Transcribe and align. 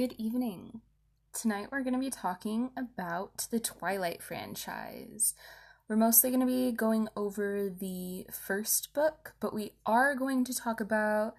Good 0.00 0.14
evening. 0.16 0.80
Tonight 1.34 1.66
we're 1.70 1.82
going 1.82 1.92
to 1.92 2.00
be 2.00 2.08
talking 2.08 2.70
about 2.74 3.46
the 3.50 3.60
Twilight 3.60 4.22
franchise. 4.22 5.34
We're 5.90 5.96
mostly 5.96 6.30
going 6.30 6.40
to 6.40 6.46
be 6.46 6.72
going 6.72 7.08
over 7.18 7.68
the 7.68 8.24
first 8.32 8.94
book, 8.94 9.34
but 9.40 9.52
we 9.52 9.72
are 9.84 10.14
going 10.14 10.44
to 10.44 10.56
talk 10.56 10.80
about 10.80 11.34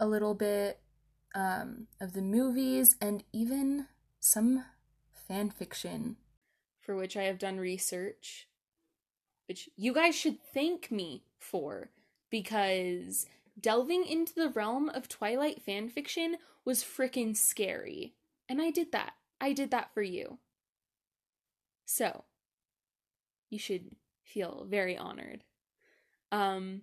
a 0.00 0.08
little 0.08 0.34
bit 0.34 0.80
um, 1.36 1.86
of 2.00 2.14
the 2.14 2.20
movies 2.20 2.96
and 3.00 3.22
even 3.32 3.86
some 4.18 4.64
fan 5.12 5.48
fiction 5.48 6.16
for 6.80 6.96
which 6.96 7.16
I 7.16 7.22
have 7.22 7.38
done 7.38 7.58
research, 7.58 8.48
which 9.46 9.68
you 9.76 9.94
guys 9.94 10.16
should 10.16 10.38
thank 10.52 10.90
me 10.90 11.22
for 11.38 11.90
because 12.28 13.26
delving 13.60 14.04
into 14.04 14.34
the 14.34 14.48
realm 14.48 14.88
of 14.88 15.08
Twilight 15.08 15.64
fanfiction 15.66 16.34
was 16.64 16.82
freaking 16.82 17.36
scary. 17.36 18.14
And 18.48 18.60
I 18.60 18.70
did 18.70 18.92
that. 18.92 19.12
I 19.40 19.52
did 19.52 19.70
that 19.70 19.92
for 19.94 20.02
you. 20.02 20.38
So, 21.84 22.24
you 23.48 23.58
should 23.58 23.96
feel 24.24 24.66
very 24.68 24.96
honored. 24.96 25.44
Um 26.30 26.82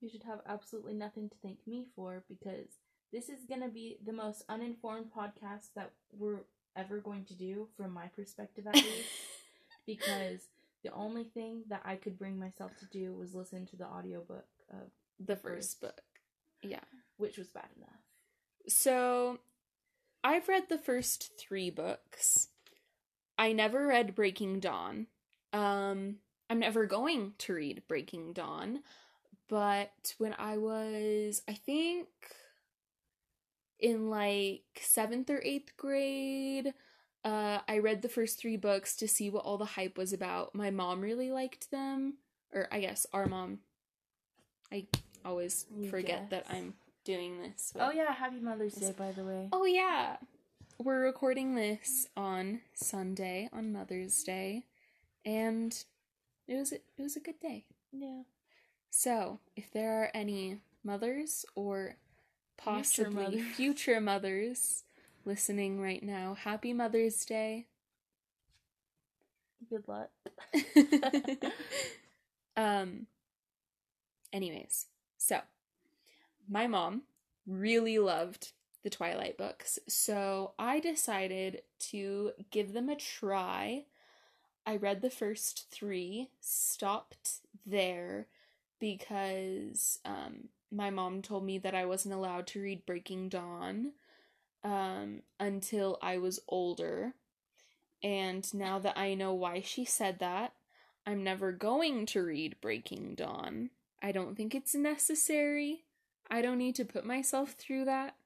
You 0.00 0.08
should 0.08 0.24
have 0.24 0.40
absolutely 0.46 0.94
nothing 0.94 1.28
to 1.28 1.36
thank 1.42 1.58
me 1.66 1.86
for 1.94 2.24
because 2.28 2.78
this 3.12 3.28
is 3.28 3.44
going 3.48 3.62
to 3.62 3.68
be 3.68 3.98
the 4.04 4.12
most 4.12 4.44
uninformed 4.48 5.06
podcast 5.16 5.68
that 5.74 5.92
we're 6.12 6.40
ever 6.74 6.98
going 6.98 7.24
to 7.26 7.34
do, 7.34 7.68
from 7.76 7.92
my 7.92 8.08
perspective 8.08 8.66
at 8.66 8.74
least. 8.74 9.08
because 9.86 10.48
the 10.82 10.92
only 10.92 11.24
thing 11.24 11.62
that 11.68 11.82
I 11.84 11.96
could 11.96 12.18
bring 12.18 12.38
myself 12.38 12.72
to 12.78 12.86
do 12.86 13.14
was 13.14 13.34
listen 13.34 13.64
to 13.66 13.76
the 13.76 13.86
audiobook 13.86 14.46
of 14.70 14.90
the 15.18 15.36
first 15.36 15.80
book. 15.80 16.00
Yeah. 16.62 16.80
which 17.18 17.38
was 17.38 17.48
bad 17.48 17.68
enough. 17.76 18.00
So, 18.68 19.38
I've 20.24 20.48
read 20.48 20.68
the 20.68 20.78
first 20.78 21.32
3 21.38 21.70
books. 21.70 22.48
I 23.38 23.52
never 23.52 23.86
read 23.86 24.14
Breaking 24.14 24.60
Dawn. 24.60 25.06
Um 25.52 26.16
I'm 26.50 26.58
never 26.60 26.86
going 26.86 27.32
to 27.38 27.54
read 27.54 27.82
Breaking 27.88 28.32
Dawn, 28.32 28.80
but 29.48 30.14
when 30.18 30.34
I 30.38 30.56
was 30.58 31.42
I 31.48 31.54
think 31.54 32.08
in 33.78 34.08
like 34.10 34.62
7th 34.80 35.28
or 35.30 35.40
8th 35.40 35.76
grade, 35.76 36.74
uh 37.24 37.60
I 37.68 37.78
read 37.78 38.02
the 38.02 38.08
first 38.08 38.38
3 38.40 38.56
books 38.56 38.96
to 38.96 39.08
see 39.08 39.30
what 39.30 39.44
all 39.44 39.58
the 39.58 39.64
hype 39.64 39.96
was 39.98 40.12
about. 40.12 40.54
My 40.54 40.70
mom 40.70 41.00
really 41.00 41.30
liked 41.30 41.70
them, 41.70 42.18
or 42.52 42.68
I 42.72 42.80
guess 42.80 43.06
our 43.12 43.26
mom. 43.26 43.60
I 44.72 44.86
always 45.26 45.66
You 45.76 45.90
forget 45.90 46.30
that. 46.30 46.46
I'm 46.48 46.74
doing 47.04 47.42
this. 47.42 47.72
with- 47.74 47.82
Oh 47.82 47.90
yeah, 47.90 48.12
happy 48.12 48.40
Mother's 48.40 48.74
Day 48.74 48.94
by 48.96 49.12
the 49.12 49.24
way. 49.24 49.48
Oh 49.52 49.64
yeah. 49.64 50.16
We're 50.78 51.02
recording 51.02 51.54
this 51.54 52.06
on 52.16 52.60
Sunday 52.74 53.48
on 53.52 53.72
Mother's 53.72 54.22
Day 54.22 54.64
and 55.24 55.72
it 56.46 56.54
was 56.54 56.72
a, 56.72 56.76
it 56.76 57.02
was 57.02 57.16
a 57.16 57.20
good 57.20 57.40
day. 57.40 57.64
Yeah. 57.92 58.22
So, 58.90 59.40
if 59.56 59.70
there 59.72 60.02
are 60.02 60.10
any 60.14 60.60
mothers 60.84 61.44
or 61.54 61.96
possibly 62.56 63.12
mothers. 63.24 63.42
future 63.56 64.00
mothers 64.00 64.84
listening 65.24 65.80
right 65.80 66.02
now, 66.02 66.34
happy 66.34 66.72
Mother's 66.72 67.24
Day. 67.24 67.66
Good 69.68 69.88
luck. 69.88 70.10
um 72.56 73.06
anyways, 74.32 74.86
so 75.18 75.40
my 76.48 76.66
mom 76.66 77.02
really 77.46 77.98
loved 77.98 78.52
the 78.82 78.90
Twilight 78.90 79.36
books, 79.36 79.78
so 79.88 80.52
I 80.58 80.78
decided 80.80 81.62
to 81.90 82.32
give 82.50 82.72
them 82.72 82.88
a 82.88 82.96
try. 82.96 83.84
I 84.64 84.76
read 84.76 85.00
the 85.02 85.10
first 85.10 85.66
3, 85.70 86.30
stopped 86.40 87.40
there 87.64 88.26
because 88.78 89.98
um 90.04 90.48
my 90.70 90.90
mom 90.90 91.22
told 91.22 91.44
me 91.44 91.58
that 91.58 91.74
I 91.74 91.86
wasn't 91.86 92.14
allowed 92.14 92.46
to 92.48 92.60
read 92.60 92.86
Breaking 92.86 93.28
Dawn 93.28 93.92
um 94.64 95.22
until 95.40 95.98
I 96.02 96.18
was 96.18 96.40
older. 96.48 97.14
And 98.02 98.52
now 98.54 98.78
that 98.78 98.96
I 98.98 99.14
know 99.14 99.32
why 99.34 99.60
she 99.62 99.84
said 99.84 100.18
that, 100.20 100.52
I'm 101.06 101.24
never 101.24 101.52
going 101.52 102.06
to 102.06 102.22
read 102.22 102.60
Breaking 102.60 103.14
Dawn. 103.14 103.70
I 104.02 104.12
don't 104.12 104.36
think 104.36 104.54
it's 104.54 104.74
necessary. 104.74 105.84
I 106.30 106.42
don't 106.42 106.58
need 106.58 106.74
to 106.76 106.84
put 106.84 107.04
myself 107.04 107.52
through 107.52 107.84
that. 107.86 108.16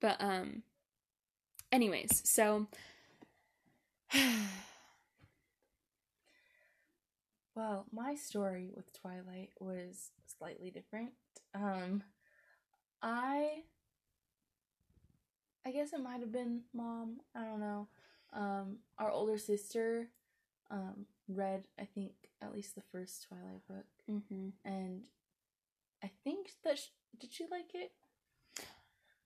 But 0.00 0.16
um 0.20 0.62
anyways, 1.72 2.22
so 2.28 2.66
Well, 7.54 7.86
my 7.90 8.14
story 8.14 8.70
with 8.76 8.92
Twilight 8.92 9.50
was 9.58 10.10
slightly 10.38 10.70
different. 10.70 11.10
Um 11.54 12.04
I 13.02 13.62
I 15.66 15.72
guess 15.72 15.92
it 15.92 16.00
might 16.00 16.20
have 16.20 16.32
been 16.32 16.62
mom, 16.72 17.20
I 17.34 17.44
don't 17.44 17.60
know. 17.60 17.88
Um 18.32 18.78
our 18.98 19.10
older 19.10 19.38
sister 19.38 20.08
um 20.70 21.06
read 21.28 21.68
I 21.78 21.84
think 21.84 22.12
at 22.42 22.52
least 22.54 22.74
the 22.74 22.82
first 22.92 23.26
Twilight 23.28 23.66
book 23.68 23.86
mhm. 24.10 24.52
and 24.64 25.08
I 26.02 26.10
think 26.24 26.52
that 26.64 26.78
sh- 26.78 26.88
did 27.18 27.32
she 27.32 27.44
like 27.50 27.74
it? 27.74 27.92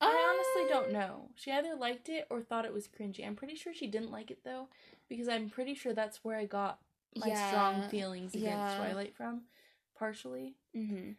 I 0.01 0.35
honestly 0.35 0.69
don't 0.69 0.91
know. 0.93 1.29
She 1.37 1.53
either 1.53 1.77
liked 1.77 2.09
it 2.09 2.27
or 2.29 2.43
thought 2.43 2.65
it 2.65 2.73
was 2.73 2.89
cringy. 2.89 3.25
I'm 3.25 3.37
pretty 3.37 3.55
sure 3.55 3.73
she 3.73 3.87
didn't 3.87 4.11
like 4.11 4.31
it 4.33 4.41
though, 4.45 4.69
because 5.09 5.29
I'm 5.29 5.49
pretty 5.49 5.75
sure 5.75 5.93
that's 5.93 6.25
where 6.25 6.37
I 6.37 6.45
got 6.47 6.81
my 7.15 7.33
strong 7.35 7.89
feelings 7.89 8.35
against 8.35 8.45
yeah. 8.75 8.77
Twilight 8.79 9.15
from, 9.15 9.43
partially. 9.97 10.57
Mhm. 10.75 11.17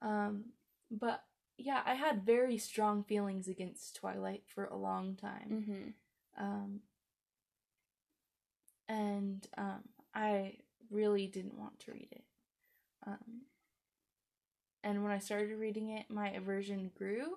Um, 0.00 0.44
but 0.90 1.24
yeah, 1.58 1.82
I 1.84 1.94
had 1.94 2.24
very 2.24 2.56
strong 2.56 3.04
feelings 3.04 3.48
against 3.48 3.96
Twilight 3.96 4.44
for 4.46 4.64
a 4.64 4.76
long 4.76 5.14
time. 5.16 5.94
Mhm. 6.38 6.42
Um, 6.42 6.80
and 8.90 9.46
um, 9.56 9.82
I 10.14 10.56
really 10.90 11.28
didn't 11.28 11.56
want 11.56 11.78
to 11.80 11.92
read 11.92 12.08
it. 12.10 12.24
Um, 13.06 13.42
and 14.82 15.04
when 15.04 15.12
I 15.12 15.20
started 15.20 15.56
reading 15.56 15.90
it, 15.90 16.06
my 16.10 16.30
aversion 16.30 16.90
grew. 16.98 17.36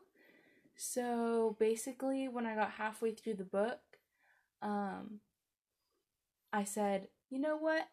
So 0.76 1.56
basically, 1.60 2.28
when 2.28 2.48
I 2.48 2.56
got 2.56 2.72
halfway 2.72 3.12
through 3.12 3.36
the 3.36 3.44
book, 3.44 3.80
um, 4.64 5.20
I 6.52 6.64
said, 6.64 7.10
you 7.30 7.40
know 7.40 7.56
what? 7.56 7.88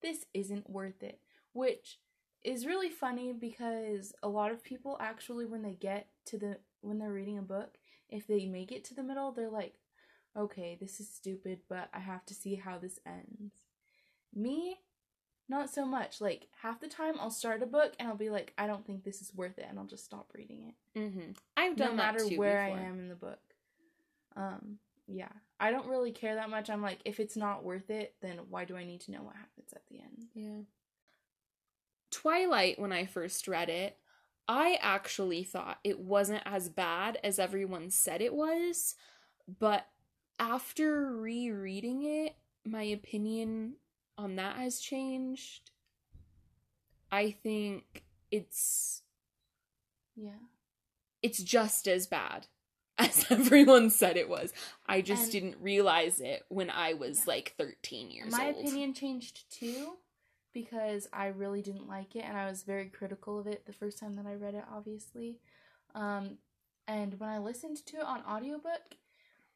This 0.00 0.26
isn't 0.32 0.70
worth 0.70 1.02
it. 1.02 1.18
Which 1.52 1.98
is 2.44 2.66
really 2.66 2.90
funny 2.90 3.32
because 3.32 4.12
a 4.22 4.28
lot 4.28 4.52
of 4.52 4.62
people 4.62 4.96
actually, 5.00 5.46
when 5.46 5.62
they 5.62 5.74
get 5.74 6.06
to 6.26 6.38
the, 6.38 6.58
when 6.82 6.98
they're 6.98 7.12
reading 7.12 7.38
a 7.38 7.42
book, 7.42 7.78
if 8.08 8.28
they 8.28 8.46
make 8.46 8.70
it 8.70 8.84
to 8.84 8.94
the 8.94 9.02
middle, 9.02 9.32
they're 9.32 9.50
like, 9.50 9.74
okay, 10.36 10.76
this 10.80 11.00
is 11.00 11.08
stupid, 11.08 11.60
but 11.68 11.88
I 11.92 12.00
have 12.00 12.24
to 12.26 12.34
see 12.34 12.54
how 12.54 12.78
this 12.78 12.98
ends. 13.06 13.52
Me, 14.34 14.80
not 15.48 15.70
so 15.70 15.84
much. 15.84 16.20
Like, 16.20 16.48
half 16.62 16.80
the 16.80 16.88
time 16.88 17.14
I'll 17.20 17.30
start 17.30 17.62
a 17.62 17.66
book 17.66 17.92
and 17.98 18.08
I'll 18.08 18.16
be 18.16 18.30
like, 18.30 18.52
I 18.56 18.66
don't 18.66 18.86
think 18.86 19.04
this 19.04 19.20
is 19.20 19.34
worth 19.34 19.58
it, 19.58 19.66
and 19.68 19.78
I'll 19.78 19.86
just 19.86 20.04
stop 20.04 20.30
reading 20.34 20.68
it 20.68 20.74
Mm-hmm. 20.98 21.32
I've 21.56 21.78
no 21.78 21.86
done 21.86 21.96
matter 21.96 22.18
that 22.18 22.28
too 22.28 22.38
where 22.38 22.64
before. 22.66 22.78
I 22.78 22.88
am 22.88 22.98
in 22.98 23.08
the 23.08 23.14
book. 23.14 23.40
Um, 24.36 24.78
yeah, 25.06 25.28
I 25.58 25.70
don't 25.70 25.88
really 25.88 26.12
care 26.12 26.34
that 26.34 26.50
much. 26.50 26.70
I'm 26.70 26.82
like, 26.82 27.00
if 27.04 27.20
it's 27.20 27.36
not 27.36 27.64
worth 27.64 27.90
it, 27.90 28.14
then 28.20 28.40
why 28.48 28.64
do 28.64 28.76
I 28.76 28.84
need 28.84 29.00
to 29.02 29.10
know 29.10 29.22
what 29.22 29.36
happens 29.36 29.72
at 29.74 29.82
the 29.90 30.00
end? 30.00 30.26
Yeah. 30.34 30.62
Twilight, 32.10 32.78
when 32.78 32.92
I 32.92 33.06
first 33.06 33.48
read 33.48 33.68
it, 33.70 33.96
I 34.46 34.78
actually 34.80 35.44
thought 35.44 35.78
it 35.82 35.98
wasn't 35.98 36.42
as 36.44 36.68
bad 36.68 37.18
as 37.24 37.38
everyone 37.38 37.90
said 37.90 38.20
it 38.20 38.34
was, 38.34 38.94
but 39.58 39.86
after 40.42 41.12
rereading 41.16 42.02
it, 42.04 42.34
my 42.64 42.82
opinion 42.82 43.74
on 44.18 44.36
that 44.36 44.56
has 44.56 44.80
changed. 44.80 45.70
I 47.10 47.30
think 47.30 48.02
it's 48.30 49.02
Yeah, 50.16 50.30
it's 51.22 51.42
just 51.42 51.86
as 51.86 52.06
bad 52.06 52.46
as 52.98 53.26
everyone 53.30 53.90
said 53.90 54.16
it 54.16 54.28
was. 54.28 54.52
I 54.86 55.00
just 55.00 55.24
And- 55.24 55.32
didn't 55.32 55.62
realize 55.62 56.20
it 56.20 56.44
when 56.48 56.70
I 56.70 56.94
was 56.94 57.18
Yeah. 57.20 57.24
like 57.34 57.54
13 57.56 58.10
years 58.10 58.32
my 58.32 58.46
old. 58.46 58.56
My 58.56 58.60
opinion 58.62 58.94
changed 58.94 59.50
too 59.50 59.96
because 60.52 61.08
I 61.12 61.26
really 61.28 61.62
didn't 61.62 61.88
like 61.88 62.14
it, 62.16 62.24
and 62.24 62.36
I 62.36 62.46
was 62.46 62.62
very 62.62 62.88
critical 62.88 63.38
of 63.38 63.46
it 63.46 63.64
the 63.64 63.72
first 63.72 63.98
time 63.98 64.14
that 64.16 64.26
I 64.26 64.34
read 64.34 64.54
it. 64.54 64.64
Obviously, 64.70 65.38
um, 65.94 66.38
and 66.86 67.18
when 67.20 67.30
I 67.30 67.38
listened 67.38 67.78
to 67.86 67.98
it 67.98 68.02
on 68.02 68.22
audiobook, 68.24 68.96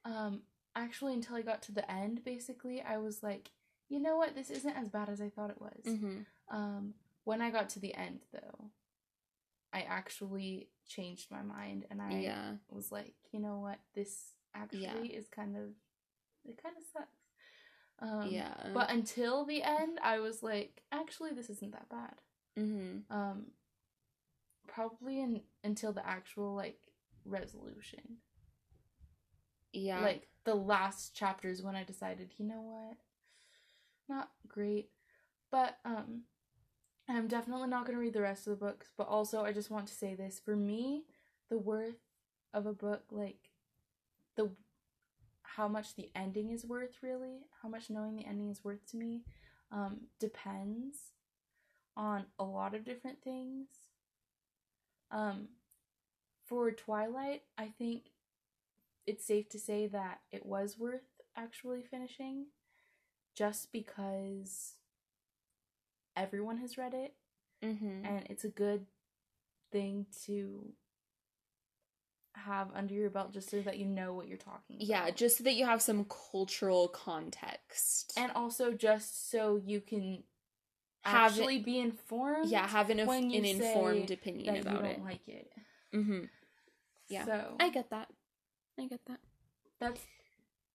um, 0.06 0.42
actually 0.76 1.14
until 1.14 1.34
I 1.36 1.42
got 1.42 1.62
to 1.62 1.72
the 1.72 1.90
end, 1.90 2.22
basically, 2.24 2.80
I 2.82 2.98
was 2.98 3.22
like, 3.22 3.50
you 3.88 3.98
know 3.98 4.16
what, 4.16 4.34
this 4.34 4.50
isn't 4.50 4.76
as 4.76 4.88
bad 4.88 5.08
as 5.08 5.20
I 5.20 5.28
thought 5.28 5.50
it 5.50 5.60
was. 5.60 5.84
Mhm. 5.84 6.26
Um, 6.48 6.94
when 7.24 7.40
I 7.42 7.50
got 7.50 7.68
to 7.70 7.80
the 7.80 7.94
end, 7.94 8.20
though, 8.32 8.70
I 9.72 9.80
actually 9.82 10.68
changed 10.86 11.30
my 11.30 11.42
mind 11.42 11.86
and 11.90 12.00
I 12.00 12.12
yeah. 12.20 12.56
was 12.68 12.92
like, 12.92 13.14
you 13.32 13.40
know 13.40 13.58
what, 13.58 13.78
this 13.94 14.34
actually 14.54 14.82
Yeah. 15.12 15.18
is 15.18 15.28
kind 15.28 15.56
of 15.56 15.74
it 16.44 16.62
kind 16.62 16.76
of 16.76 16.84
sucks. 16.92 17.08
Um, 17.98 18.30
yeah. 18.30 18.54
But 18.72 18.90
until 18.90 19.44
the 19.44 19.62
end, 19.62 19.98
I 20.02 20.20
was 20.20 20.42
like, 20.42 20.82
actually, 20.92 21.32
this 21.32 21.50
isn't 21.50 21.72
that 21.72 21.88
bad. 21.88 22.20
hmm 22.56 22.98
Um, 23.10 23.46
probably 24.68 25.20
in, 25.20 25.42
until 25.64 25.92
the 25.92 26.06
actual 26.06 26.54
like 26.54 26.78
resolution. 27.24 28.18
Yeah. 29.76 30.00
Like 30.00 30.28
the 30.44 30.54
last 30.54 31.14
chapters 31.14 31.62
when 31.62 31.76
I 31.76 31.84
decided, 31.84 32.32
you 32.38 32.46
know 32.46 32.62
what, 32.62 32.96
not 34.08 34.30
great, 34.48 34.90
but 35.50 35.78
um, 35.84 36.22
I'm 37.08 37.28
definitely 37.28 37.68
not 37.68 37.86
gonna 37.86 37.98
read 37.98 38.14
the 38.14 38.20
rest 38.20 38.46
of 38.46 38.58
the 38.58 38.64
books. 38.64 38.88
But 38.96 39.08
also, 39.08 39.44
I 39.44 39.52
just 39.52 39.70
want 39.70 39.86
to 39.88 39.94
say 39.94 40.14
this: 40.14 40.40
for 40.44 40.56
me, 40.56 41.04
the 41.50 41.58
worth 41.58 42.00
of 42.54 42.66
a 42.66 42.72
book, 42.72 43.02
like 43.10 43.50
the 44.36 44.50
how 45.42 45.68
much 45.68 45.94
the 45.94 46.10
ending 46.14 46.50
is 46.50 46.64
worth, 46.64 46.96
really, 47.02 47.46
how 47.62 47.68
much 47.68 47.90
knowing 47.90 48.16
the 48.16 48.26
ending 48.26 48.50
is 48.50 48.64
worth 48.64 48.84
to 48.90 48.96
me, 48.96 49.22
um, 49.72 50.00
depends 50.18 51.12
on 51.96 52.24
a 52.38 52.44
lot 52.44 52.74
of 52.74 52.84
different 52.84 53.22
things. 53.22 53.68
Um, 55.10 55.48
for 56.46 56.70
Twilight, 56.70 57.42
I 57.56 57.72
think 57.78 58.10
it's 59.06 59.24
safe 59.26 59.48
to 59.50 59.58
say 59.58 59.86
that 59.86 60.20
it 60.32 60.44
was 60.46 60.78
worth 60.78 61.20
actually 61.36 61.82
finishing 61.82 62.46
just 63.34 63.70
because 63.72 64.74
everyone 66.16 66.58
has 66.58 66.78
read 66.78 66.94
it 66.94 67.14
hmm 67.62 68.04
and 68.04 68.26
it's 68.30 68.44
a 68.44 68.48
good 68.48 68.86
thing 69.72 70.06
to 70.24 70.72
have 72.34 72.68
under 72.74 72.94
your 72.94 73.10
belt 73.10 73.32
just 73.32 73.50
so 73.50 73.60
that 73.62 73.78
you 73.78 73.86
know 73.86 74.12
what 74.12 74.28
you're 74.28 74.36
talking 74.36 74.76
about. 74.76 74.86
Yeah, 74.86 75.10
just 75.10 75.38
so 75.38 75.44
that 75.44 75.54
you 75.54 75.64
have 75.64 75.80
some 75.82 76.04
cultural 76.30 76.88
context. 76.88 78.12
and 78.16 78.30
also 78.34 78.72
just 78.72 79.30
so 79.30 79.56
you 79.64 79.80
can 79.80 80.22
Have 81.02 81.32
it- 81.32 81.40
actually 81.40 81.58
be 81.60 81.78
informed 81.80 82.50
yeah, 82.50 82.66
have 82.68 82.90
an, 82.90 83.06
when 83.06 83.24
an 83.34 83.44
informed 83.44 84.10
opinion 84.10 84.56
about 84.58 84.82
don't 84.82 84.92
it. 84.92 85.02
like 85.02 85.26
it. 85.28 85.52
hmm 85.92 86.24
Yeah. 87.08 87.24
So 87.24 87.56
I 87.58 87.70
get 87.70 87.90
that. 87.90 88.08
I 88.78 88.86
get 88.86 89.00
that. 89.06 89.20
that's 89.80 90.00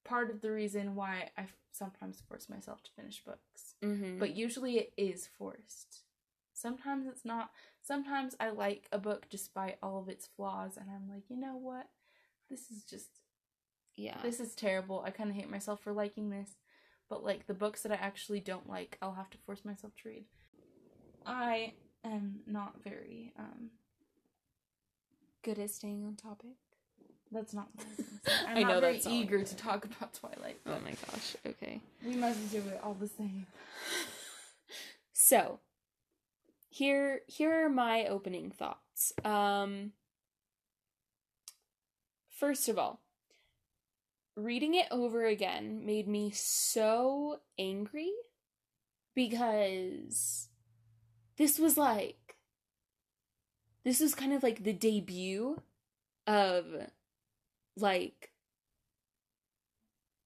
part 0.04 0.30
of 0.32 0.42
the 0.42 0.52
reason 0.52 0.96
why 0.96 1.30
I 1.38 1.46
sometimes 1.72 2.22
force 2.28 2.50
myself 2.50 2.82
to 2.84 2.92
finish 2.92 3.24
books. 3.24 3.76
hmm 3.82 4.20
but 4.20 4.36
usually 4.36 4.78
it 4.78 4.94
is 4.98 5.28
forced. 5.38 6.04
Sometimes 6.54 7.08
it's 7.08 7.26
not. 7.26 7.52
Sometimes 7.82 8.36
I 8.40 8.50
like 8.52 8.88
a 8.92 9.00
book 9.00 9.28
despite 9.30 9.78
all 9.82 10.00
of 10.00 10.10
its 10.10 10.28
flaws, 10.28 10.78
and 10.78 10.88
I'm 10.90 11.10
like, 11.10 11.24
you 11.30 11.36
know 11.38 11.56
what? 11.56 11.88
This 12.50 12.70
is 12.70 12.84
just, 12.84 13.10
yeah. 13.96 14.18
this 14.22 14.40
is 14.40 14.54
terrible. 14.54 15.02
I 15.04 15.10
kind 15.10 15.30
of 15.30 15.36
hate 15.36 15.50
myself 15.50 15.80
for 15.82 15.94
liking 15.94 16.30
this. 16.30 16.50
But 17.10 17.24
like 17.24 17.48
the 17.48 17.54
books 17.56 17.82
that 17.82 17.92
I 17.92 17.96
actually 17.96 18.42
don't 18.42 18.70
like, 18.70 18.98
I'll 19.02 19.14
have 19.14 19.30
to 19.32 19.38
force 19.40 19.66
myself 19.66 19.94
to 20.04 20.10
read. 20.10 20.26
I 21.26 21.74
am 22.04 22.42
not 22.46 22.84
very, 22.84 23.34
um, 23.40 23.72
good 25.44 25.58
at 25.58 25.72
staying 25.72 26.06
on 26.06 26.16
topic. 26.16 26.58
That's 27.32 27.54
not 27.54 27.68
I 27.78 27.84
was 27.84 27.96
gonna 27.98 28.20
say. 28.26 28.46
I'm 28.48 28.62
not 28.62 28.70
know 28.70 28.80
very 28.82 28.94
that's 28.94 29.08
eager 29.08 29.44
to 29.44 29.56
talk 29.56 29.86
about 29.86 30.14
Twilight. 30.14 30.60
Oh 30.66 30.78
my 30.84 30.92
gosh. 30.92 31.36
Okay. 31.46 31.82
We 32.06 32.16
must 32.16 32.52
do 32.52 32.58
it 32.58 32.80
all 32.84 32.94
the 32.94 33.08
same. 33.08 33.48
So, 35.14 35.60
here 36.70 37.22
here 37.28 37.66
are 37.66 37.70
my 37.70 38.06
opening 38.08 38.50
thoughts. 38.52 39.14
Um 39.24 39.92
First 42.30 42.68
of 42.68 42.80
all, 42.80 43.02
reading 44.36 44.74
it 44.74 44.88
over 44.90 45.26
again 45.26 45.86
made 45.86 46.08
me 46.08 46.32
so 46.34 47.40
angry 47.60 48.12
because 49.14 50.50
this 51.38 51.60
was 51.60 51.78
like 51.78 52.36
this 53.84 54.00
was 54.00 54.16
kind 54.16 54.34
of 54.34 54.42
like 54.44 54.64
the 54.64 54.74
debut 54.74 55.62
of 56.28 56.66
like 57.82 58.32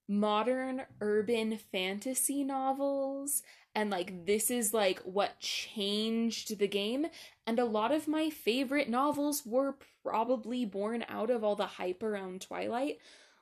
modern 0.08 0.82
urban 1.00 1.58
fantasy 1.72 2.44
novels 2.44 3.42
and 3.74 3.90
like 3.90 4.24
this 4.24 4.50
is 4.52 4.72
like 4.72 5.00
what 5.00 5.38
changed 5.40 6.58
the 6.58 6.68
game 6.68 7.06
and 7.44 7.58
a 7.58 7.64
lot 7.64 7.90
of 7.90 8.06
my 8.06 8.30
favorite 8.30 8.88
novels 8.88 9.44
were 9.44 9.74
probably 10.04 10.64
born 10.64 11.04
out 11.08 11.28
of 11.28 11.42
all 11.42 11.56
the 11.56 11.66
hype 11.66 12.04
around 12.04 12.40
twilight 12.40 12.98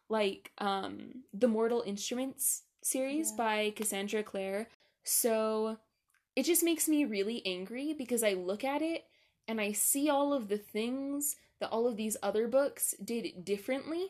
like 0.09 0.53
um 0.57 1.23
the 1.35 1.49
mortal 1.49 1.83
instruments 1.87 2.63
series 2.83 3.31
Yeah. 3.33 3.37
by 3.37 3.73
cassandra 3.77 4.23
clare 4.23 4.69
so 5.03 5.77
it 6.35 6.45
just 6.45 6.63
makes 6.65 6.89
me 6.89 7.05
really 7.05 7.43
angry 7.45 7.93
because 7.93 8.23
i 8.23 8.33
look 8.33 8.65
at 8.65 8.81
it 8.81 9.05
and 9.47 9.61
i 9.61 9.73
see 9.73 10.09
all 10.09 10.33
of 10.33 10.49
the 10.49 10.59
things 10.59 11.37
that 11.61 11.71
all 11.71 11.87
of 11.87 11.97
these 11.97 12.17
other 12.23 12.49
books 12.49 12.95
did 13.03 13.45
differently 13.45 14.09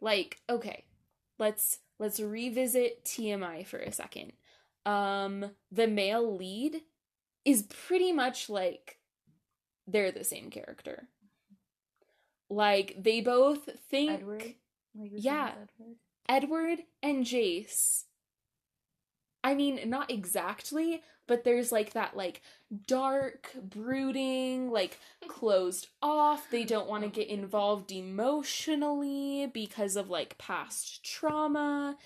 like 0.00 0.40
okay 0.48 0.84
let's 1.38 1.78
let's 1.98 2.20
revisit 2.20 3.04
tmi 3.04 3.66
for 3.66 3.78
a 3.78 3.92
second 3.92 4.32
um 4.86 5.50
the 5.72 5.86
male 5.86 6.36
lead 6.36 6.82
is 7.44 7.62
pretty 7.64 8.12
much 8.12 8.48
like 8.48 8.98
they're 9.86 10.12
the 10.12 10.24
same 10.24 10.50
character 10.50 11.08
like 12.50 12.94
they 12.98 13.20
both 13.20 13.68
think 13.90 14.10
Edward? 14.12 14.42
Like 14.94 15.10
Yeah. 15.16 15.52
Edward? 15.52 15.96
edward 16.28 16.78
and 17.02 17.24
jace 17.24 18.04
i 19.44 19.54
mean 19.54 19.78
not 19.88 20.10
exactly 20.10 21.02
but 21.26 21.44
there's 21.44 21.70
like 21.72 21.92
that 21.92 22.16
like 22.16 22.42
dark 22.86 23.50
brooding 23.62 24.70
like 24.70 24.98
closed 25.28 25.88
off 26.02 26.50
they 26.50 26.64
don't 26.64 26.88
want 26.88 27.04
to 27.04 27.08
get 27.08 27.28
involved 27.28 27.92
emotionally 27.92 29.48
because 29.52 29.96
of 29.96 30.10
like 30.10 30.36
past 30.38 31.04
trauma 31.04 31.96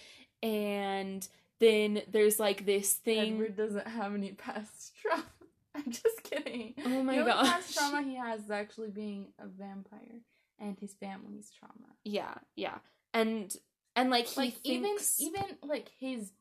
and 0.43 1.29
then 1.61 2.03
there's 2.11 2.39
like 2.39 2.67
this 2.67 2.93
thing 2.93 3.35
Edward 3.35 3.57
doesn't 3.57 3.89
have 3.89 4.15
any 4.15 4.33
past 4.33 4.93
trauma. 5.01 5.25
I'm 5.75 5.91
just 5.91 6.23
kidding. 6.25 6.75
oh 6.85 7.03
my 7.03 7.15
the 7.17 7.21
only 7.21 7.33
gosh 7.33 7.49
past 7.49 7.75
trauma 7.75 8.03
he 8.03 8.17
has 8.17 8.45
is 8.45 8.51
actually 8.51 8.91
being 8.91 9.27
a 9.39 9.47
vampire 9.47 10.21
and 10.59 10.77
his 10.79 10.95
family's 10.95 11.51
trauma. 11.59 11.95
yeah 12.05 12.35
yeah 12.57 12.79
and 13.15 13.55
and 13.97 14.11
like 14.11 14.27
he 14.27 14.41
like 14.41 14.55
thinks 14.55 15.21
even 15.21 15.39
even 15.41 15.57
like 15.69 15.91
his 15.99 16.33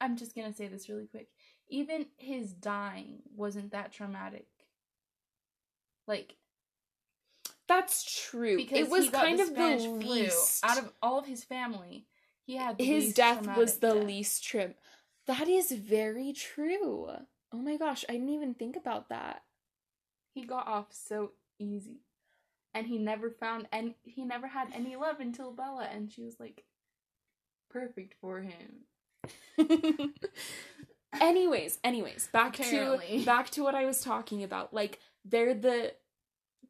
I'm 0.00 0.16
just 0.16 0.34
gonna 0.34 0.52
say 0.54 0.68
this 0.68 0.88
really 0.88 1.06
quick. 1.06 1.28
Even 1.68 2.06
his 2.16 2.52
dying 2.52 3.22
wasn't 3.36 3.72
that 3.72 3.92
traumatic. 3.92 4.46
Like 6.06 6.36
that's 7.66 8.04
true 8.28 8.56
because 8.56 8.78
it 8.78 8.88
was 8.90 9.06
he 9.06 9.10
got 9.10 9.24
kind 9.24 9.38
the 9.38 9.42
of 9.44 9.48
the 9.50 9.54
Spanish 9.54 9.82
flu 9.82 9.98
least 10.00 10.64
out 10.64 10.78
of 10.78 10.92
all 11.02 11.18
of 11.18 11.26
his 11.26 11.44
family. 11.44 12.06
He 12.46 12.56
had 12.56 12.78
the 12.78 12.84
his 12.84 13.12
death 13.14 13.46
was 13.56 13.78
the 13.78 13.92
death. 13.94 14.04
least 14.04 14.44
trim 14.44 14.74
that 15.26 15.48
is 15.48 15.70
very 15.72 16.32
true 16.32 17.08
oh 17.52 17.58
my 17.58 17.76
gosh 17.76 18.04
i 18.08 18.12
didn't 18.12 18.30
even 18.30 18.54
think 18.54 18.76
about 18.76 19.08
that 19.10 19.42
He 20.34 20.44
got 20.44 20.66
off 20.66 20.86
so 20.90 21.32
easy. 21.58 22.00
And 22.74 22.86
he 22.86 22.98
never 22.98 23.30
found 23.30 23.68
and 23.72 23.94
he 24.04 24.24
never 24.24 24.46
had 24.48 24.68
any 24.72 24.96
love 24.96 25.20
until 25.20 25.52
Bella 25.52 25.88
and 25.92 26.10
she 26.12 26.22
was 26.22 26.38
like 26.38 26.64
perfect 27.70 28.14
for 28.20 28.40
him. 28.40 28.86
anyways 31.20 31.78
anyways 31.82 32.28
back 32.32 32.58
Apparently. 32.58 33.20
to 33.20 33.24
back 33.24 33.50
to 33.50 33.62
what 33.62 33.74
i 33.74 33.84
was 33.84 34.00
talking 34.00 34.42
about. 34.42 34.72
Like 34.72 35.00
they're 35.24 35.54
the 35.54 35.94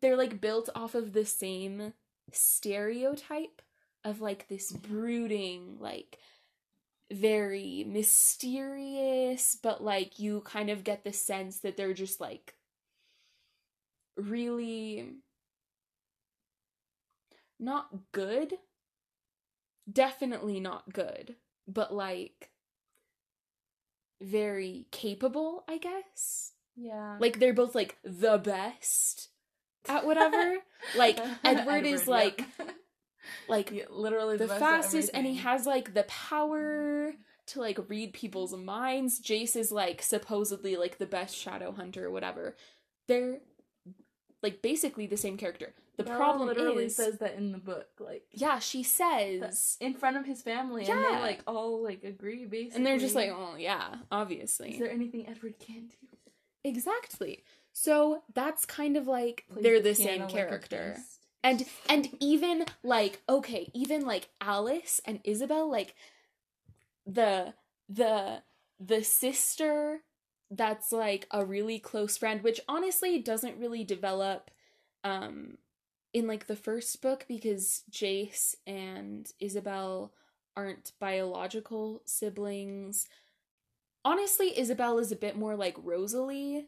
they're 0.01 0.17
like 0.17 0.41
built 0.41 0.69
off 0.75 0.95
of 0.95 1.13
the 1.13 1.25
same 1.25 1.93
stereotype 2.33 3.63
of 4.05 4.21
like 4.21 4.49
this 4.49 4.73
mm-hmm. 4.73 4.93
brooding 4.93 5.77
like 5.81 6.19
very 7.11 7.85
mysterious 7.89 9.57
but 9.63 9.83
like 9.83 10.19
you 10.19 10.43
kind 10.43 10.69
of 10.69 10.85
get 10.85 11.05
the 11.05 11.13
sense 11.13 11.61
that 11.61 11.77
they're 11.77 11.95
just 11.95 12.21
like 12.21 12.55
really 14.17 15.15
not 17.59 17.89
good. 18.13 18.55
Definitely 19.91 20.61
not 20.61 20.93
good 20.93 21.37
but 21.69 21.93
like 21.95 22.51
very 24.21 24.87
capable 24.91 25.65
i 25.69 25.79
guess 25.79 26.53
Yeah. 26.77 27.17
like 27.21 27.39
they're 27.39 27.55
both 27.55 27.75
like 27.75 27.97
the 28.03 28.39
best 28.39 29.29
at 29.89 30.05
whatever 30.05 30.57
like 30.97 31.19
edward, 31.45 31.87
is 31.87 32.01
yep. 32.01 32.09
like 32.09 32.45
like 33.49 33.71
Yeah, 33.71 33.85
literally 33.91 34.37
the, 34.37 34.47
the 34.47 34.57
fastest 34.57 35.11
and 35.15 35.27
he 35.27 35.37
has 35.37 35.67
like 35.67 35.95
the 35.95 36.05
power 36.05 37.13
mm-hmm. 37.13 37.21
to 37.47 37.61
like 37.61 37.79
read 37.89 38.13
people's 38.13 38.57
minds 38.57 39.21
jace 39.21 39.55
is 39.55 39.71
like 39.71 40.03
supposedly 40.03 40.77
like 40.77 40.99
the 40.99 41.07
best 41.07 41.37
shadow 41.37 41.71
hunter 41.71 42.07
or 42.07 42.11
whatever 42.11 42.57
they're 43.07 43.39
like 44.43 44.63
basically 44.63 45.07
the 45.07 45.17
same 45.17 45.37
character. 45.37 45.75
The 45.99 46.05
Bella 46.05 46.17
problem 46.17 46.49
literally 46.49 46.85
is 46.87 46.97
says 46.97 47.19
that 47.19 47.35
in 47.35 47.53
the 47.53 47.59
book, 47.59 47.89
like 47.99 48.25
yeah, 48.33 48.59
she 48.61 48.83
says 48.83 49.77
in 49.81 49.93
front 49.95 50.17
of 50.17 50.25
his 50.25 50.41
family, 50.41 50.87
and 50.87 50.89
Yeah. 50.89 51.17
they 51.17 51.21
like 51.23 51.41
all 51.47 51.83
like 51.83 52.03
agree 52.05 52.47
basically. 52.47 52.77
and 52.77 52.87
they're 52.87 52.99
just 52.99 53.15
like, 53.15 53.31
"Oh, 53.31 53.57
yeah, 53.59 53.97
obviously." 54.11 54.71
is 54.73 54.79
there 54.79 54.91
anything 54.91 55.29
Edward 55.29 55.59
can 55.59 55.89
do? 55.89 56.07
Exactly. 56.65 57.45
So 57.73 58.23
that's 58.35 58.65
kind 58.65 58.97
of 58.97 59.07
like 59.07 59.45
Plays 59.51 59.63
they're 59.63 59.81
the 59.81 59.91
the 59.91 59.95
same 59.95 60.21
like 60.23 60.29
character. 60.31 60.95
beast. 60.97 61.27
and 61.45 61.65
and 61.89 62.09
even 62.21 62.65
like 62.83 63.21
okay, 63.29 63.71
even 63.75 64.07
like 64.07 64.29
Alice 64.41 65.01
and 65.05 65.21
Isabelle 65.25 65.71
like 65.71 65.95
the 67.07 67.55
the 67.89 68.43
the 68.79 69.03
sister 69.03 70.01
that's 70.51 70.93
like 70.93 71.27
a 71.31 71.45
really 71.45 71.79
close 71.79 72.17
friend 72.17 72.43
which 72.43 72.61
honestly 72.69 73.19
doesn't 73.19 73.59
really 73.59 73.85
develop 73.85 74.51
um 75.05 75.59
in 76.19 76.27
like 76.27 76.47
the 76.47 76.57
first 76.57 77.01
book 77.01 77.25
because 77.29 77.83
Jace 77.91 78.55
and 78.67 79.31
Isabelle 79.41 80.13
aren't 80.57 80.93
biological 81.01 82.03
siblings. 82.05 83.07
Honestly, 84.05 84.59
Isabelle 84.59 84.99
is 84.99 85.13
a 85.13 85.17
bit 85.17 85.37
more 85.37 85.57
like 85.57 85.77
Rosalie, 85.83 86.67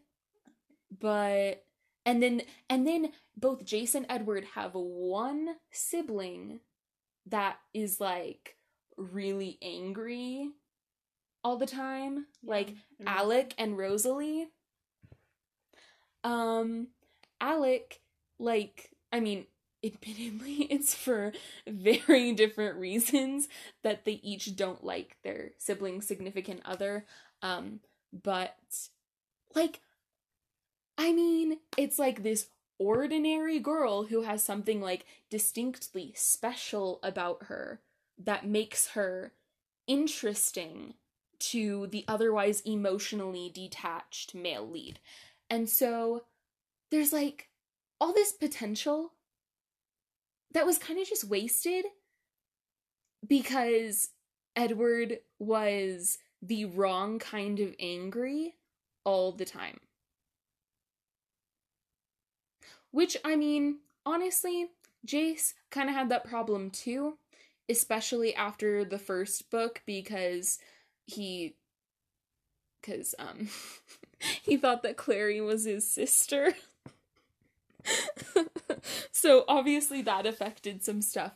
but 0.98 1.64
and 2.06 2.22
then 2.22 2.42
and 2.68 2.86
then 2.86 3.12
both 3.36 3.64
Jace 3.64 3.94
and 3.94 4.06
Edward 4.08 4.44
have 4.54 4.72
one 4.74 5.56
sibling 5.70 6.60
that 7.26 7.58
is 7.74 8.00
like 8.00 8.56
really 8.96 9.58
angry 9.62 10.50
all 11.42 11.56
the 11.56 11.66
time, 11.66 12.26
like 12.44 12.74
Yeah. 12.98 13.06
Alec 13.06 13.54
and 13.58 13.76
Rosalie. 13.76 14.48
Um, 16.22 16.88
Alec, 17.40 18.00
like, 18.38 18.90
I 19.12 19.20
mean, 19.20 19.46
admittedly, 19.84 20.62
it's 20.70 20.94
for 20.94 21.32
very 21.66 22.32
different 22.32 22.78
reasons 22.78 23.48
that 23.82 24.04
they 24.04 24.20
each 24.22 24.56
don't 24.56 24.84
like 24.84 25.16
their 25.22 25.50
sibling 25.58 26.00
significant 26.02 26.60
other. 26.64 27.06
Um, 27.42 27.80
but, 28.12 28.56
like, 29.54 29.80
I 30.98 31.12
mean, 31.12 31.58
it's 31.76 31.98
like 31.98 32.22
this 32.22 32.48
ordinary 32.78 33.58
girl 33.58 34.04
who 34.04 34.22
has 34.22 34.42
something 34.42 34.80
like 34.80 35.06
distinctly 35.30 36.12
special 36.16 36.98
about 37.02 37.44
her 37.44 37.80
that 38.18 38.46
makes 38.46 38.88
her 38.88 39.32
interesting 39.86 40.94
to 41.38 41.86
the 41.86 42.04
otherwise 42.06 42.60
emotionally 42.62 43.50
detached 43.52 44.34
male 44.34 44.68
lead. 44.68 45.00
And 45.48 45.68
so 45.68 46.24
there's 46.90 47.12
like 47.12 47.49
all 48.00 48.12
this 48.12 48.32
potential 48.32 49.12
that 50.52 50.66
was 50.66 50.78
kind 50.78 50.98
of 50.98 51.06
just 51.06 51.24
wasted 51.24 51.84
because 53.26 54.10
Edward 54.56 55.18
was 55.38 56.18
the 56.42 56.64
wrong 56.64 57.18
kind 57.18 57.60
of 57.60 57.74
angry 57.78 58.54
all 59.04 59.32
the 59.32 59.44
time. 59.44 59.78
Which, 62.90 63.16
I 63.24 63.36
mean, 63.36 63.78
honestly, 64.04 64.68
Jace 65.06 65.54
kind 65.70 65.88
of 65.88 65.94
had 65.94 66.08
that 66.08 66.24
problem 66.28 66.70
too, 66.70 67.18
especially 67.68 68.34
after 68.34 68.84
the 68.84 68.98
first 68.98 69.50
book 69.50 69.82
because 69.86 70.58
he 71.06 71.54
cuz 72.82 73.14
um 73.18 73.48
he 74.42 74.56
thought 74.56 74.82
that 74.82 74.96
Clary 74.96 75.40
was 75.40 75.64
his 75.64 75.88
sister. 75.88 76.54
so 79.10 79.44
obviously 79.48 80.02
that 80.02 80.26
affected 80.26 80.84
some 80.84 81.02
stuff. 81.02 81.32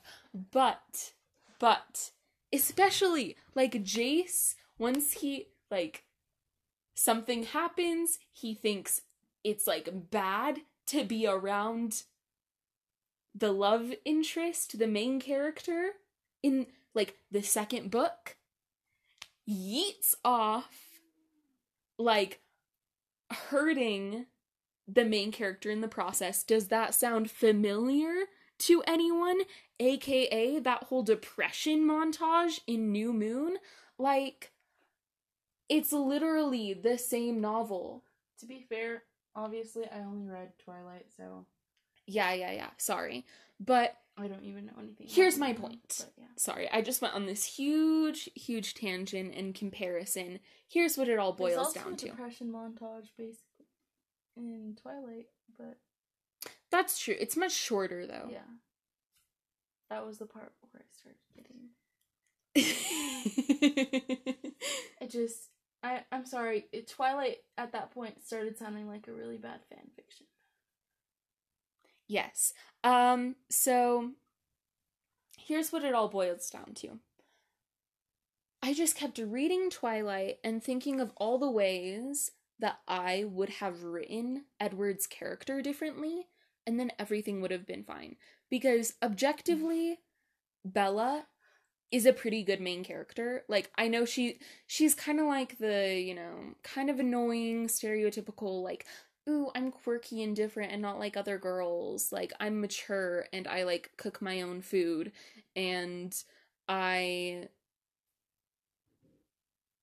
But 0.52 1.12
but 1.58 2.10
especially 2.52 3.36
like 3.54 3.84
Jace 3.84 4.54
once 4.78 5.12
he 5.12 5.48
like 5.70 6.04
something 6.94 7.44
happens, 7.44 8.18
he 8.32 8.54
thinks 8.54 9.02
it's 9.42 9.66
like 9.66 10.10
bad 10.10 10.60
to 10.86 11.04
be 11.04 11.26
around 11.26 12.04
the 13.34 13.52
love 13.52 13.92
interest, 14.04 14.78
the 14.78 14.86
main 14.86 15.20
character 15.20 15.90
in 16.42 16.66
like 16.94 17.16
the 17.30 17.42
second 17.42 17.90
book 17.90 18.36
yeets 19.48 20.14
off 20.24 21.00
like 21.98 22.40
hurting 23.30 24.26
the 24.86 25.04
main 25.04 25.32
character 25.32 25.70
in 25.70 25.80
the 25.80 25.88
process. 25.88 26.42
Does 26.42 26.68
that 26.68 26.94
sound 26.94 27.30
familiar 27.30 28.26
to 28.60 28.82
anyone? 28.86 29.40
AKA 29.80 30.60
that 30.60 30.84
whole 30.84 31.02
depression 31.02 31.86
montage 31.86 32.60
in 32.66 32.92
New 32.92 33.12
Moon? 33.12 33.56
Like, 33.98 34.52
it's 35.68 35.92
literally 35.92 36.74
the 36.74 36.98
same 36.98 37.40
novel. 37.40 38.04
To 38.40 38.46
be 38.46 38.64
fair, 38.68 39.02
obviously 39.34 39.84
I 39.92 40.00
only 40.00 40.28
read 40.28 40.52
Twilight, 40.64 41.06
so 41.16 41.46
Yeah, 42.06 42.32
yeah, 42.32 42.52
yeah. 42.52 42.70
Sorry. 42.76 43.24
But 43.58 43.96
I 44.16 44.28
don't 44.28 44.44
even 44.44 44.66
know 44.66 44.74
anything. 44.78 45.06
Here's 45.08 45.38
my 45.38 45.52
point. 45.52 46.06
Yeah. 46.16 46.24
sorry, 46.36 46.68
I 46.70 46.82
just 46.82 47.02
went 47.02 47.14
on 47.14 47.26
this 47.26 47.44
huge, 47.44 48.28
huge 48.34 48.74
tangent 48.74 49.34
and 49.34 49.54
comparison. 49.54 50.40
Here's 50.68 50.96
what 50.96 51.08
it 51.08 51.18
all 51.18 51.32
boils 51.32 51.72
down 51.72 51.94
a 51.94 51.96
to. 51.96 52.06
depression 52.06 52.52
montage 52.52 53.08
basically 53.16 53.53
in 54.36 54.76
Twilight, 54.80 55.26
but 55.58 55.78
That's 56.70 56.98
true. 56.98 57.14
It's 57.18 57.36
much 57.36 57.52
shorter 57.52 58.06
though. 58.06 58.28
yeah. 58.30 58.38
That 59.90 60.06
was 60.06 60.18
the 60.18 60.26
part 60.26 60.52
where 60.70 60.82
I 60.82 60.86
started 60.92 61.20
getting 61.36 61.68
it 65.00 65.10
just 65.10 65.48
I 65.82 66.02
I'm 66.12 66.24
sorry, 66.24 66.66
it, 66.72 66.88
Twilight 66.88 67.38
at 67.58 67.72
that 67.72 67.90
point 67.90 68.24
started 68.24 68.56
sounding 68.58 68.88
like 68.88 69.08
a 69.08 69.12
really 69.12 69.38
bad 69.38 69.60
fan 69.68 69.90
fiction. 69.96 70.26
yes. 72.08 72.52
Um 72.82 73.36
so 73.50 74.10
here's 75.36 75.72
what 75.72 75.84
it 75.84 75.94
all 75.94 76.08
boils 76.08 76.48
down 76.48 76.74
to. 76.76 76.98
I 78.62 78.72
just 78.72 78.96
kept 78.96 79.18
reading 79.18 79.68
Twilight 79.68 80.38
and 80.42 80.62
thinking 80.62 81.00
of 81.00 81.12
all 81.16 81.38
the 81.38 81.50
ways 81.50 82.30
that 82.60 82.78
I 82.86 83.24
would 83.26 83.50
have 83.50 83.82
written 83.82 84.44
Edward's 84.60 85.06
character 85.06 85.62
differently, 85.62 86.28
and 86.66 86.78
then 86.78 86.92
everything 86.98 87.40
would 87.40 87.50
have 87.50 87.66
been 87.66 87.84
fine. 87.84 88.16
Because 88.50 88.94
objectively, 89.02 89.98
Bella 90.64 91.26
is 91.90 92.06
a 92.06 92.12
pretty 92.12 92.42
good 92.42 92.60
main 92.60 92.84
character. 92.84 93.44
Like 93.48 93.70
I 93.76 93.88
know 93.88 94.04
she 94.04 94.40
she's 94.66 94.94
kind 94.94 95.20
of 95.20 95.26
like 95.26 95.58
the, 95.58 96.00
you 96.00 96.14
know, 96.14 96.54
kind 96.62 96.90
of 96.90 96.98
annoying 96.98 97.68
stereotypical 97.68 98.62
like 98.62 98.86
ooh, 99.28 99.50
I'm 99.54 99.70
quirky 99.70 100.22
and 100.22 100.36
different 100.36 100.72
and 100.72 100.82
not 100.82 100.98
like 100.98 101.16
other 101.16 101.38
girls. 101.38 102.12
Like 102.12 102.32
I'm 102.40 102.60
mature 102.60 103.26
and 103.32 103.46
I 103.46 103.62
like 103.64 103.92
cook 103.96 104.20
my 104.20 104.42
own 104.42 104.60
food 104.60 105.12
and 105.56 106.14
I 106.68 107.48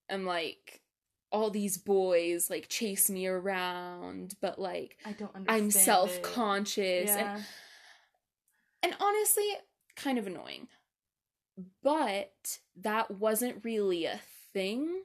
am 0.10 0.26
like 0.26 0.81
all 1.32 1.50
these 1.50 1.78
boys 1.78 2.50
like 2.50 2.68
chase 2.68 3.10
me 3.10 3.26
around, 3.28 4.36
but 4.42 4.60
like 4.60 4.98
I 5.06 5.14
don't 5.14 5.34
understand. 5.36 5.64
I'm 5.64 5.72
self-conscious 5.72 7.10
and 7.12 7.20
Yeah. 7.20 7.42
and 8.84 8.96
honestly 9.00 9.48
kind 9.96 10.18
of 10.18 10.28
annoying 10.28 10.68
but 11.84 12.60
that 12.76 13.12
wasn't 13.12 13.64
really 13.64 14.06
a 14.06 14.20
thing 14.54 15.04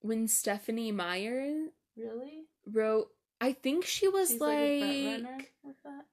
when 0.00 0.28
stephenie 0.28 0.92
meyer 0.92 1.66
really? 1.96 2.44
wrote 2.70 3.08
i 3.40 3.52
think 3.52 3.84
she 3.84 4.08
was 4.08 4.30
She's 4.30 4.40
like, 4.40 4.50
like, 4.50 4.60
a 4.60 5.02
front 5.04 5.24
runner 5.24 5.38
with 5.62 5.76
that. 5.84 6.04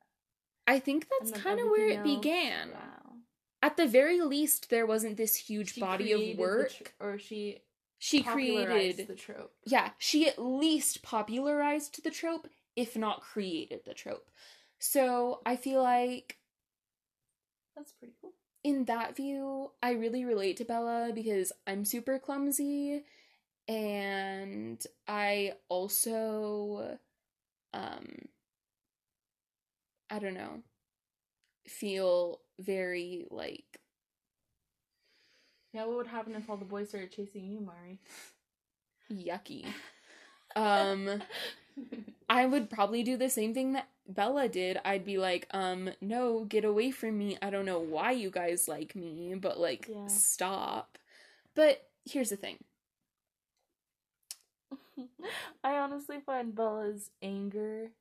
i 0.68 0.80
think 0.80 1.08
that's 1.20 1.32
kind 1.32 1.60
of 1.60 1.68
where 1.68 1.90
it 1.90 1.98
else- 1.98 2.08
began 2.08 2.72
Wow. 2.72 3.14
at 3.62 3.76
the 3.76 3.88
very 3.88 4.22
least 4.22 4.70
there 4.70 4.86
wasn't 4.86 5.18
this 5.18 5.36
huge 5.36 5.74
She 5.74 5.82
body 5.82 6.12
of 6.34 6.38
work 6.38 6.70
tr- 6.72 6.84
or 7.04 7.18
she 7.18 7.60
she 7.98 8.22
created 8.24 9.08
the 9.08 9.16
trope. 9.16 9.54
yeah 9.66 9.92
she 9.98 10.28
at 10.28 10.38
least 10.40 11.02
popularized 11.02 12.04
the 12.04 12.12
trope 12.12 12.48
if 12.76 12.96
not 12.98 13.22
created 13.22 13.80
the 13.86 13.94
trope 13.94 14.30
so 14.80 15.42
i 15.46 15.56
feel 15.56 15.82
like 15.82 16.38
That's 17.76 17.92
pretty 17.94 18.14
cool. 18.22 18.34
in 18.64 18.86
that 18.86 19.16
view, 19.16 19.72
I 19.84 19.92
really 19.92 20.26
relate 20.26 20.58
to 20.58 20.66
Bella 20.66 21.12
because 21.14 21.52
I'm 21.68 21.86
super 21.86 22.20
clumsy 22.20 23.04
and 23.68 24.84
I 25.08 25.54
also 25.70 26.98
um 27.74 28.06
I 30.10 30.20
don't 30.20 30.34
know 30.36 30.62
feel 31.68 32.42
very 32.60 33.26
like 33.32 33.80
Yeah, 35.76 35.86
what 35.88 35.98
would 35.98 36.08
happen 36.08 36.36
if 36.36 36.50
all 36.50 36.56
the 36.56 36.64
boys 36.66 36.88
started 36.90 37.12
chasing 37.12 37.46
you, 37.46 37.60
Mari? 37.60 38.00
yucky. 39.12 39.66
Um 40.56 41.22
I 42.30 42.46
would 42.46 42.70
probably 42.70 43.04
do 43.04 43.18
the 43.18 43.30
same 43.30 43.54
thing 43.54 43.74
that 43.74 43.88
Bella 44.08 44.50
did. 44.50 44.80
I'd 44.84 45.06
be 45.06 45.18
like, 45.20 45.48
um, 45.52 45.92
no, 46.02 46.46
get 46.46 46.66
away 46.66 46.90
from 46.92 47.18
me. 47.20 47.38
I 47.42 47.52
don't 47.52 47.66
know 47.66 47.80
why 47.80 48.12
you 48.12 48.32
guys 48.32 48.68
like 48.68 48.96
me, 48.96 49.36
but 49.36 49.60
like, 49.60 49.88
Yeah. 49.90 50.08
stop. 50.08 50.98
But 51.56 51.88
here's 52.06 52.32
the 52.32 52.36
thing. 52.36 52.58
I 55.64 55.78
honestly 55.78 56.18
find 56.26 56.56
Bella's 56.56 57.12
anger 57.22 57.92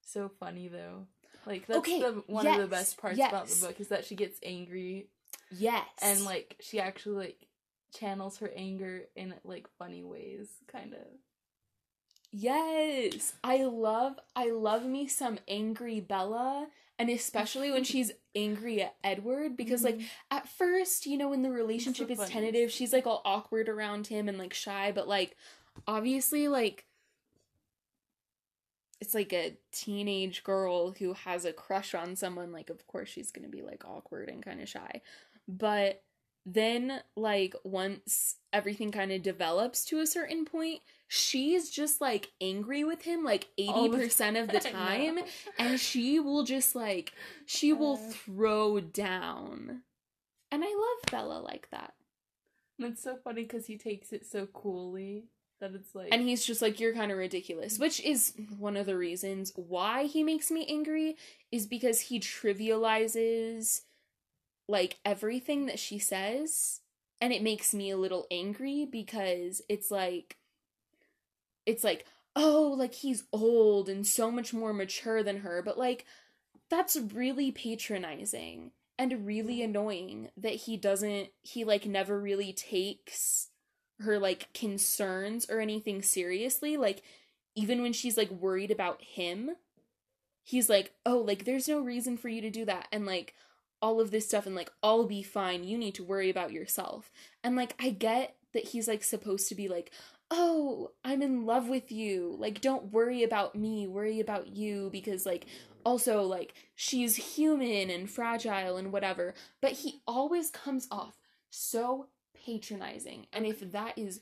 so 0.00 0.30
funny 0.40 0.68
though. 0.68 1.06
Like 1.46 1.66
that's 1.66 1.80
Okay, 1.80 2.00
the 2.00 2.22
one 2.26 2.46
of 2.46 2.56
the 2.56 2.66
best 2.66 2.98
parts 2.98 3.18
about 3.18 3.48
the 3.48 3.66
book 3.66 3.80
is 3.80 3.88
that 3.88 4.04
she 4.04 4.14
gets 4.14 4.40
angry 4.42 5.06
Yes. 5.50 5.86
and 6.02 6.24
like 6.24 6.56
she 6.60 6.80
actually 6.80 7.26
like 7.26 7.46
channels 7.94 8.38
her 8.38 8.50
anger 8.54 9.02
in 9.16 9.34
like 9.44 9.68
funny 9.78 10.02
ways, 10.02 10.48
kind 10.70 10.94
of. 10.94 11.06
Yes. 12.30 13.32
I 13.42 13.64
love 13.64 14.18
I 14.36 14.50
love 14.50 14.84
me 14.84 15.08
some 15.08 15.38
angry 15.48 16.00
Bella 16.00 16.68
and 16.98 17.08
especially 17.08 17.70
when 17.70 17.84
she's 17.84 18.12
angry 18.34 18.82
at 18.82 18.94
Edward 19.02 19.56
because 19.56 19.82
like 19.82 19.96
mm-hmm. 19.96 20.06
at 20.36 20.48
first, 20.48 21.06
you 21.06 21.16
know, 21.16 21.30
when 21.30 21.42
the 21.42 21.50
relationship 21.50 22.10
is 22.10 22.18
funny. 22.18 22.30
tentative, 22.30 22.70
she's 22.70 22.92
like 22.92 23.06
all 23.06 23.22
awkward 23.24 23.68
around 23.68 24.08
him 24.08 24.28
and 24.28 24.38
like 24.38 24.54
shy, 24.54 24.92
but 24.92 25.08
like 25.08 25.36
obviously 25.86 26.48
like 26.48 26.84
it's 29.00 29.14
like 29.14 29.32
a 29.32 29.56
teenage 29.70 30.42
girl 30.42 30.90
who 30.90 31.12
has 31.12 31.44
a 31.44 31.52
crush 31.52 31.94
on 31.94 32.16
someone 32.16 32.50
like 32.50 32.68
of 32.68 32.84
course 32.88 33.08
she's 33.08 33.30
going 33.30 33.44
to 33.44 33.50
be 33.50 33.62
like 33.62 33.84
awkward 33.84 34.28
and 34.28 34.42
kind 34.42 34.60
of 34.60 34.68
shy. 34.68 35.00
But 35.48 36.02
then 36.44 37.00
like 37.16 37.54
once 37.64 38.36
everything 38.52 38.92
kind 38.92 39.12
of 39.12 39.22
develops 39.22 39.84
to 39.86 40.00
a 40.00 40.06
certain 40.06 40.44
point, 40.44 40.80
she's 41.08 41.70
just 41.70 42.00
like 42.00 42.30
angry 42.40 42.84
with 42.84 43.02
him 43.02 43.24
like 43.24 43.48
80% 43.58 44.42
of 44.42 44.48
the 44.48 44.60
time 44.70 45.18
and 45.58 45.80
she 45.80 46.20
will 46.20 46.44
just 46.44 46.74
like 46.74 47.12
she 47.46 47.72
will 47.72 47.96
throw 47.96 48.80
down. 48.80 49.82
And 50.50 50.62
I 50.64 50.68
love 50.68 51.10
Bella 51.10 51.40
like 51.40 51.68
that. 51.70 51.94
And 52.78 52.92
it's 52.92 53.02
so 53.02 53.16
funny 53.16 53.42
because 53.42 53.66
he 53.66 53.76
takes 53.76 54.12
it 54.12 54.24
so 54.24 54.46
coolly 54.46 55.24
that 55.60 55.72
it's 55.74 55.94
like 55.94 56.08
And 56.12 56.22
he's 56.22 56.44
just 56.44 56.62
like, 56.62 56.78
you're 56.78 56.94
kind 56.94 57.10
of 57.10 57.18
ridiculous, 57.18 57.78
which 57.78 58.00
is 58.00 58.34
one 58.58 58.76
of 58.76 58.86
the 58.86 58.96
reasons 58.96 59.52
why 59.56 60.04
he 60.04 60.22
makes 60.22 60.50
me 60.50 60.64
angry, 60.68 61.16
is 61.50 61.66
because 61.66 62.00
he 62.02 62.20
trivializes 62.20 63.82
like 64.68 64.98
everything 65.04 65.66
that 65.66 65.78
she 65.78 65.98
says. 65.98 66.80
And 67.20 67.32
it 67.32 67.42
makes 67.42 67.74
me 67.74 67.90
a 67.90 67.96
little 67.96 68.26
angry 68.30 68.86
because 68.90 69.60
it's 69.68 69.90
like, 69.90 70.36
it's 71.66 71.82
like, 71.82 72.06
oh, 72.36 72.74
like 72.78 72.94
he's 72.94 73.24
old 73.32 73.88
and 73.88 74.06
so 74.06 74.30
much 74.30 74.54
more 74.54 74.72
mature 74.72 75.22
than 75.22 75.38
her. 75.38 75.62
But 75.62 75.78
like, 75.78 76.04
that's 76.70 76.96
really 76.96 77.50
patronizing 77.50 78.70
and 78.98 79.26
really 79.26 79.62
annoying 79.62 80.30
that 80.36 80.54
he 80.54 80.76
doesn't, 80.76 81.30
he 81.42 81.64
like 81.64 81.86
never 81.86 82.20
really 82.20 82.52
takes 82.52 83.48
her 84.00 84.18
like 84.18 84.52
concerns 84.54 85.48
or 85.50 85.60
anything 85.60 86.02
seriously 86.02 86.76
like 86.76 87.02
even 87.54 87.82
when 87.82 87.92
she's 87.92 88.16
like 88.16 88.30
worried 88.30 88.70
about 88.70 89.02
him 89.02 89.50
he's 90.42 90.68
like 90.68 90.92
oh 91.04 91.18
like 91.18 91.44
there's 91.44 91.68
no 91.68 91.80
reason 91.80 92.16
for 92.16 92.28
you 92.28 92.40
to 92.40 92.50
do 92.50 92.64
that 92.64 92.86
and 92.92 93.06
like 93.06 93.34
all 93.80 94.00
of 94.00 94.10
this 94.10 94.26
stuff 94.26 94.46
and 94.46 94.54
like 94.54 94.70
I'll 94.82 95.06
be 95.06 95.22
fine. 95.22 95.64
You 95.64 95.78
need 95.78 95.94
to 95.96 96.04
worry 96.04 96.30
about 96.30 96.52
yourself. 96.52 97.10
And 97.42 97.56
like 97.56 97.74
I 97.80 97.90
get 97.90 98.36
that 98.54 98.64
he's 98.64 98.88
like 98.88 99.04
supposed 99.04 99.48
to 99.48 99.54
be 99.54 99.68
like 99.68 99.92
oh 100.30 100.90
I'm 101.04 101.22
in 101.22 101.46
love 101.46 101.68
with 101.68 101.90
you. 101.90 102.36
Like 102.38 102.60
don't 102.60 102.92
worry 102.92 103.22
about 103.22 103.54
me. 103.54 103.86
Worry 103.86 104.20
about 104.20 104.48
you 104.48 104.90
because 104.92 105.24
like 105.24 105.46
also 105.84 106.22
like 106.22 106.54
she's 106.74 107.16
human 107.36 107.90
and 107.90 108.10
fragile 108.10 108.76
and 108.76 108.92
whatever. 108.92 109.34
But 109.60 109.72
he 109.72 110.00
always 110.06 110.50
comes 110.50 110.88
off 110.90 111.16
so 111.50 112.08
patronizing. 112.44 113.26
And 113.32 113.46
if 113.46 113.72
that 113.72 113.96
is 113.96 114.20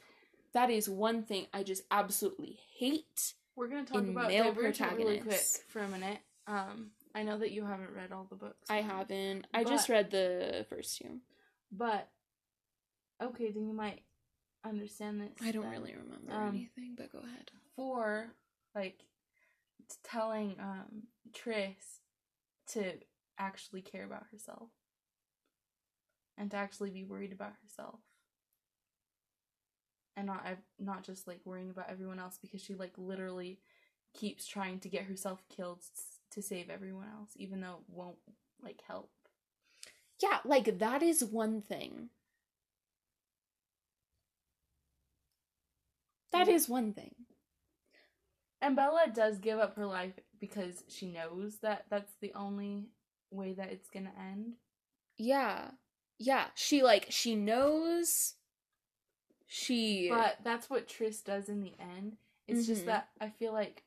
that 0.53 0.71
is 0.71 0.89
one 0.89 1.23
thing 1.23 1.47
i 1.53 1.63
just 1.63 1.83
absolutely 1.91 2.59
hate 2.79 3.35
we're 3.57 3.69
gonna 3.69 3.85
talk 3.85 4.03
about 4.03 4.29
male 4.29 4.45
Divergent 4.45 4.97
really 4.97 5.19
quick 5.19 5.41
for 5.69 5.81
a 5.81 5.89
minute. 5.89 6.19
Um, 6.47 6.91
I 7.17 7.23
know 7.23 7.39
that 7.39 7.51
you 7.51 7.65
haven't 7.65 7.91
read 7.95 8.13
all 8.13 8.27
the 8.29 8.37
books. 8.37 8.69
i 8.71 8.83
haven't 8.83 9.47
i 9.55 9.65
just 9.65 9.89
read 9.89 10.11
the 10.11 10.67
first 10.69 10.99
two 10.99 11.19
but 11.73 12.09
okay, 13.23 13.51
then 13.51 13.67
you 13.67 13.73
might 13.75 14.03
understand 14.65 15.21
this. 15.21 15.31
i 15.43 15.51
don't 15.51 15.63
then. 15.63 15.73
really 15.73 15.95
remember 15.95 16.31
Um, 16.33 16.49
anything 16.51 16.95
but 16.97 17.11
go 17.11 17.19
ahead 17.19 17.51
for 17.75 18.27
like 18.75 19.01
telling 20.05 20.57
um 20.61 21.05
Tris 21.33 22.01
to 22.73 22.93
actually 23.39 23.81
care 23.83 24.05
about 24.05 24.25
herself 24.33 24.69
and 26.37 26.51
to 26.51 26.57
actually 26.57 26.91
be 26.91 27.05
worried 27.05 27.33
about 27.33 27.53
herself 27.63 28.01
and 30.17 30.27
not 30.27 30.45
not 30.79 31.03
just 31.05 31.27
like 31.27 31.41
worrying 31.45 31.71
about 31.71 31.89
everyone 31.91 32.19
else 32.19 32.39
because 32.41 32.61
she 32.63 32.75
like 32.75 32.93
literally 32.97 33.61
keeps 34.15 34.47
trying 34.47 34.81
to 34.81 34.89
get 34.89 35.05
herself 35.05 35.43
killed 35.55 35.83
to 36.37 36.43
save 36.43 36.71
everyone 36.71 37.09
else 37.19 37.31
even 37.37 37.61
though 37.63 37.79
it 37.89 37.95
won't 37.95 38.19
like 38.63 38.83
help 38.89 39.11
yeah 40.23 40.39
like 40.45 40.79
that 40.79 41.03
is 41.03 41.25
one 41.25 41.63
thing 41.63 42.11
That 46.33 46.49
Yeah. 46.49 46.55
is 46.55 46.69
one 46.69 46.95
thing 46.95 47.27
and 48.63 48.77
Bella 48.77 49.07
does 49.13 49.39
give 49.39 49.59
up 49.59 49.77
her 49.77 49.87
life 49.87 50.15
because 50.41 50.85
she 50.89 51.07
knows 51.07 51.59
that 51.59 51.87
that's 51.91 52.15
the 52.21 52.33
only 52.35 52.89
way 53.31 53.55
that 53.55 53.73
it's 53.73 53.91
going 53.91 54.07
to 54.07 54.19
end 54.21 54.55
yeah 55.19 55.71
yeah 56.19 56.47
she 56.55 56.83
like 56.83 57.07
she 57.11 57.35
knows 57.35 58.35
she 59.47 60.09
But 60.09 60.39
that's 60.45 60.69
what 60.69 60.89
Tris 60.89 61.21
does 61.23 61.49
in 61.49 61.63
the 61.63 61.75
end. 61.81 62.19
It's 62.49 62.63
Mhm. 62.63 62.67
just 62.67 62.87
that 62.87 63.09
I 63.21 63.31
feel 63.31 63.53
like 63.53 63.85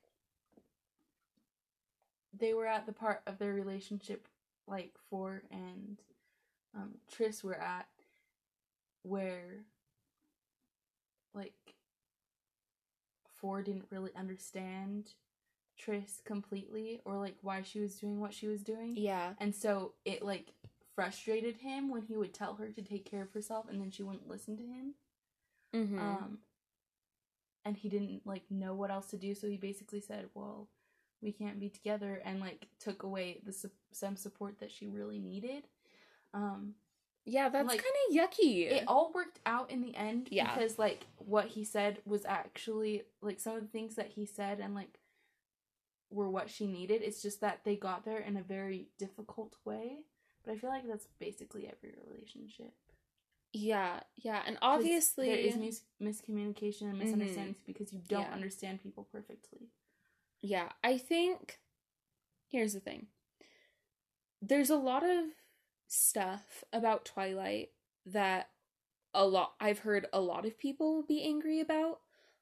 they 2.39 2.53
were 2.53 2.67
at 2.67 2.85
the 2.85 2.93
part 2.93 3.21
of 3.27 3.37
their 3.37 3.53
relationship 3.53 4.27
like 4.67 4.93
Four 5.09 5.43
and 5.51 5.97
um, 6.75 6.95
Tris 7.11 7.43
were 7.43 7.59
at 7.59 7.87
where 9.03 9.65
like 11.33 11.53
Four 13.35 13.61
didn't 13.61 13.85
really 13.89 14.11
understand 14.15 15.09
Tris 15.77 16.21
completely 16.25 17.01
or 17.05 17.15
like 17.17 17.35
why 17.41 17.61
she 17.61 17.79
was 17.79 17.95
doing 17.95 18.19
what 18.19 18.33
she 18.33 18.47
was 18.47 18.61
doing. 18.61 18.93
yeah 18.97 19.33
And 19.39 19.55
so 19.55 19.93
it 20.05 20.21
like 20.21 20.53
frustrated 20.95 21.57
him 21.57 21.89
when 21.89 22.01
he 22.01 22.17
would 22.17 22.33
tell 22.33 22.55
her 22.55 22.67
to 22.67 22.81
take 22.81 23.09
care 23.09 23.21
of 23.21 23.31
herself 23.33 23.65
and 23.69 23.81
then 23.81 23.89
she 23.91 24.03
wouldn't 24.03 24.27
listen 24.27 24.57
to 24.57 24.63
him. 24.63 24.93
mm-hmm. 25.73 25.99
Um, 25.99 26.39
and 27.65 27.77
he 27.77 27.89
didn't 27.89 28.21
like 28.25 28.43
know 28.49 28.73
what 28.73 28.91
else 28.91 29.07
to 29.07 29.17
do, 29.17 29.35
so 29.35 29.47
he 29.47 29.57
basically 29.57 29.99
said, 30.01 30.29
"Well, 30.33 30.67
we 31.21 31.31
can't 31.31 31.59
be 31.59 31.69
together," 31.69 32.21
and 32.25 32.39
like 32.39 32.67
took 32.79 33.03
away 33.03 33.39
the 33.45 33.53
su- 33.53 33.71
some 33.91 34.15
support 34.15 34.59
that 34.59 34.71
she 34.71 34.87
really 34.87 35.19
needed. 35.19 35.67
Um, 36.33 36.75
yeah 37.25 37.49
that's 37.49 37.67
like, 37.67 37.83
kind 37.83 37.93
of 38.09 38.15
yucky 38.31 38.71
it 38.71 38.83
all 38.87 39.11
worked 39.13 39.39
out 39.45 39.69
in 39.69 39.81
the 39.81 39.93
end 39.95 40.29
Yeah. 40.31 40.53
because 40.55 40.79
like 40.79 41.05
what 41.17 41.47
he 41.47 41.63
said 41.63 42.01
was 42.05 42.23
actually 42.25 43.03
like 43.21 43.39
some 43.39 43.55
of 43.55 43.61
the 43.61 43.67
things 43.67 43.95
that 43.95 44.07
he 44.07 44.25
said 44.25 44.59
and 44.59 44.73
like 44.73 44.99
were 46.11 46.29
what 46.29 46.49
she 46.49 46.65
needed. 46.65 47.01
It's 47.03 47.21
just 47.21 47.41
that 47.41 47.63
they 47.65 47.75
got 47.75 48.03
there 48.05 48.19
in 48.19 48.35
a 48.37 48.41
very 48.41 48.87
difficult 48.97 49.55
way. 49.65 50.05
But 50.43 50.53
I 50.53 50.57
feel 50.57 50.69
like 50.71 50.87
that's 50.87 51.07
basically 51.19 51.67
every 51.67 51.93
relationship. 52.07 52.73
yeah 53.51 53.99
yeah 54.15 54.43
and 54.45 54.57
obviously 54.61 55.27
there 55.27 55.37
is 55.39 55.55
mis- 55.57 55.81
miscommunication 55.99 56.83
and 56.83 56.93
Mhm. 56.95 57.03
misunderstandings 57.03 57.57
because 57.65 57.91
you 57.91 57.99
don't 58.07 58.21
Yeah. 58.29 58.33
understand 58.33 58.81
people 58.81 59.03
perfectly. 59.11 59.69
Yeah, 60.41 60.69
I 60.83 60.97
think 60.97 61.59
here's 62.49 62.73
the 62.73 62.79
thing. 62.79 63.07
There's 64.41 64.69
a 64.69 64.75
lot 64.77 65.03
of 65.03 65.25
stuff 65.87 66.63
about 66.71 67.05
Twilight 67.05 67.69
that 68.05 68.49
a 69.13 69.25
lot 69.25 69.53
I've 69.59 69.79
heard 69.79 70.07
a 70.13 70.21
lot 70.21 70.45
of 70.45 70.59
people 70.59 71.03
be 71.03 71.23
angry 71.23 71.59
about, 71.59 71.99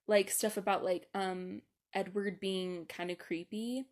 like 0.08 0.30
stuff 0.32 0.58
about 0.58 0.84
like 0.84 1.08
um 1.14 1.62
Edward 1.94 2.40
being 2.40 2.86
kind 2.88 3.12
of 3.12 3.18
creepy, 3.20 3.86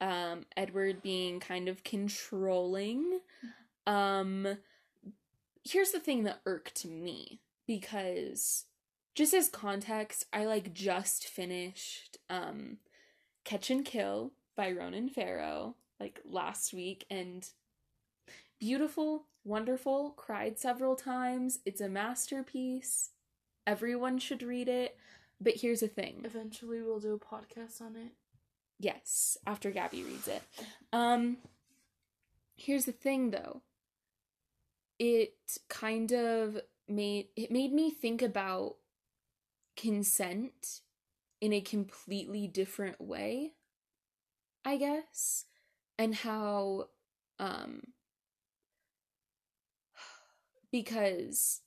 um 0.00 0.46
Edward 0.56 1.02
being 1.02 1.40
kind 1.40 1.68
of 1.68 1.84
controlling. 1.84 3.20
Um 3.86 4.58
here's 5.64 5.90
the 5.90 6.00
thing 6.00 6.24
that 6.24 6.40
irked 6.46 6.84
me 6.84 7.40
because 7.66 8.66
just 9.14 9.34
as 9.34 9.48
context, 9.48 10.26
I 10.32 10.44
like 10.44 10.72
just 10.74 11.26
finished 11.26 12.18
um 12.30 12.78
Catch 13.46 13.70
and 13.70 13.84
Kill 13.84 14.32
by 14.56 14.72
Ronan 14.72 15.08
Farrow 15.08 15.76
like 16.00 16.20
last 16.28 16.74
week 16.74 17.06
and 17.08 17.48
beautiful, 18.58 19.28
wonderful, 19.44 20.10
cried 20.10 20.58
several 20.58 20.96
times. 20.96 21.60
It's 21.64 21.80
a 21.80 21.88
masterpiece. 21.88 23.10
Everyone 23.64 24.18
should 24.18 24.42
read 24.42 24.68
it. 24.68 24.98
But 25.40 25.54
here's 25.54 25.80
the 25.80 25.88
thing. 25.88 26.22
Eventually, 26.24 26.82
we'll 26.82 26.98
do 26.98 27.14
a 27.14 27.18
podcast 27.18 27.80
on 27.80 27.94
it. 27.94 28.12
Yes, 28.80 29.38
after 29.46 29.70
Gabby 29.70 30.02
reads 30.02 30.28
it. 30.28 30.42
Um 30.92 31.38
here's 32.56 32.84
the 32.84 32.92
thing 32.92 33.30
though. 33.30 33.62
It 34.98 35.36
kind 35.68 36.12
of 36.12 36.58
made 36.88 37.28
it 37.36 37.52
made 37.52 37.72
me 37.72 37.90
think 37.90 38.22
about 38.22 38.74
consent 39.76 40.80
in 41.40 41.52
a 41.52 41.60
completely 41.60 42.46
different 42.46 43.00
way, 43.00 43.52
I 44.64 44.76
guess, 44.76 45.44
and 45.98 46.14
how 46.14 46.88
um 47.38 47.82
because 50.72 51.60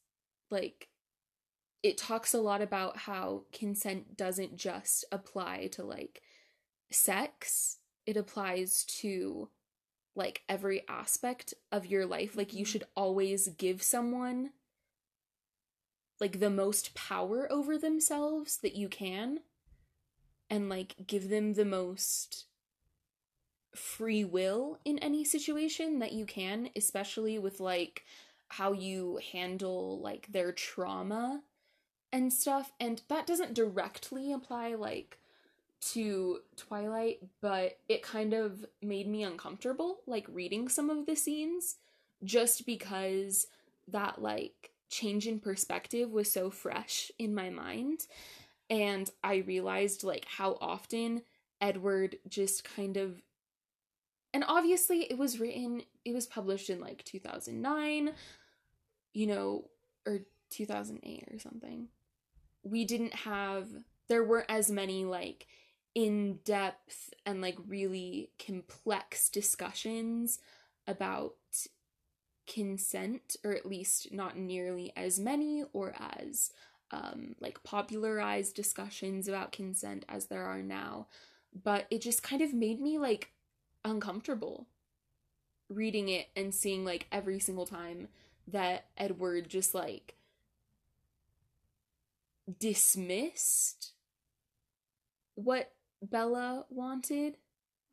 like 0.49 0.89
it 1.82 1.97
talks 1.97 2.34
a 2.34 2.41
lot 2.41 2.62
about 2.62 2.97
how 2.97 3.43
consent 3.53 4.17
doesn't 4.17 4.58
just 4.58 5.05
apply 5.12 5.67
to 5.73 5.84
like 5.84 6.21
sex. 6.91 7.77
It 8.05 8.17
applies 8.17 8.84
to 8.86 9.49
like 10.15 10.41
every 10.49 10.84
aspect 10.89 11.53
of 11.71 11.86
your 11.86 12.05
life. 12.05 12.36
Like 12.36 12.53
you 12.53 12.65
should 12.65 12.84
always 12.95 13.47
give 13.49 13.82
someone 13.82 14.49
like 16.19 16.39
the 16.39 16.49
most 16.49 16.93
power 16.93 17.47
over 17.49 17.77
themselves 17.77 18.58
that 18.58 18.75
you 18.75 18.89
can 18.89 19.39
and 20.49 20.69
like 20.69 20.95
give 21.07 21.29
them 21.29 21.53
the 21.53 21.65
most 21.65 22.45
free 23.75 24.23
will 24.23 24.79
in 24.83 24.97
any 24.99 25.23
situation 25.23 25.99
that 25.99 26.12
you 26.12 26.25
can 26.25 26.69
especially 26.75 27.38
with 27.38 27.59
like 27.59 28.03
how 28.49 28.73
you 28.73 29.19
handle 29.31 29.99
like 30.01 30.27
their 30.31 30.51
trauma 30.51 31.41
and 32.12 32.33
stuff. 32.33 32.71
And 32.79 33.01
that 33.07 33.27
doesn't 33.27 33.53
directly 33.53 34.33
apply 34.33 34.75
like 34.75 35.19
to 35.91 36.39
Twilight, 36.57 37.19
but 37.41 37.77
it 37.88 38.01
kind 38.01 38.33
of 38.33 38.65
made 38.81 39.07
me 39.07 39.23
uncomfortable 39.23 39.99
like 40.05 40.25
reading 40.27 40.67
some 40.67 40.89
of 40.89 41.05
the 41.05 41.15
scenes 41.15 41.75
just 42.23 42.65
because 42.65 43.47
that 43.88 44.21
like 44.21 44.71
change 44.89 45.27
in 45.27 45.39
perspective 45.39 46.09
was 46.09 46.31
so 46.31 46.49
fresh 46.49 47.12
in 47.19 47.33
my 47.33 47.49
mind 47.49 48.07
and 48.69 49.10
I 49.23 49.38
realized 49.38 50.03
like 50.03 50.25
how 50.25 50.58
often 50.62 51.23
Edward 51.62 52.17
just 52.27 52.63
kind 52.63 52.97
of 52.97 53.21
and 54.34 54.43
obviously 54.47 55.01
it 55.03 55.17
was 55.17 55.39
written 55.39 55.84
it 56.05 56.13
was 56.13 56.27
published 56.27 56.69
in 56.69 56.79
like 56.79 57.03
2009 57.03 58.12
you 59.13 59.27
know 59.27 59.65
or 60.05 60.19
2008 60.49 61.27
or 61.32 61.39
something. 61.39 61.88
We 62.63 62.86
didn't 62.86 63.13
have 63.13 63.67
there 64.08 64.23
weren't 64.23 64.49
as 64.49 64.71
many 64.71 65.05
like 65.05 65.47
in 65.95 66.39
depth 66.45 67.13
and 67.25 67.41
like 67.41 67.58
really 67.67 68.32
complex 68.43 69.29
discussions 69.29 70.39
about 70.88 71.36
consent 72.47 73.36
or 73.43 73.51
at 73.51 73.65
least 73.65 74.12
not 74.12 74.38
nearly 74.38 74.91
as 74.95 75.19
many 75.19 75.63
or 75.73 75.93
as 75.99 76.51
um 76.91 77.36
like 77.39 77.63
popularized 77.63 78.56
discussions 78.56 79.28
about 79.28 79.52
consent 79.52 80.06
as 80.10 80.25
there 80.28 80.45
are 80.45 80.62
now 80.63 81.08
but 81.63 81.86
it 81.89 82.02
just 82.02 82.23
kind 82.23 82.41
of 82.41 82.54
made 82.54 82.80
me 82.80 82.97
like 82.97 83.32
uncomfortable 83.86 84.67
reading 85.69 86.10
it 86.10 86.28
and 86.36 86.54
seeing 86.54 86.84
like 86.84 87.08
every 87.12 87.39
single 87.39 87.65
time 87.65 88.08
that 88.47 88.86
Edward 88.97 89.47
just 89.49 89.75
like 89.75 90.15
dismissed 92.60 93.91
what 95.36 95.71
Bella 96.02 96.65
wanted 96.69 97.38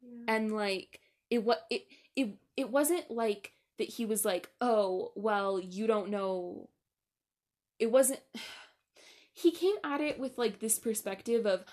Yeah. 0.01 0.35
and 0.35 0.53
like 0.55 1.01
it 1.31 1.45
what 1.45 1.67
it 1.71 1.87
it 2.15 2.31
it 2.57 2.71
wasn't 2.71 3.11
like 3.11 3.53
that 3.79 3.89
he 3.89 4.07
was 4.07 4.25
like 4.25 4.49
oh 4.61 5.13
well 5.15 5.61
you 5.61 5.87
don't 5.87 6.09
know 6.09 6.69
it 7.79 7.91
wasn't 7.91 8.21
he 9.37 9.51
came 9.51 9.77
at 9.85 10.01
it 10.01 10.19
with 10.19 10.39
like 10.39 10.61
this 10.61 10.79
perspective 10.79 11.47
of 11.47 11.65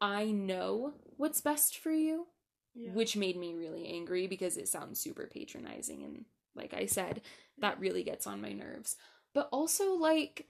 i 0.00 0.26
know 0.26 0.92
what's 1.16 1.40
best 1.40 1.76
for 1.78 1.90
you 1.90 2.26
yeah. 2.74 2.92
which 2.92 3.16
made 3.16 3.36
me 3.36 3.54
really 3.54 3.88
angry 3.88 4.26
because 4.26 4.56
it 4.56 4.68
sounds 4.68 5.00
super 5.00 5.26
patronizing 5.26 6.02
and 6.02 6.24
like 6.54 6.74
i 6.74 6.86
said 6.86 7.20
that 7.60 7.80
really 7.80 8.02
gets 8.02 8.26
on 8.26 8.40
my 8.40 8.52
nerves. 8.52 8.96
But 9.34 9.48
also 9.52 9.92
like 9.92 10.46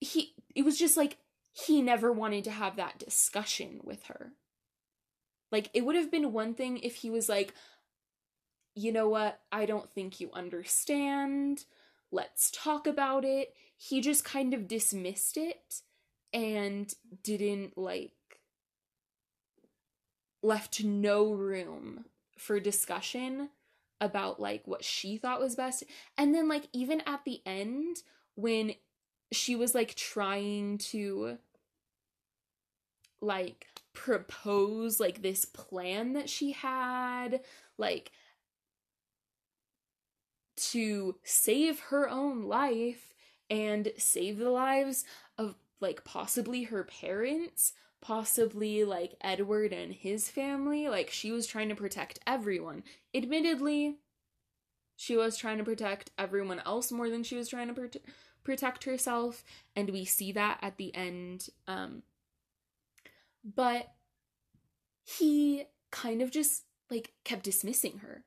he 0.00 0.34
it 0.54 0.64
was 0.64 0.78
just 0.78 0.96
like 0.96 1.18
he 1.52 1.82
never 1.82 2.12
wanted 2.12 2.44
to 2.44 2.50
have 2.50 2.76
that 2.76 2.98
discussion 2.98 3.80
with 3.82 4.04
her. 4.04 4.32
Like 5.50 5.70
it 5.74 5.84
would 5.84 5.96
have 5.96 6.10
been 6.10 6.32
one 6.32 6.54
thing 6.54 6.78
if 6.78 6.96
he 6.96 7.10
was 7.10 7.28
like 7.28 7.54
you 8.74 8.90
know 8.90 9.06
what? 9.06 9.38
I 9.52 9.66
don't 9.66 9.90
think 9.90 10.18
you 10.18 10.30
understand. 10.32 11.66
Let's 12.10 12.50
talk 12.50 12.86
about 12.86 13.22
it 13.22 13.54
he 13.88 14.00
just 14.00 14.24
kind 14.24 14.54
of 14.54 14.68
dismissed 14.68 15.36
it 15.36 15.80
and 16.32 16.94
didn't 17.24 17.76
like 17.76 18.12
left 20.40 20.84
no 20.84 21.32
room 21.32 22.04
for 22.38 22.60
discussion 22.60 23.48
about 24.00 24.38
like 24.38 24.62
what 24.66 24.84
she 24.84 25.16
thought 25.16 25.40
was 25.40 25.56
best. 25.56 25.82
And 26.16 26.32
then 26.32 26.48
like 26.48 26.68
even 26.72 27.02
at 27.06 27.24
the 27.24 27.40
end 27.44 27.96
when 28.36 28.74
she 29.32 29.56
was 29.56 29.74
like 29.74 29.96
trying 29.96 30.78
to 30.78 31.38
like 33.20 33.66
propose 33.94 35.00
like 35.00 35.22
this 35.22 35.44
plan 35.44 36.12
that 36.12 36.30
she 36.30 36.52
had 36.52 37.40
like 37.78 38.12
to 40.56 41.16
save 41.24 41.80
her 41.80 42.08
own 42.08 42.44
life 42.44 43.12
and 43.52 43.92
save 43.98 44.38
the 44.38 44.50
lives 44.50 45.04
of 45.36 45.54
like 45.78 46.04
possibly 46.04 46.64
her 46.64 46.84
parents 46.84 47.74
possibly 48.00 48.82
like 48.82 49.14
Edward 49.20 49.72
and 49.72 49.92
his 49.92 50.28
family. 50.28 50.88
Like 50.88 51.10
she 51.10 51.30
was 51.30 51.46
trying 51.46 51.68
to 51.68 51.76
protect 51.76 52.18
everyone. 52.26 52.82
Admittedly 53.14 53.98
she 54.96 55.16
was 55.16 55.36
trying 55.36 55.58
to 55.58 55.64
protect 55.64 56.10
everyone 56.18 56.62
else 56.64 56.90
more 56.90 57.10
than 57.10 57.22
she 57.22 57.36
was 57.36 57.48
trying 57.48 57.68
to 57.68 57.74
prote- 57.74 58.02
protect 58.42 58.84
herself 58.84 59.44
and 59.76 59.90
we 59.90 60.04
see 60.04 60.32
that 60.32 60.58
at 60.62 60.76
the 60.76 60.94
end 60.94 61.48
um 61.66 62.02
but 63.44 63.92
he 65.04 65.64
kind 65.90 66.22
of 66.22 66.30
just 66.30 66.64
like 66.90 67.12
kept 67.24 67.44
dismissing 67.44 67.98
her. 67.98 68.24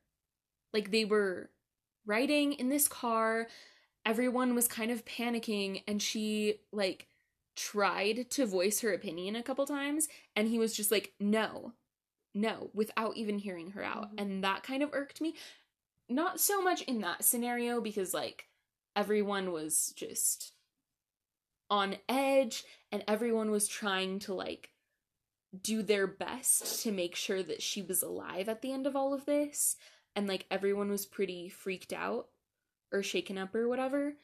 Like 0.74 0.92
they 0.92 1.06
were 1.06 1.50
riding 2.06 2.54
in 2.54 2.70
this 2.70 2.88
car 2.88 3.48
everyone 4.06 4.56
was 4.56 4.68
kind 4.68 4.92
of 4.92 5.06
panicking 5.06 5.84
and 5.88 6.02
she 6.02 6.60
like 6.72 7.08
tried 7.56 8.30
to 8.30 8.46
voice 8.46 8.82
her 8.82 8.94
opinion 8.94 9.36
a 9.36 9.44
couple 9.44 9.66
times 9.66 10.08
and 10.36 10.48
he 10.48 10.60
was 10.60 10.76
just 10.76 10.92
like 10.92 11.14
no 11.20 11.74
no 12.34 12.70
without 12.74 13.16
even 13.16 13.40
hearing 13.40 13.72
her 13.72 13.84
out. 13.84 14.14
Mhm. 14.16 14.22
and 14.22 14.44
that 14.44 14.64
kind 14.64 14.84
of 14.84 14.90
irked 14.94 15.22
me. 15.22 15.36
Not 16.10 16.40
so 16.40 16.62
much 16.62 16.82
in 16.84 17.00
that 17.02 17.24
scenario 17.24 17.82
because 17.82 18.14
like 18.14 18.48
everyone 18.96 19.52
was 19.52 19.94
just 19.96 20.52
on 21.70 21.96
edge 22.08 22.64
and 22.92 23.04
everyone 23.08 23.50
was 23.52 23.68
trying 23.68 24.20
to 24.20 24.34
like 24.34 24.70
do 25.62 25.82
their 25.82 26.06
best 26.06 26.84
to 26.84 26.92
make 26.92 27.16
sure 27.16 27.42
that 27.42 27.62
she 27.62 27.82
was 27.82 28.04
alive 28.04 28.50
at 28.50 28.62
the 28.62 28.72
end 28.74 28.86
of 28.86 28.96
all 28.96 29.14
of 29.14 29.26
this. 29.26 29.78
And 30.16 30.28
like 30.28 30.46
everyone 30.52 30.90
was 30.90 31.06
pretty 31.06 31.50
freaked 31.50 31.94
out 31.94 32.28
or 32.96 33.04
shaken 33.04 33.38
up 33.38 33.54
or 33.54 33.68
whatever 33.68 34.16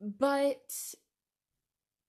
but 0.00 0.94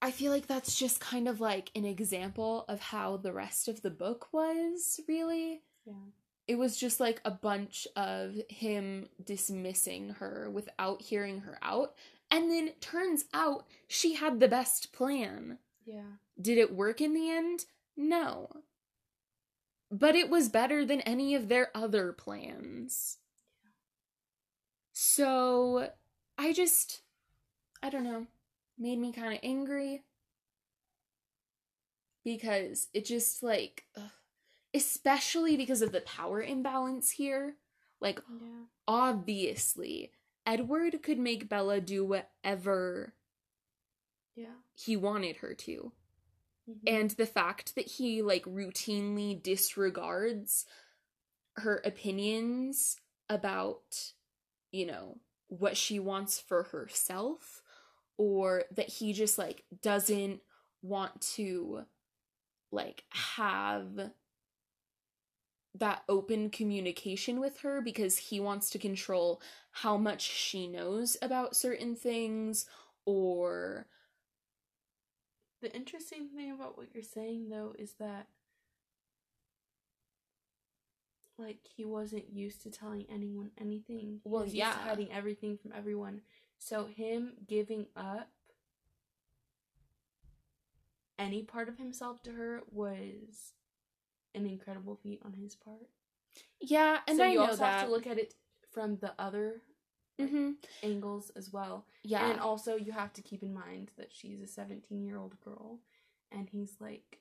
I 0.02 0.12
feel 0.12 0.32
like 0.32 0.48
that's 0.48 0.78
just 0.78 1.00
kind 1.00 1.28
of 1.28 1.42
like 1.42 1.72
an 1.76 1.86
example 1.86 2.66
of 2.68 2.80
how 2.80 3.18
the 3.18 3.34
rest 3.34 3.68
of 3.68 3.82
the 3.82 3.90
book 3.90 4.28
was, 4.32 5.00
really. 5.08 5.62
Yeah. 5.86 5.94
It 6.48 6.58
was 6.58 6.78
just 6.78 7.00
like 7.00 7.22
a 7.26 7.32
bunch 7.32 7.88
of 7.96 8.36
him 8.50 9.10
dismissing 9.24 10.12
her 10.20 10.50
without 10.50 11.02
hearing 11.02 11.42
her 11.42 11.60
out. 11.62 11.94
And 12.32 12.50
then 12.52 12.72
turns 12.80 13.26
out 13.34 13.66
she 13.88 14.16
had 14.16 14.40
the 14.40 14.48
best 14.48 14.94
plan. 14.94 15.58
Yeah. 15.86 16.18
Did 16.42 16.58
it 16.58 16.74
work 16.74 17.02
in 17.02 17.14
the 17.14 17.30
end? 17.30 17.66
No. 17.98 18.50
But 19.92 20.16
it 20.16 20.30
was 20.30 20.50
better 20.50 20.86
than 20.86 21.02
any 21.02 21.36
of 21.36 21.50
their 21.50 21.70
other 21.76 22.14
plans. 22.14 23.18
So 25.02 25.90
I 26.38 26.52
just, 26.52 27.04
I 27.82 27.90
don't 27.90 28.04
know, 28.04 28.28
made 28.78 29.00
me 29.00 29.14
kind 29.14 29.32
of 29.34 29.40
angry. 29.44 30.04
Because 32.26 32.90
it 32.94 33.06
just 33.06 33.42
like, 33.42 33.86
ugh, 33.96 34.12
especially 34.74 35.56
because 35.56 35.82
of 35.82 35.94
the 35.94 36.02
power 36.02 36.42
imbalance 36.44 37.12
here. 37.12 37.56
Like, 38.02 38.20
Yeah. 38.42 38.66
obviously, 38.90 40.12
Edward 40.46 41.02
could 41.02 41.18
make 41.18 41.48
Bella 41.48 41.80
do 41.80 42.04
whatever 42.04 43.14
Yeah. 44.36 44.56
he 44.76 44.98
wanted 44.98 45.38
her 45.38 45.54
to. 45.54 45.94
Mhm. 46.70 46.82
and 46.86 47.10
the 47.12 47.26
fact 47.26 47.74
that 47.76 47.88
he 47.88 48.22
like 48.22 48.44
routinely 48.44 49.42
disregards 49.42 50.66
her 51.56 51.78
opinions 51.86 52.98
about 53.28 54.14
you 54.72 54.86
know 54.86 55.18
what 55.48 55.78
she 55.78 56.00
wants 56.00 56.40
for 56.40 56.64
herself 56.64 57.62
or 58.18 58.66
that 58.72 58.90
he 58.90 59.14
just 59.14 59.38
like 59.38 59.64
doesn't 59.82 60.42
want 60.82 61.20
to 61.22 61.86
like 62.72 63.04
have 63.10 64.12
that 65.76 66.04
open 66.10 66.50
communication 66.50 67.40
with 67.40 67.60
her 67.60 67.82
because 67.82 68.18
he 68.18 68.40
wants 68.40 68.70
to 68.70 68.80
control 68.80 69.42
how 69.72 69.98
much 69.98 70.22
she 70.22 70.68
knows 70.68 71.16
about 71.22 71.56
certain 71.56 71.96
things 71.96 72.66
or 73.06 73.88
The 75.62 75.74
interesting 75.76 76.30
thing 76.30 76.52
about 76.52 76.78
what 76.78 76.94
you're 76.94 77.04
saying 77.04 77.50
though 77.50 77.74
is 77.78 77.94
that 78.00 78.28
like 81.40 81.58
he 81.64 81.86
wasn't 81.86 82.32
used 82.32 82.62
to 82.64 82.70
telling 82.72 83.06
anyone 83.10 83.52
anything. 83.60 84.00
He 84.24 84.30
Well, 84.30 84.46
to 84.46 84.52
yeah. 84.52 84.74
hiding 84.74 85.12
everything 85.12 85.58
from 85.58 85.72
everyone. 85.74 86.22
So 86.58 86.86
him 86.86 87.34
giving 87.48 87.86
up 87.96 88.30
any 91.18 91.44
part 91.44 91.70
of 91.70 91.78
himself 91.78 92.22
to 92.24 92.32
her 92.32 92.62
was 92.72 93.54
an 94.36 94.46
incredible 94.46 94.96
feat 95.02 95.22
on 95.26 95.34
his 95.34 95.56
part. 95.56 95.90
yeah 96.62 97.00
and 97.08 97.18
so 97.18 97.24
i 97.24 97.28
you 97.28 97.40
also 97.42 97.58
that 97.64 97.74
have 97.80 97.86
to 97.86 97.92
look 97.92 98.08
at 98.08 98.18
it 98.18 98.36
from 98.72 98.98
the 98.98 99.12
other 99.20 99.62
hmm 100.20 100.52
angles 100.84 101.32
as 101.36 101.52
well. 101.52 101.86
yeah 102.04 102.30
And 102.30 102.40
also, 102.40 102.76
you 102.76 102.92
have 102.92 103.14
to 103.14 103.22
keep 103.22 103.42
in 103.44 103.54
mind 103.54 103.92
that 103.98 104.12
she's 104.12 104.42
a 104.42 104.48
17 104.48 105.04
year 105.06 105.18
old 105.18 105.40
girl 105.42 105.80
and 106.32 106.50
he's 106.50 106.76
like 106.80 107.20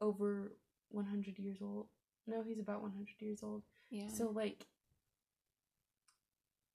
over 0.00 0.52
100 0.90 1.38
years 1.38 1.58
old. 1.60 1.86
No, 2.28 2.42
he's 2.42 2.58
about 2.60 2.82
100 2.82 3.08
years 3.20 3.42
old. 3.42 3.62
yeah 3.90 4.08
So, 4.08 4.30
like, 4.30 4.66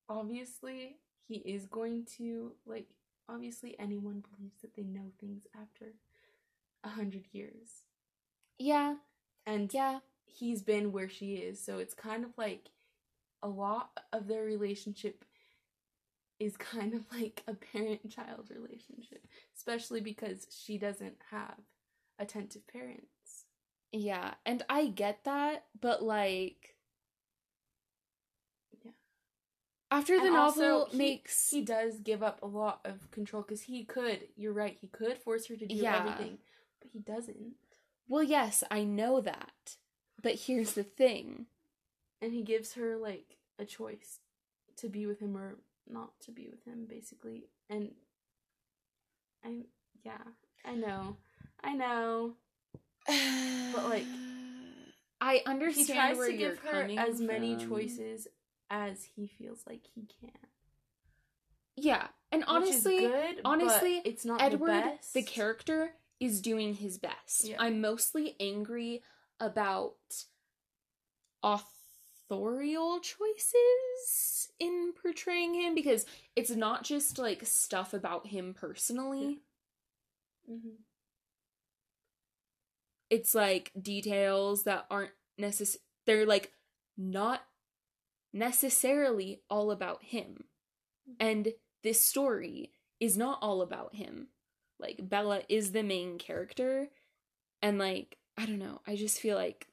obviously, 0.09 0.97
he 1.27 1.35
is 1.35 1.65
going 1.65 2.05
to, 2.17 2.53
like, 2.65 2.87
obviously, 3.29 3.75
anyone 3.79 4.23
believes 4.35 4.61
that 4.61 4.75
they 4.75 4.83
know 4.83 5.11
things 5.19 5.43
after 5.55 5.93
a 6.83 6.89
100 6.89 7.25
years. 7.31 7.83
yeah 8.59 8.95
And 9.45 9.73
yeah 9.73 9.99
he's 10.25 10.61
been 10.61 10.91
where 10.91 11.09
she 11.09 11.35
is. 11.35 11.59
So 11.63 11.77
it's 11.77 11.93
kind 11.93 12.23
of 12.23 12.31
like 12.37 12.69
a 13.41 13.47
lot 13.47 13.99
of 14.11 14.27
their 14.27 14.43
relationship 14.43 15.25
is 16.39 16.57
kind 16.57 16.93
of 16.93 17.01
like 17.11 17.43
a 17.47 17.53
parent 17.53 18.09
child 18.09 18.49
relationship, 18.49 19.25
especially 19.55 20.01
because 20.01 20.47
she 20.49 20.77
doesn't 20.77 21.17
have 21.31 21.55
attentive 22.19 22.67
parents. 22.67 23.07
Yeah, 23.93 24.33
and 24.45 24.63
I 24.69 24.87
get 24.87 25.23
that, 25.23 25.65
but 25.79 26.01
like 26.03 26.75
Yeah. 28.83 28.91
After 29.91 30.19
the 30.19 30.25
And 30.27 30.35
also, 30.35 30.61
novel 30.61 30.85
he- 30.87 30.97
makes 30.97 31.51
He 31.51 31.61
does 31.61 31.99
give 31.99 32.23
up 32.23 32.41
a 32.41 32.47
lot 32.47 32.81
of 32.85 33.11
control 33.11 33.43
because 33.43 33.61
he 33.63 33.85
could, 33.85 34.27
you're 34.35 34.51
right, 34.53 34.77
he 34.81 34.87
could 34.87 35.19
force 35.19 35.45
her 35.47 35.55
to 35.55 35.67
do 35.67 35.75
Yeah. 35.75 35.97
everything, 35.99 36.39
but 36.81 36.89
he 36.91 36.99
doesn't. 36.99 37.55
Well, 38.07 38.23
yes, 38.23 38.63
I 38.71 38.83
know 38.83 39.21
that. 39.21 39.77
But 40.21 40.35
here's 40.35 40.73
the 40.73 40.83
thing. 40.83 41.47
And 42.21 42.33
he 42.33 42.41
gives 42.41 42.73
her 42.73 42.97
like 42.97 43.37
a 43.59 43.65
choice 43.65 44.19
to 44.77 44.89
be 44.89 45.05
with 45.05 45.19
him 45.19 45.37
or 45.37 45.59
not 45.87 46.19
to 46.21 46.31
be 46.31 46.47
with 46.49 46.63
him, 46.65 46.85
basically. 46.85 47.49
And 47.69 47.93
I, 49.43 49.65
yeah, 50.03 50.23
I 50.65 50.75
know, 50.75 51.17
I 51.63 51.73
know. 51.73 52.37
But 53.05 53.85
like, 53.89 54.05
I 55.21 55.35
He 55.35 55.41
understand 55.45 55.87
tries 55.97 56.17
where 56.17 56.27
to 56.27 56.37
give 56.37 56.59
her 56.59 56.89
as 56.97 57.19
many 57.19 57.55
from. 57.55 57.69
choices 57.69 58.27
as 58.69 59.07
he 59.15 59.27
feels 59.27 59.63
like 59.67 59.81
he 59.95 60.07
can. 60.21 60.31
Yeah, 61.75 62.07
and 62.31 62.43
honestly, 62.47 62.99
good, 62.99 63.41
honestly, 63.43 64.01
it's 64.05 64.25
not 64.25 64.41
Edward, 64.41 64.69
the, 64.69 64.89
best. 64.89 65.13
the 65.13 65.23
character, 65.23 65.93
is 66.19 66.41
doing 66.41 66.75
his 66.75 66.97
best. 66.97 67.45
Yeah. 67.45 67.55
I'm 67.59 67.81
mostly 67.81 68.35
angry 68.39 69.01
about 69.39 69.95
authorial 71.43 72.99
choices 72.99 74.51
in 74.59 74.93
portraying 75.01 75.53
him 75.55 75.75
because 75.75 76.05
it's 76.35 76.51
not 76.51 76.83
just 76.83 77.17
like 77.17 77.45
stuff 77.45 77.93
about 77.93 78.27
him 78.27 78.53
personally. 78.53 79.41
Mhm. 80.49 80.77
It's 83.13 83.35
like 83.35 83.71
details 83.79 84.63
that 84.63 84.87
aren't 84.89 85.11
necess 85.39 85.77
they're 86.07 86.25
like 86.25 86.51
not 86.97 87.41
necessarily 88.33 89.43
all 89.51 89.69
about 89.69 90.01
him. 90.03 90.45
And 91.19 91.53
this 91.83 92.01
story 92.01 92.71
is 92.99 93.15
not 93.15 93.37
all 93.39 93.61
about 93.61 93.93
him. 93.93 94.29
Like 94.79 95.07
Bella 95.07 95.41
is 95.47 95.73
the 95.73 95.83
main 95.83 96.17
character 96.17 96.89
and 97.61 97.77
like 97.77 98.17
I 98.35 98.47
don't 98.47 98.57
know, 98.57 98.81
I 98.87 98.95
just 98.95 99.19
feel 99.19 99.37
like 99.37 99.67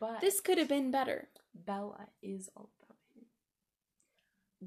But 0.00 0.20
this 0.20 0.40
could 0.40 0.58
have 0.58 0.68
been 0.68 0.90
better. 0.90 1.28
Bella 1.54 2.08
is 2.24 2.50
all. 2.56 2.70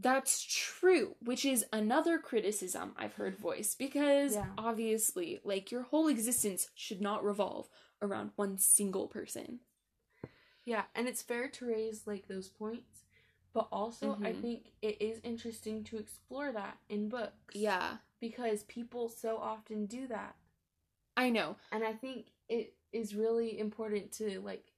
That's 0.01 0.41
true, 0.43 1.15
which 1.19 1.43
is 1.43 1.65
another 1.73 2.19
criticism 2.19 2.93
I've 2.95 3.15
heard 3.15 3.37
voiced 3.37 3.77
because 3.77 4.33
Yeah. 4.33 4.45
obviously, 4.57 5.39
like 5.43 5.71
your 5.71 5.83
whole 5.83 6.07
existence 6.07 6.69
should 6.75 7.01
not 7.01 7.23
revolve 7.23 7.67
around 8.01 8.31
one 8.35 8.57
single 8.57 9.07
person. 9.07 9.59
Yeah, 10.65 10.83
and 10.95 11.07
it's 11.07 11.21
fair 11.21 11.47
to 11.49 11.65
raise 11.65 12.05
like 12.05 12.27
those 12.27 12.47
points, 12.47 13.03
but 13.53 13.67
also 13.71 14.19
I 14.23 14.29
Mhm. 14.29 14.41
think 14.41 14.71
it 14.81 15.01
is 15.01 15.19
interesting 15.23 15.83
to 15.85 15.97
explore 15.97 16.51
that 16.51 16.77
in 16.89 17.09
books. 17.09 17.55
Yeah, 17.55 17.97
because 18.19 18.63
people 18.63 19.09
so 19.09 19.37
often 19.37 19.85
do 19.85 20.07
that. 20.07 20.35
I 21.17 21.29
know. 21.29 21.57
And 21.71 21.83
I 21.83 21.93
think 21.93 22.27
it 22.47 22.73
is 22.91 23.15
really 23.15 23.59
important 23.59 24.11
to 24.13 24.39
like 24.41 24.71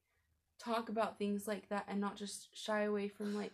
talk 0.60 0.90
about 0.90 1.18
things 1.18 1.48
like 1.48 1.70
that 1.70 1.86
and 1.88 2.00
not 2.00 2.16
just 2.16 2.56
shy 2.56 2.84
away 2.84 3.08
from 3.08 3.36
like 3.36 3.54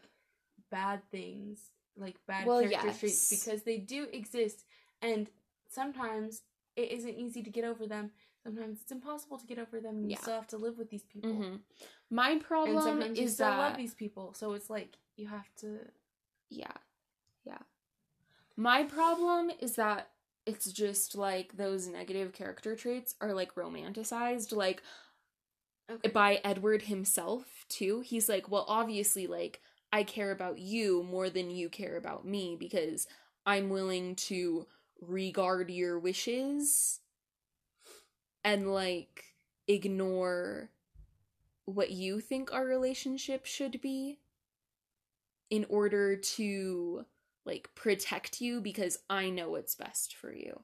bad 0.70 1.02
things, 1.12 1.60
like 1.96 2.16
bad 2.28 2.46
Well, 2.46 2.60
character 2.62 2.92
traits 3.00 3.30
because 3.30 3.64
they 3.64 3.78
do 3.78 4.08
exist 4.12 4.66
and 5.02 5.30
sometimes 5.70 6.44
it 6.76 6.92
isn't 6.92 7.16
easy 7.16 7.42
to 7.44 7.50
get 7.50 7.64
over 7.66 7.88
them. 7.88 8.12
Sometimes 8.44 8.82
it's 8.82 8.92
impossible 8.92 9.38
to 9.38 9.46
get 9.48 9.60
over 9.60 9.80
them 9.80 9.98
and 9.98 10.10
Yeah. 10.10 10.18
you 10.18 10.22
still 10.22 10.36
have 10.36 10.48
to 10.48 10.58
live 10.58 10.78
with 10.78 10.90
these 10.90 11.04
people. 11.04 11.30
hmm 11.30 11.56
My 12.10 12.36
And 12.36 12.44
problem 12.48 12.82
sometimes 12.82 13.20
you 13.20 13.26
is 13.26 13.34
still 13.34 13.48
that 13.48 13.58
love 13.58 13.78
these 13.78 13.94
people. 13.94 14.34
So 14.34 14.54
it's 14.54 14.70
like 14.70 14.96
you 15.18 15.28
have 15.28 15.48
to 15.62 15.80
yeah, 16.50 16.72
yeah. 17.46 17.58
My 18.56 18.84
problem 18.84 19.52
is 19.60 19.76
that 19.76 20.10
it's 20.46 20.72
just 20.72 21.16
like 21.16 21.58
those 21.58 21.88
negative 21.88 22.34
character 22.34 22.76
traits 22.76 23.16
are 23.22 23.34
like 23.34 23.56
romanticized, 23.56 24.56
like 24.56 24.82
okay. 25.90 26.10
by 26.12 26.40
Edward 26.44 26.84
himself 26.84 27.66
too. 27.70 28.02
He's 28.02 28.30
like, 28.30 28.50
well, 28.50 28.66
obviously, 28.68 29.28
like 29.28 29.62
I 29.92 30.04
care 30.04 30.32
about 30.32 30.60
you 30.60 31.04
more 31.04 31.30
than 31.30 31.50
you 31.50 31.70
care 31.70 31.98
about 31.98 32.26
me 32.26 32.58
because 32.60 33.08
I'm 33.46 33.70
willing 33.70 34.16
to 34.16 34.68
regard 35.02 35.70
your 35.70 36.00
wishes 36.00 37.00
and 38.44 38.74
like 38.74 39.24
ignore 39.68 40.70
what 41.66 41.92
you 41.92 42.20
think 42.20 42.54
our 42.54 42.66
relationship 42.66 43.46
should 43.46 43.82
be 43.82 44.20
in 45.50 45.66
order 45.70 46.16
to 46.16 47.06
like 47.46 47.70
protect 47.76 48.42
you 48.42 48.62
because 48.62 49.00
I 49.10 49.30
know 49.30 49.50
what's 49.52 49.76
best 49.76 50.16
for 50.16 50.34
you. 50.34 50.64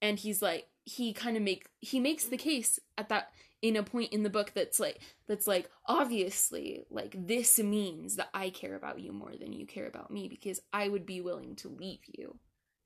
And 0.00 0.18
he's 0.18 0.42
like 0.42 0.66
he 0.84 1.12
kind 1.12 1.36
of 1.36 1.42
make 1.42 1.68
he 1.78 2.00
makes 2.00 2.24
the 2.24 2.36
case 2.36 2.80
at 2.98 3.08
that 3.08 3.32
in 3.62 3.76
a 3.76 3.82
point 3.82 4.12
in 4.12 4.24
the 4.24 4.30
book 4.30 4.52
that's 4.54 4.80
like 4.80 5.00
that's 5.28 5.46
like 5.46 5.70
obviously 5.86 6.84
like 6.90 7.14
this 7.16 7.58
means 7.60 8.16
that 8.16 8.28
I 8.34 8.50
care 8.50 8.74
about 8.74 9.00
you 9.00 9.12
more 9.12 9.34
than 9.38 9.52
you 9.52 9.66
care 9.66 9.86
about 9.86 10.10
me 10.10 10.28
because 10.28 10.60
I 10.72 10.88
would 10.88 11.06
be 11.06 11.20
willing 11.20 11.54
to 11.56 11.68
leave 11.68 12.00
you. 12.06 12.38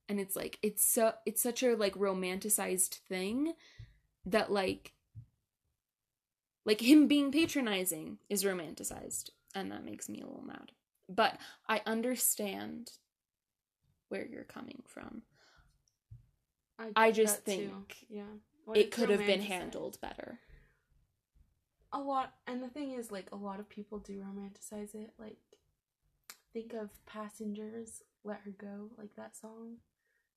And 0.08 0.20
it's 0.20 0.36
like 0.36 0.58
it's 0.62 0.84
so 0.84 1.14
it's 1.24 1.42
such 1.42 1.62
a 1.62 1.74
like 1.74 1.94
romanticized 1.94 2.98
thing 3.08 3.54
that 4.26 4.52
like 4.52 4.92
like 6.66 6.80
him 6.80 7.08
being 7.08 7.32
patronizing 7.32 8.18
is 8.28 8.44
romanticized 8.44 9.30
and 9.54 9.72
that 9.72 9.84
makes 9.84 10.08
me 10.08 10.20
a 10.20 10.26
little 10.26 10.44
mad. 10.44 10.72
But 11.08 11.38
I 11.68 11.80
understand 11.86 12.90
where 14.08 14.26
you're 14.26 14.44
coming 14.44 14.82
from. 14.86 15.22
I 16.94 17.08
get 17.08 17.16
just 17.16 17.44
that 17.46 17.50
too. 17.50 17.56
think 17.56 17.96
yeah. 18.10 18.22
When 18.66 18.76
It 18.76 18.90
could 18.90 19.08
have 19.10 19.24
been 19.24 19.40
handled 19.40 19.98
better. 20.00 20.40
A 21.92 21.98
lot 21.98 22.34
and 22.46 22.62
the 22.62 22.68
thing 22.68 22.92
is 22.92 23.10
like 23.10 23.28
a 23.32 23.36
lot 23.36 23.60
of 23.60 23.68
people 23.68 23.98
do 23.98 24.18
romanticize 24.18 24.94
it 24.94 25.10
like 25.18 25.38
think 26.52 26.72
of 26.72 26.90
passengers 27.06 28.02
let 28.24 28.40
her 28.44 28.50
go 28.50 28.90
like 28.98 29.14
that 29.16 29.36
song 29.36 29.76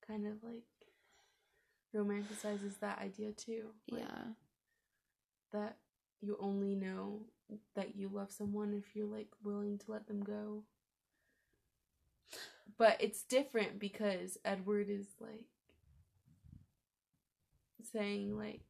kind 0.06 0.26
of 0.28 0.44
like 0.44 0.64
romanticizes 1.96 2.80
that 2.80 3.00
idea 3.00 3.32
too. 3.32 3.70
like, 3.90 4.02
yeah. 4.02 4.24
That 5.52 5.78
you 6.22 6.38
only 6.40 6.76
know 6.76 7.22
that 7.76 7.96
you 7.96 8.10
love 8.10 8.32
someone 8.32 8.74
if 8.74 8.96
you're 8.96 9.08
like 9.08 9.30
willing 9.44 9.78
to 9.80 9.92
let 9.92 10.08
them 10.08 10.22
go. 10.22 10.64
But 12.78 12.98
it's 13.00 13.24
different 13.24 13.80
because 13.80 14.38
Edward 14.46 14.88
is 14.90 15.08
like 15.20 15.46
saying 17.92 18.38
like 18.38 18.62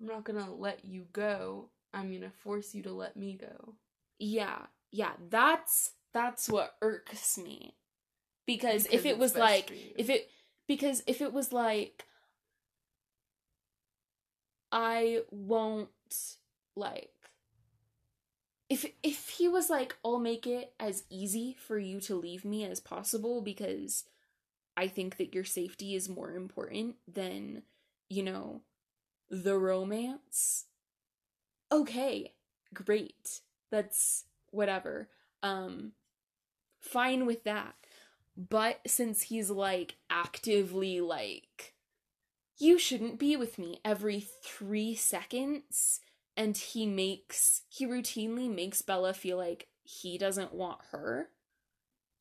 I'm 0.00 0.06
not 0.06 0.24
to 0.24 0.50
let 0.52 0.84
you 0.84 1.06
go. 1.12 1.68
I'm 1.92 2.20
to 2.20 2.30
force 2.30 2.74
you 2.74 2.82
to 2.84 2.92
let 2.92 3.16
me 3.16 3.38
go. 3.40 3.74
Yeah. 4.18 4.66
Yeah, 4.92 5.12
that's 5.28 5.92
that's 6.12 6.48
what 6.48 6.74
irks 6.82 7.38
me. 7.38 7.74
Because, 8.46 8.84
Because 8.84 8.94
if 8.94 9.06
it 9.06 9.18
was 9.18 9.36
like 9.36 9.72
if 9.96 10.10
it 10.10 10.28
because 10.66 11.02
if 11.06 11.20
it 11.20 11.32
was 11.32 11.52
like 11.52 12.04
I 14.72 15.22
won't 15.30 15.88
like 16.76 17.10
if 18.68 18.86
if 19.02 19.28
he 19.30 19.48
was 19.48 19.68
like 19.68 19.96
I'll 20.04 20.18
make 20.18 20.46
it 20.46 20.72
as 20.78 21.04
easy 21.10 21.56
for 21.58 21.78
you 21.78 22.00
to 22.02 22.14
leave 22.14 22.44
me 22.44 22.64
as 22.64 22.80
possible 22.80 23.40
because 23.40 24.04
I 24.76 24.88
think 24.88 25.16
that 25.18 25.34
your 25.34 25.44
safety 25.44 25.94
is 25.94 26.08
more 26.08 26.32
important 26.32 26.96
than 27.06 27.62
you 28.08 28.22
know 28.22 28.62
the 29.30 29.58
romance 29.58 30.66
okay 31.72 32.32
great 32.74 33.40
that's 33.70 34.24
whatever 34.50 35.08
um 35.42 35.92
fine 36.80 37.26
with 37.26 37.44
that 37.44 37.74
but 38.36 38.80
since 38.86 39.22
he's 39.22 39.50
like 39.50 39.96
actively 40.08 41.00
like 41.00 41.74
you 42.58 42.78
shouldn't 42.78 43.18
be 43.18 43.36
with 43.36 43.58
me 43.58 43.80
every 43.84 44.20
3 44.44 44.94
seconds 44.94 46.00
and 46.36 46.56
he 46.56 46.86
makes 46.86 47.62
he 47.68 47.86
routinely 47.86 48.52
makes 48.52 48.82
Bella 48.82 49.14
feel 49.14 49.36
like 49.36 49.68
he 49.82 50.18
doesn't 50.18 50.54
want 50.54 50.78
her 50.92 51.30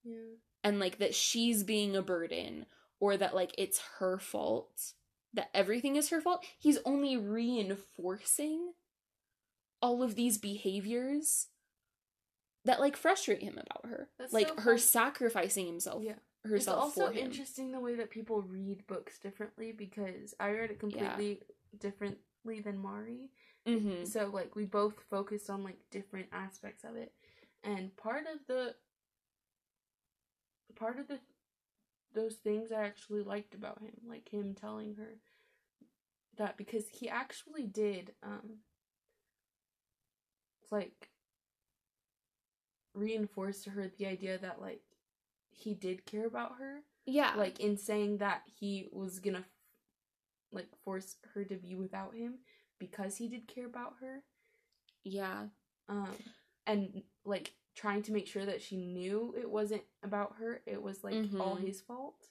Yeah. 0.04 0.40
and 0.64 0.80
like 0.80 0.98
that 1.00 1.16
she's 1.16 1.64
being 1.64 1.96
a 1.96 2.02
burden 2.02 2.66
or 3.00 3.18
that 3.18 3.36
like 3.36 3.54
it's 3.58 3.82
her 4.00 4.18
fault 4.18 4.94
that 5.34 5.50
everything 5.54 5.96
is 5.96 6.10
her 6.10 6.22
fault 6.22 6.44
he's 6.58 6.80
only 6.86 7.16
reinforcing 7.18 8.74
all 9.82 10.04
of 10.04 10.16
these 10.16 10.38
behaviors 10.38 11.48
that 12.66 12.80
like 12.80 12.98
frustrate 12.98 13.42
him 13.42 13.54
about 13.58 13.90
her 13.90 14.10
That's 14.18 14.34
like 14.34 14.50
so 14.50 14.62
her 14.62 14.78
sacrificing 14.78 15.66
himself 15.66 16.04
Yeah. 16.04 16.16
Herself 16.44 16.80
also 16.80 17.08
for 17.08 17.08
him 17.08 17.10
It's 17.10 17.18
also 17.18 17.26
interesting 17.26 17.72
the 17.72 17.80
way 17.80 17.96
that 17.96 18.10
people 18.10 18.42
read 18.42 18.86
books 18.88 19.20
differently 19.20 19.72
because 19.72 20.34
I 20.40 20.52
read 20.52 20.72
it 20.72 20.80
completely 20.80 21.42
differently 21.78 22.62
than 22.64 22.78
Mari. 22.78 23.30
mm-hmm. 23.68 24.06
So 24.06 24.30
like 24.34 24.56
we 24.56 24.66
both 24.66 24.96
focused 25.10 25.50
on 25.50 25.64
like 25.64 25.78
different 25.92 26.28
aspects 26.32 26.84
of 26.84 26.96
it. 26.96 27.14
And 27.64 27.96
part 27.98 28.26
of 28.34 28.40
the 28.48 28.76
part 30.76 31.00
of 31.00 31.08
the 31.08 31.20
those 32.14 32.36
things 32.36 32.72
I 32.72 32.84
actually 32.86 33.22
liked 33.22 33.54
about 33.54 33.82
him, 33.82 33.92
like 34.08 34.30
him 34.30 34.56
telling 34.56 34.96
her 34.96 35.20
that 36.38 36.58
because 36.58 36.88
he 36.88 37.10
actually 37.10 37.68
did 37.68 38.14
um 38.24 38.60
like 40.72 41.10
reinforced 42.94 43.64
to 43.66 43.70
her 43.72 43.90
the 43.98 44.06
idea 44.08 44.38
that 44.38 44.62
like 44.62 44.82
he 45.52 45.74
did 45.74 46.06
care 46.06 46.26
about 46.26 46.54
her. 46.60 46.80
Yeah. 47.06 47.34
Like 47.36 47.60
in 47.60 47.78
saying 47.78 48.18
that 48.18 48.42
he 48.60 48.88
was 48.92 49.20
gonna 49.20 49.46
like 50.52 50.68
force 50.84 51.16
her 51.34 51.44
to 51.44 51.56
be 51.56 51.76
without 51.76 52.14
him 52.16 52.36
because 52.80 53.18
he 53.18 53.28
did 53.28 53.48
care 53.48 53.66
about 53.66 53.96
her. 54.02 54.24
Yeah. 55.04 55.44
Um 55.88 56.10
and 56.66 57.04
like 57.26 57.54
trying 57.76 58.02
to 58.04 58.12
make 58.12 58.28
sure 58.28 58.46
that 58.46 58.62
she 58.62 58.76
knew 58.78 59.34
it 59.40 59.50
wasn't 59.50 59.84
about 60.04 60.36
her 60.40 60.62
it 60.66 60.82
was 60.82 61.04
like 61.04 61.16
all 61.40 61.56
Mhm. 61.58 61.66
his 61.68 61.82
fault. 61.82 62.28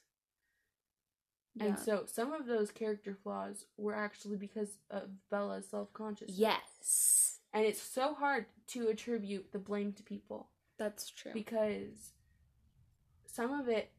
Yeah. 1.55 1.65
and 1.65 1.79
so 1.79 2.05
some 2.05 2.31
of 2.31 2.45
those 2.45 2.71
character 2.71 3.15
flaws 3.15 3.65
were 3.75 3.95
actually 3.95 4.37
because 4.37 4.77
of 4.89 5.09
bella's 5.29 5.67
self-consciousness. 5.69 6.37
Yes 6.37 7.28
and 7.53 7.65
it's 7.65 7.81
so 7.81 8.13
hard 8.13 8.45
to 8.67 8.87
attribute 8.87 9.51
the 9.51 9.59
blame 9.59 9.93
to 9.93 10.03
people. 10.03 10.49
That's 10.77 11.09
true. 11.09 11.31
Because 11.33 12.13
some 13.25 13.51
of 13.51 13.67
it 13.67 13.91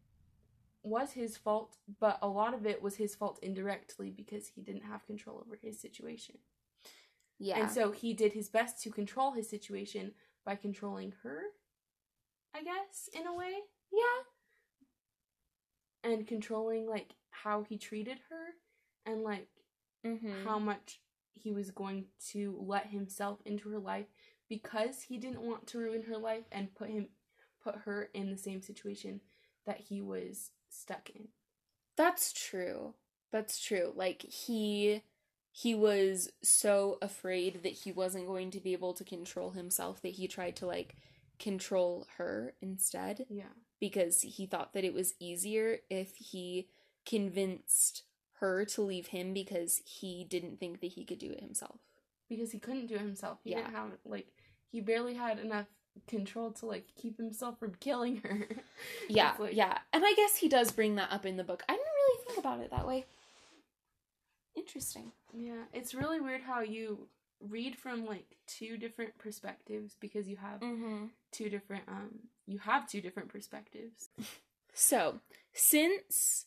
was 0.82 1.12
his 1.12 1.36
fault, 1.36 1.76
but 1.98 2.18
a 2.22 2.28
lot 2.28 2.54
of 2.54 2.66
it 2.66 2.80
was 2.82 2.96
his 2.96 3.14
fault 3.14 3.38
indirectly 3.42 4.10
because 4.10 4.48
he 4.48 4.62
didn't 4.62 4.84
have 4.84 5.06
control 5.06 5.42
over 5.44 5.58
his 5.60 5.78
situation. 5.78 6.38
yeah. 7.38 7.60
And 7.60 7.70
so 7.70 7.90
he 7.90 8.14
did 8.14 8.32
his 8.32 8.48
best 8.48 8.82
to 8.82 8.90
control 8.90 9.32
his 9.32 9.48
situation 9.48 10.12
by 10.44 10.56
controlling 10.56 11.12
her, 11.22 11.42
I 12.54 12.62
guess, 12.62 13.08
in 13.12 13.26
a 13.26 13.34
way, 13.34 13.52
yeah. 13.92 14.22
And 16.02 16.26
controlling 16.26 16.88
like 16.88 17.14
how 17.30 17.62
he 17.62 17.76
treated 17.76 18.18
her 18.30 18.54
and 19.04 19.22
like 19.22 19.48
mm-hmm. 20.06 20.46
how 20.46 20.58
much 20.58 21.00
he 21.32 21.52
was 21.52 21.70
going 21.70 22.06
to 22.30 22.56
let 22.60 22.86
himself 22.86 23.38
into 23.44 23.68
her 23.70 23.78
life 23.78 24.06
because 24.48 25.02
he 25.02 25.18
didn't 25.18 25.42
want 25.42 25.66
to 25.68 25.78
ruin 25.78 26.02
her 26.02 26.16
life 26.18 26.44
and 26.52 26.74
put 26.74 26.90
him 26.90 27.08
put 27.62 27.76
her 27.84 28.08
in 28.14 28.30
the 28.30 28.38
same 28.38 28.62
situation 28.62 29.20
that 29.66 29.78
he 29.88 30.00
was 30.00 30.50
stuck 30.70 31.10
in. 31.10 31.28
That's 31.96 32.32
true. 32.32 32.94
That's 33.30 33.60
true. 33.60 33.92
Like 33.94 34.22
he 34.22 35.02
he 35.52 35.74
was 35.74 36.30
so 36.42 36.98
afraid 37.02 37.62
that 37.62 37.72
he 37.72 37.92
wasn't 37.92 38.26
going 38.26 38.50
to 38.52 38.60
be 38.60 38.72
able 38.72 38.94
to 38.94 39.04
control 39.04 39.50
himself 39.50 40.00
that 40.02 40.12
he 40.12 40.28
tried 40.28 40.56
to 40.56 40.66
like 40.66 40.96
control 41.38 42.06
her 42.18 42.54
instead 42.62 43.26
Yeah. 43.28 43.52
because 43.80 44.20
he 44.22 44.46
thought 44.46 44.72
that 44.74 44.84
it 44.84 44.94
was 44.94 45.14
easier 45.18 45.78
if 45.90 46.14
he 46.16 46.68
convinced 47.04 48.04
her 48.40 48.64
to 48.64 48.82
leave 48.82 49.08
him 49.08 49.32
because 49.32 49.80
he 49.84 50.24
didn't 50.28 50.58
think 50.60 50.80
that 50.80 50.88
he 50.92 51.04
could 51.04 51.18
do 51.18 51.30
it 51.30 51.40
himself. 51.40 51.78
Because 52.28 52.52
he 52.52 52.58
couldn't 52.58 52.86
do 52.86 52.94
it 52.96 53.00
himself. 53.00 53.38
He 53.44 53.50
Yeah. 53.50 53.58
didn't 53.62 53.74
have 53.74 53.90
like 54.04 54.28
he 54.70 54.80
barely 54.80 55.14
had 55.14 55.38
enough 55.38 55.66
control 56.06 56.52
to 56.52 56.66
like 56.66 56.86
keep 56.94 57.16
himself 57.16 57.58
from 57.58 57.74
killing 57.80 58.18
her. 58.18 58.48
Yeah, 59.08 59.34
like- 59.38 59.54
yeah. 59.54 59.78
And 59.92 60.04
I 60.06 60.14
guess 60.14 60.36
he 60.36 60.48
does 60.48 60.70
bring 60.72 60.94
that 60.96 61.10
up 61.12 61.26
in 61.26 61.36
the 61.36 61.44
book. 61.44 61.62
I 61.68 61.72
didn't 61.72 61.86
really 61.86 62.24
think 62.26 62.38
about 62.38 62.60
it 62.60 62.70
that 62.70 62.86
way. 62.86 63.06
Interesting. 64.56 65.12
Yeah. 65.34 65.64
It's 65.72 65.94
really 65.94 66.20
weird 66.20 66.42
how 66.42 66.60
you 66.60 67.08
read 67.40 67.76
from 67.76 68.04
like 68.04 68.36
two 68.46 68.76
different 68.76 69.16
perspectives 69.18 69.96
because 70.00 70.28
you 70.28 70.36
have 70.36 70.60
Mm-hmm. 70.60 71.06
two 71.32 71.48
different 71.48 71.84
um 71.88 72.28
you 72.46 72.58
have 72.58 72.88
two 72.88 73.00
different 73.00 73.28
perspectives. 73.28 74.08
So, 74.72 75.18
since 75.52 76.46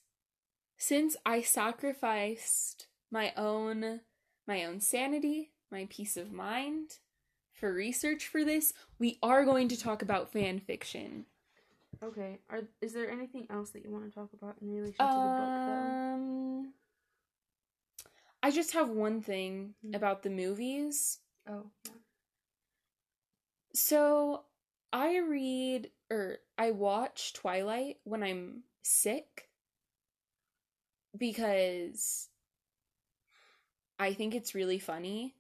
since 0.78 1.16
I 1.26 1.42
sacrificed 1.42 2.88
my 3.12 3.34
own 3.38 4.02
my 4.48 4.66
own 4.66 4.80
sanity, 4.82 5.52
my 5.72 5.88
peace 5.90 6.18
of 6.18 6.32
mind 6.32 7.00
for 7.54 7.74
research 7.74 8.28
for 8.28 8.44
this, 8.44 8.74
we 9.00 9.20
are 9.24 9.46
going 9.46 9.70
to 9.70 9.80
talk 9.80 10.02
about 10.02 10.32
fan 10.32 10.60
fiction. 10.60 11.26
Okay. 12.04 12.40
Are 12.50 12.64
is 12.82 12.94
there 12.94 13.10
anything 13.10 13.48
else 13.50 13.70
that 13.72 13.84
you 13.86 13.92
want 13.92 14.06
to 14.06 14.12
talk 14.14 14.30
about 14.34 14.56
in 14.62 14.70
relation 14.74 15.10
to 15.10 15.20
the 15.20 15.30
book 15.30 15.62
though? 15.66 15.72
Um 15.72 16.74
I 18.42 18.52
just 18.52 18.74
have 18.74 18.90
one 18.90 19.22
thing 19.22 19.76
Hmm. 19.82 19.96
about 19.96 20.24
the 20.24 20.30
movies. 20.30 21.20
Oh, 21.48 21.72
yeah. 21.86 21.94
So, 23.74 24.46
I 24.92 25.18
read 25.18 25.92
or 26.12 26.40
I 26.58 26.72
watch 26.72 27.34
Twilight 27.34 27.98
when 28.04 28.24
I'm 28.24 28.64
sick 28.84 29.50
because 31.18 32.30
I 34.00 34.14
think 34.14 34.36
it's 34.36 34.56
really 34.56 34.80
funny. 34.80 35.36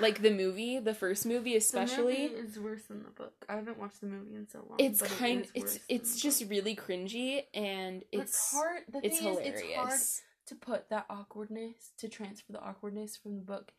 Like 0.00 0.22
the 0.22 0.30
movie, 0.30 0.78
the 0.78 0.94
first 0.94 1.26
movie 1.26 1.54
especially. 1.54 2.28
the 2.28 2.32
movie 2.34 2.48
is 2.48 2.58
worse 2.58 2.82
than 2.84 3.02
the 3.02 3.10
book. 3.10 3.44
I 3.48 3.56
haven't 3.56 3.78
watched 3.78 4.00
the 4.00 4.06
movie 4.06 4.34
in 4.34 4.48
so 4.48 4.60
long. 4.68 4.78
it's 4.80 5.02
it 5.02 5.08
kind 5.10 5.46
it's 5.54 5.78
it's 5.88 6.18
just 6.18 6.40
book. 6.40 6.50
really 6.50 6.74
cringy 6.74 7.42
and 7.52 8.02
But 8.12 8.22
it's 8.22 8.52
hard. 8.52 8.82
The 8.90 9.00
it's 9.04 9.18
hilarious. 9.18 9.58
is, 9.58 9.62
it's 9.62 9.74
hard 9.76 10.00
to 10.46 10.54
put 10.54 10.88
that 10.88 11.04
awkwardness 11.10 11.92
to 11.98 12.08
transfer 12.08 12.52
the 12.52 12.60
awkwardness 12.62 13.16
from 13.18 13.36
the 13.36 13.42
book 13.44 13.72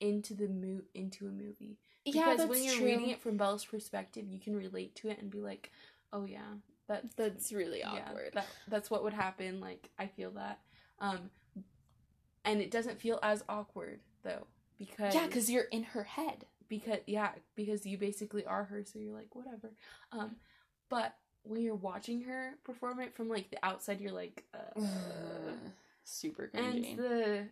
into 0.00 0.32
the 0.32 0.48
mo- 0.48 0.82
into 0.94 1.26
a 1.26 1.30
movie. 1.30 1.76
yeah, 2.06 2.12
Because 2.12 2.38
that's 2.38 2.50
when 2.50 2.64
you're 2.64 2.76
true. 2.76 2.86
reading 2.86 3.10
it 3.10 3.20
from 3.20 3.36
Bella's 3.36 3.64
perspective, 3.66 4.24
you 4.26 4.38
can 4.40 4.56
relate 4.56 4.94
to 4.96 5.08
it 5.10 5.18
and 5.20 5.30
be 5.30 5.40
like, 5.42 5.70
"Oh 6.10 6.24
yeah, 6.24 6.54
that's 6.88 7.14
that's 7.14 7.52
really 7.52 7.80
yeah, 7.80 7.90
awkward. 8.08 8.30
that 8.34 8.46
that's 8.68 8.90
what 8.90 9.04
would 9.04 9.12
happen." 9.12 9.60
Like 9.60 9.90
I 9.98 10.06
feel 10.06 10.30
that, 10.32 10.60
um, 10.98 11.30
and 12.44 12.60
it 12.60 12.70
doesn't 12.70 13.00
feel 13.00 13.18
as 13.22 13.44
awkward 13.48 14.00
though 14.22 14.46
because 14.78 15.14
yeah, 15.14 15.26
because 15.26 15.50
you're 15.50 15.64
in 15.64 15.84
her 15.84 16.04
head. 16.04 16.44
because 16.68 17.00
yeah 17.06 17.30
because 17.54 17.84
you 17.86 17.98
basically 17.98 18.44
are 18.46 18.64
her 18.64 18.82
so 18.84 18.98
you're 18.98 19.14
like 19.14 19.34
whatever 19.34 19.70
um 20.12 20.36
but 20.88 21.14
when 21.42 21.60
you're 21.60 21.74
watching 21.74 22.22
her 22.22 22.54
perform 22.64 23.00
it 23.00 23.14
from 23.14 23.28
like 23.28 23.50
the 23.50 23.58
outside 23.62 24.00
you're 24.00 24.12
like 24.12 24.44
uh, 24.54 24.80
super 26.04 26.50
and 26.54 26.84
the 26.96 27.46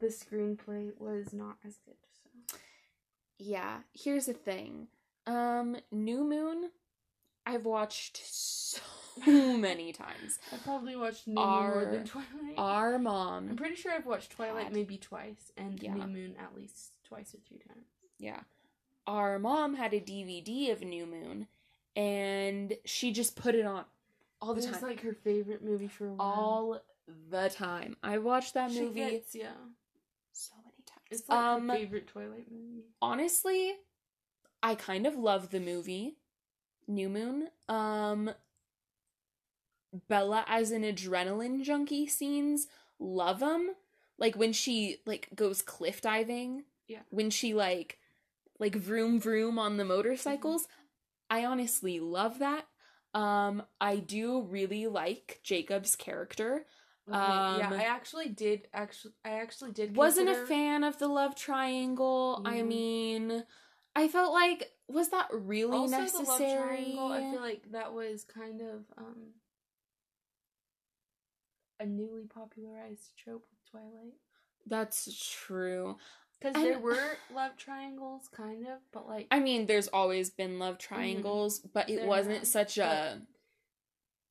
the 0.00 0.06
screenplay 0.06 0.90
was 0.98 1.32
not 1.32 1.56
as 1.64 1.78
good. 1.84 1.94
So 2.12 2.56
yeah, 3.38 3.78
here's 3.92 4.26
the 4.26 4.32
thing. 4.32 4.88
Um, 5.26 5.76
New 5.90 6.24
Moon, 6.24 6.70
I've 7.46 7.64
watched 7.64 8.20
so 8.24 8.80
many 9.26 9.92
times. 9.92 10.38
I 10.52 10.56
probably 10.58 10.96
watched 10.96 11.26
New 11.26 11.34
Moon 11.34 11.44
Our- 11.44 11.74
more 11.74 11.84
than 11.92 12.04
Twilight. 12.06 12.54
Our 12.58 12.98
mom. 12.98 13.48
I'm 13.50 13.56
pretty 13.56 13.76
sure 13.76 13.92
I've 13.92 14.06
watched 14.06 14.30
Twilight 14.32 14.64
had- 14.64 14.72
maybe 14.72 14.96
twice 14.96 15.52
and 15.56 15.80
Yeah. 15.82 15.94
New 15.94 16.06
Moon 16.06 16.34
at 16.42 16.56
least 16.56 16.92
twice 17.06 17.34
or 17.34 17.38
three 17.48 17.58
times. 17.58 17.84
yeah, 18.18 18.40
our 19.06 19.38
mom 19.38 19.74
had 19.74 19.92
a 19.92 20.00
DVD 20.00 20.72
of 20.72 20.80
New 20.82 21.04
Moon, 21.06 21.46
and 21.94 22.74
she 22.84 23.12
just 23.12 23.36
put 23.36 23.54
it 23.54 23.66
on 23.66 23.84
all 24.40 24.54
the 24.54 24.62
it 24.62 24.68
was 24.70 24.78
time, 24.80 24.88
like 24.90 25.00
her 25.02 25.12
favorite 25.12 25.62
movie 25.62 25.88
for 25.88 26.06
a 26.08 26.12
while. 26.14 26.26
all 26.26 26.80
the 27.30 27.50
time. 27.50 27.96
I 28.02 28.18
watched 28.18 28.54
that 28.54 28.70
She 28.72 28.80
movie 28.80 29.00
gets- 29.00 29.34
yeah. 29.34 29.52
so 30.32 30.54
many 30.64 30.82
times. 30.86 31.20
It's 31.20 31.28
like 31.28 31.38
um, 31.38 31.68
her 31.68 31.74
favorite 31.76 32.06
Twilight 32.08 32.50
movie. 32.50 32.84
honestly, 33.02 33.74
I 34.62 34.74
kind 34.74 35.06
of 35.06 35.14
love 35.14 35.50
the 35.50 35.60
movie 35.60 36.16
New 36.86 37.08
Moon. 37.08 37.48
Um 37.68 38.30
Bella 40.08 40.44
as 40.48 40.72
an 40.72 40.82
adrenaline 40.82 41.62
junkie 41.62 42.06
scenes, 42.06 42.66
love 42.98 43.40
them. 43.40 43.74
Like 44.18 44.36
when 44.36 44.52
she 44.52 44.98
like 45.06 45.28
goes 45.34 45.62
cliff 45.62 46.00
diving. 46.00 46.64
Yeah. 46.88 47.00
When 47.10 47.30
she 47.30 47.54
like 47.54 47.98
like 48.58 48.74
vroom 48.74 49.20
vroom 49.20 49.58
on 49.58 49.76
the 49.76 49.84
motorcycles. 49.84 50.66
I 51.30 51.44
honestly 51.44 52.00
love 52.00 52.38
that. 52.40 52.66
Um 53.14 53.62
I 53.80 53.96
do 53.96 54.42
really 54.42 54.86
like 54.86 55.40
Jacob's 55.42 55.96
character. 55.96 56.66
Okay, 57.06 57.18
yeah, 57.18 57.68
um, 57.68 57.72
I 57.74 57.84
actually 57.84 58.30
did. 58.30 58.66
Actually, 58.72 59.12
I 59.24 59.32
actually 59.32 59.72
did. 59.72 59.94
wasn't 59.94 60.30
a 60.30 60.46
fan 60.46 60.82
of 60.84 60.98
the 60.98 61.08
love 61.08 61.36
triangle. 61.36 62.40
I 62.46 62.62
mean, 62.62 63.44
I 63.94 64.08
felt 64.08 64.32
like 64.32 64.70
was 64.88 65.08
that 65.10 65.26
really 65.32 65.76
also 65.78 65.98
necessary? 65.98 66.24
the 66.24 66.30
love 66.30 66.38
triangle. 66.68 67.12
I 67.12 67.20
feel 67.32 67.40
like 67.40 67.72
that 67.72 67.92
was 67.92 68.24
kind 68.24 68.60
of 68.60 68.84
um 68.98 69.32
a 71.80 71.86
newly 71.86 72.24
popularized 72.26 73.16
trope 73.16 73.44
with 73.50 73.70
Twilight 73.70 74.14
That's 74.66 75.08
true. 75.32 75.96
because 76.40 76.54
there 76.62 76.78
were 76.78 77.16
love 77.34 77.56
triangles, 77.56 78.28
kind 78.28 78.66
of, 78.66 78.78
but 78.92 79.08
like 79.08 79.26
I 79.30 79.40
mean, 79.40 79.66
there's 79.66 79.88
always 79.88 80.30
been 80.30 80.58
love 80.58 80.78
triangles, 80.78 81.58
but 81.60 81.90
it 81.90 81.98
Mm-hmm. 82.00 82.06
Wasn't 82.08 82.46
such 82.46 82.78
a 82.78 83.20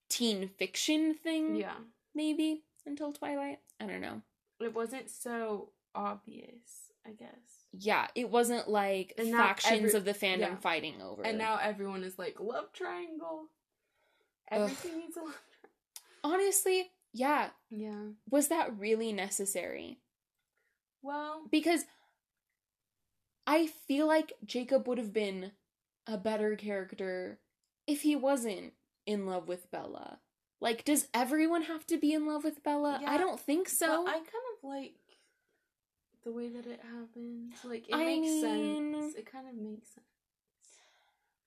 teen 0.09 0.49
fiction 0.57 1.15
thing. 1.15 1.55
yeah, 1.55 1.75
maybe 2.15 2.63
until 2.85 3.11
Twilight. 3.11 3.59
I 3.79 3.85
don't 3.87 4.01
know. 4.01 4.21
it 4.61 4.73
wasn't 4.73 5.09
so 5.09 5.69
obvious. 5.95 6.91
I 7.05 7.11
guess. 7.11 7.62
Yeah, 7.75 8.07
it 8.13 8.29
wasn't 8.29 8.69
like 8.69 9.13
factions 9.17 9.95
every- 9.95 9.97
of 9.97 10.05
the 10.05 10.13
fandom 10.13 10.39
yeah. 10.39 10.55
fighting 10.57 11.01
over. 11.01 11.23
And 11.23 11.37
now 11.37 11.57
everyone 11.61 12.03
is 12.03 12.19
like 12.19 12.39
love 12.39 12.71
triangle. 12.71 13.47
Everything 14.51 14.99
needs 14.99 15.17
a 15.17 15.21
love 15.21 15.33
Triangle. 16.21 16.41
honestly, 16.41 16.91
yeah. 17.13 17.49
Yeah. 17.69 18.09
was 18.29 18.49
that 18.49 18.77
really 18.77 19.11
necessary? 19.11 19.97
Well, 21.01 21.43
because 21.51 21.85
I 23.47 23.67
feel 23.67 24.07
like 24.07 24.33
Jacob 24.45 24.87
would 24.87 24.97
have 24.97 25.11
been 25.13 25.51
a 26.07 26.17
better 26.17 26.55
character 26.55 27.39
if 27.87 28.01
he 28.03 28.15
wasn't 28.15 28.73
in 29.05 29.25
love 29.25 29.47
with 29.47 29.69
Bella. 29.71 30.19
Like, 30.61 30.85
does 30.85 31.07
everyone 31.13 31.63
have 31.63 31.85
to 31.87 31.97
be 31.97 32.13
in 32.13 32.25
love 32.25 32.43
with 32.45 32.63
Bella? 32.63 32.99
Yeah, 33.01 33.11
I 33.11 33.17
don't 33.17 33.39
think 33.39 33.67
so. 33.67 34.07
I 34.07 34.13
kind 34.13 34.25
of 34.25 34.63
like 34.63 34.93
the 36.23 36.31
way 36.31 36.49
that 36.49 36.65
it 36.65 36.79
happens. 36.81 37.53
Like 37.63 37.87
it 37.89 37.95
I 37.95 38.05
makes 38.05 38.27
mean- 38.27 38.93
sense. 39.01 39.15
It 39.15 39.31
kind 39.31 39.47
of 39.47 39.55
makes 39.55 39.87
sense. 39.89 40.07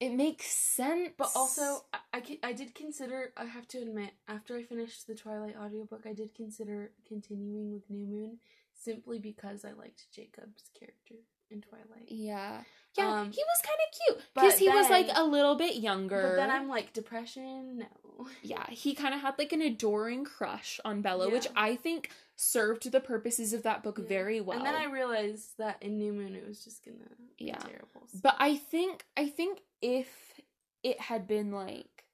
it 0.00 0.12
makes 0.12 0.46
sense. 0.46 1.10
But 1.16 1.30
also, 1.34 1.84
I, 1.92 1.98
I, 2.14 2.38
I 2.42 2.52
did 2.52 2.74
consider. 2.74 3.32
I 3.36 3.44
have 3.44 3.66
to 3.68 3.78
admit, 3.78 4.10
after 4.28 4.56
I 4.56 4.62
finished 4.62 5.06
the 5.06 5.14
Twilight 5.14 5.56
audiobook, 5.58 6.02
I 6.06 6.12
did 6.12 6.34
consider 6.34 6.90
continuing 7.08 7.72
with 7.72 7.88
New 7.88 8.06
Moon 8.06 8.38
simply 8.74 9.18
because 9.18 9.64
I 9.64 9.72
liked 9.72 10.10
Jacob's 10.14 10.70
character 10.78 11.14
in 11.50 11.62
Twilight. 11.62 12.08
yeah, 12.08 12.62
yeah, 12.98 13.20
Um, 13.20 13.30
he 13.30 13.40
was 13.42 13.62
kind 13.62 13.78
of 13.86 13.98
cute 14.18 14.24
because 14.34 14.58
he 14.58 14.68
was 14.68 14.90
like 14.90 15.08
a 15.14 15.22
little 15.24 15.54
bit 15.54 15.76
younger. 15.76 16.20
But 16.30 16.36
then 16.36 16.50
I'm 16.50 16.68
like, 16.68 16.92
depression? 16.92 17.78
No. 17.78 18.26
yeah, 18.42 18.66
he 18.68 18.94
kind 18.94 19.14
of 19.14 19.20
had 19.20 19.38
like 19.38 19.52
an 19.52 19.62
adoring 19.62 20.24
crush 20.24 20.80
on 20.84 21.02
Bella, 21.02 21.30
which 21.30 21.46
I 21.54 21.76
think 21.76 22.10
served 22.36 22.90
the 22.92 23.00
purposes 23.00 23.52
of 23.54 23.62
that 23.62 23.82
book 23.82 23.98
Yeah. 23.98 24.04
very 24.06 24.40
well. 24.40 24.58
And 24.58 24.66
then 24.66 24.74
I 24.74 24.84
realized 24.84 25.56
that 25.58 25.82
in 25.82 25.98
New 25.98 26.12
Moon 26.12 26.34
it 26.36 26.46
was 26.46 26.62
just 26.62 26.84
gonna 26.84 26.98
Yeah. 27.38 27.58
be 27.58 27.70
terrible. 27.70 28.06
so- 28.06 28.18
But 28.22 28.36
I 28.38 28.56
think 28.56 29.06
I 29.16 29.28
think 29.28 29.62
if 29.80 30.40
it 30.82 31.00
had 31.00 31.26
been 31.26 31.50
like 31.50 32.04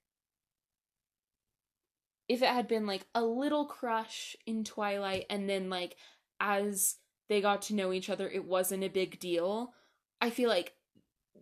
if 2.28 2.40
it 2.42 2.48
had 2.48 2.68
been 2.68 2.86
like 2.86 3.04
a 3.14 3.24
little 3.24 3.66
crush 3.66 4.36
in 4.46 4.64
Twilight 4.64 5.26
and 5.28 5.48
then 5.48 5.68
like 5.68 5.96
as 6.40 6.96
they 7.28 7.40
got 7.40 7.62
to 7.62 7.74
know 7.74 7.92
each 7.92 8.08
other 8.08 8.28
it 8.28 8.44
wasn't 8.44 8.84
a 8.84 8.88
big 8.88 9.18
deal, 9.18 9.74
I 10.20 10.30
feel 10.30 10.48
like 10.48 10.74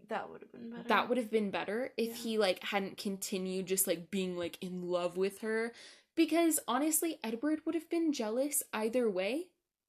that 0.09 0.29
would 0.31 0.41
have 0.41 0.51
been 0.51 0.71
better. 0.71 0.89
that 0.89 1.09
would 1.09 1.19
have 1.19 1.31
been 1.31 1.51
better 1.51 1.93
if 1.97 2.09
Yeah. 2.09 2.15
he 2.15 2.39
like 2.39 2.63
hadn't 2.65 2.97
continued 2.97 3.67
just 3.67 3.87
like 3.87 4.11
being 4.11 4.37
like 4.37 4.59
in 4.61 4.89
love 4.89 5.17
with 5.17 5.41
her 5.41 5.73
because 6.21 6.61
honestly 6.69 7.19
Edward 7.25 7.61
would 7.65 7.75
have 7.75 7.89
been 7.89 8.13
jealous 8.13 8.63
either 8.75 9.09
way. 9.09 9.47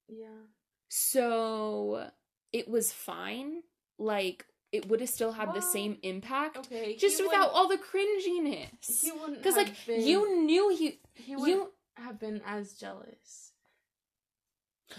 Yeah. 0.08 0.44
So 0.88 2.10
it 2.54 2.70
was 2.70 2.92
fine. 2.94 3.64
Like 4.00 4.46
it 4.72 4.88
would 4.88 5.02
have 5.02 5.10
still 5.10 5.34
had 5.34 5.54
the 5.54 5.62
same 5.62 5.98
impact 6.04 6.56
Okay. 6.58 6.96
just 6.96 7.22
without 7.22 7.52
all 7.52 7.68
the 7.68 7.78
cringiness. 7.78 9.02
He 9.02 9.12
wouldn't 9.12 9.40
Because 9.40 9.58
like 9.58 9.74
been, 9.86 10.08
you 10.08 10.46
knew 10.46 10.70
he 10.70 11.00
he 11.16 11.36
wouldn't 11.36 11.50
you 11.50 11.72
have 11.96 12.18
been 12.18 12.42
as 12.46 12.74
jealous. 12.74 13.51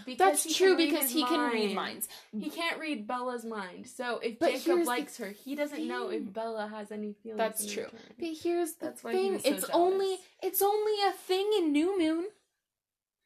Because 0.05 0.43
that's 0.43 0.55
true 0.57 0.75
because 0.77 1.09
he 1.09 1.23
can 1.23 1.51
read 1.51 1.75
minds. 1.75 2.07
He 2.37 2.49
can't 2.49 2.79
read 2.79 3.07
Bella's 3.07 3.45
mind. 3.45 3.87
So 3.87 4.19
if 4.19 4.39
But 4.39 4.51
Jacob 4.53 4.85
likes 4.85 5.17
her, 5.17 5.29
he 5.29 5.55
doesn't 5.55 5.87
know 5.87 6.09
if 6.09 6.31
Bella 6.33 6.67
has 6.67 6.91
any 6.91 7.13
feelings. 7.13 7.37
That's 7.37 7.65
true. 7.71 7.87
But 8.19 8.29
here's 8.41 8.73
the 8.73 8.85
That's 8.87 9.01
thing: 9.01 9.39
so 9.39 9.49
it's 9.49 9.69
only 9.71 10.17
it's 10.41 10.61
only 10.61 10.93
a 11.07 11.11
thing 11.11 11.49
in 11.57 11.71
New 11.71 11.97
Moon 11.97 12.25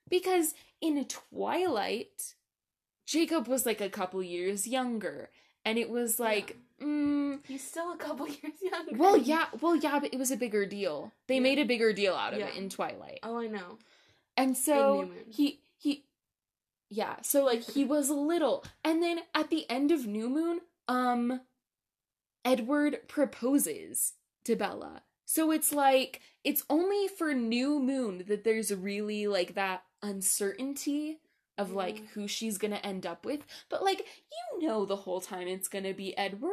because 0.10 0.54
in 0.82 1.04
Twilight, 1.06 2.36
Jacob 3.06 3.48
was 3.48 3.66
like 3.66 3.82
a 3.82 3.90
couple 3.90 4.22
years 4.24 4.68
younger, 4.68 5.30
and 5.66 5.78
it 5.78 5.90
was 5.90 6.20
like, 6.20 6.58
mm, 6.82 7.40
He's 7.48 7.66
still 7.66 7.94
a 7.94 7.98
couple 7.98 8.28
years 8.28 8.62
younger. 8.62 8.96
well, 8.96 9.18
yeah, 9.18 9.46
well, 9.62 9.76
yeah, 9.76 10.00
but 10.00 10.14
it 10.14 10.18
was 10.20 10.32
a 10.32 10.38
bigger 10.38 10.66
deal. 10.66 11.12
They 11.28 11.36
Yeah. 11.36 11.42
made 11.42 11.60
a 11.60 11.66
bigger 11.66 11.94
deal 11.94 12.14
out 12.16 12.34
of 12.34 12.40
Yeah. 12.40 12.48
it 12.48 12.56
in 12.56 12.70
Twilight. 12.70 13.20
Oh, 13.24 13.38
I 13.38 13.48
know. 13.48 13.78
And 14.36 14.56
so 14.56 15.02
New 15.02 15.06
Moon. 15.08 15.24
he 15.30 15.44
he 15.44 15.60
yeah, 16.90 17.18
so 17.22 17.44
like 17.46 17.64
he 17.64 17.84
was 17.96 18.10
little. 18.10 18.64
And 18.84 19.02
then 19.02 19.20
at 19.34 19.50
the 19.50 19.70
end 19.70 19.92
of 19.92 20.06
New 20.08 20.30
Moon, 20.30 20.62
um 20.88 21.42
Edward 22.46 23.08
proposes 23.08 24.14
to 24.46 24.56
Bella. 24.56 25.02
So 25.26 25.52
it's 25.52 25.74
like 25.74 26.22
it's 26.44 26.64
only 26.70 27.08
for 27.10 27.34
New 27.34 27.80
Moon 27.80 28.24
that 28.28 28.44
there's 28.46 28.74
really 28.74 29.28
like 29.28 29.56
that 29.56 29.84
uncertainty 30.02 31.20
of 31.58 31.72
like 31.74 32.08
who 32.14 32.28
she's 32.28 32.58
going 32.58 32.72
to 32.72 32.86
end 32.86 33.06
up 33.06 33.26
with. 33.26 33.42
But 33.70 33.84
like 33.84 34.06
you 34.32 34.68
know 34.68 34.86
the 34.86 34.96
whole 34.96 35.20
time 35.20 35.48
it's 35.48 35.68
going 35.68 35.84
to 35.84 35.94
be 35.94 36.18
Edward. 36.18 36.52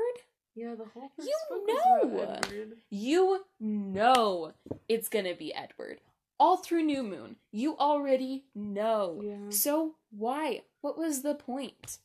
Yeah, 0.57 0.75
the 0.77 0.85
whole 0.85 1.11
You 1.19 1.37
book 1.51 1.67
was 1.67 2.03
about 2.03 2.13
know. 2.13 2.39
Edward. 2.43 2.73
You 2.91 3.41
know 3.61 4.53
it's 4.89 5.09
going 5.09 5.25
to 5.27 5.35
be 5.35 5.55
Edward. 5.55 6.01
All 6.39 6.57
through 6.57 6.83
New 6.83 7.03
Moon. 7.03 7.37
You 7.53 7.77
already 7.79 8.45
know. 8.55 9.21
Yeah. 9.23 9.51
So 9.51 9.95
why? 10.11 10.63
What 10.81 10.99
was 10.99 11.23
the 11.23 11.35
point? 11.35 11.99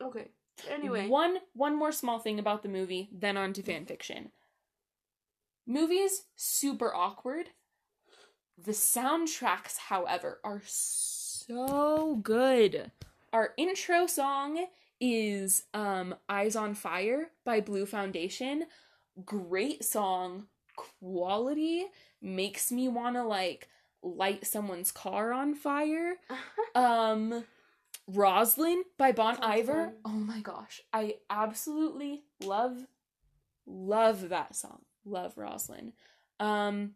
Okay. 0.00 0.28
Anyway. 0.68 1.08
one 1.08 1.38
one 1.54 1.76
more 1.76 1.92
small 1.92 2.18
thing 2.18 2.38
about 2.38 2.62
the 2.62 2.68
movie, 2.68 3.08
then 3.12 3.36
on 3.36 3.52
to 3.54 3.62
fan 3.62 3.86
fiction. 3.86 4.30
Movies 5.66 6.22
super 6.36 6.94
awkward. 6.94 7.46
The 8.62 8.72
soundtracks, 8.72 9.78
however, 9.78 10.40
are 10.44 10.62
so 10.66 12.20
good. 12.22 12.90
Our 13.32 13.54
intro 13.56 14.06
song 14.06 14.66
is 15.00 15.64
um 15.72 16.14
Eyes 16.28 16.56
on 16.56 16.74
Fire 16.74 17.30
by 17.44 17.60
Blue 17.60 17.86
Foundation. 17.86 18.64
Great 19.24 19.84
song, 19.84 20.46
quality, 20.76 21.86
makes 22.22 22.70
me 22.70 22.88
want 22.88 23.16
to 23.16 23.22
like 23.24 23.68
light 24.02 24.46
someone's 24.46 24.92
car 24.92 25.32
on 25.32 25.54
fire. 25.54 26.14
Um 26.74 27.44
Rosyln 28.10 28.82
by 28.98 29.12
Bon 29.12 29.36
Sounds 29.36 29.46
Iver. 29.46 29.84
fun. 29.84 29.94
Oh 30.04 30.08
my 30.10 30.40
gosh. 30.40 30.82
I 30.92 31.16
absolutely 31.28 32.22
love 32.40 32.86
love 33.66 34.28
that 34.28 34.56
song. 34.56 34.82
Love 35.04 35.34
Rosyln. 35.36 35.92
Um 36.38 36.94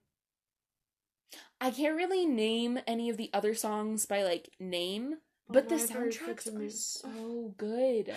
I 1.60 1.70
can't 1.70 1.96
really 1.96 2.26
name 2.26 2.78
any 2.86 3.08
of 3.10 3.16
the 3.16 3.30
other 3.32 3.54
songs 3.54 4.06
by 4.06 4.22
like 4.22 4.50
name, 4.60 5.16
but 5.48 5.68
the 5.68 5.76
soundtracks 5.76 6.46
are 6.54 6.70
so 6.70 7.54
good. 7.56 8.12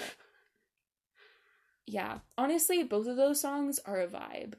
Yeah, 1.86 2.20
honestly, 2.38 2.84
both 2.84 3.08
of 3.08 3.16
those 3.16 3.40
songs 3.40 3.80
are 3.86 4.02
a 4.02 4.08
vibe. 4.08 4.56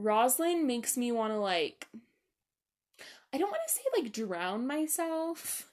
Rosyln 0.00 0.64
makes 0.64 0.96
me 0.96 1.12
want 1.12 1.32
to 1.32 1.38
like 1.38 1.88
I 3.32 3.38
don't 3.38 3.50
want 3.50 3.62
to 3.66 3.72
say 3.72 3.82
like 3.96 4.12
drown 4.12 4.66
myself, 4.66 5.70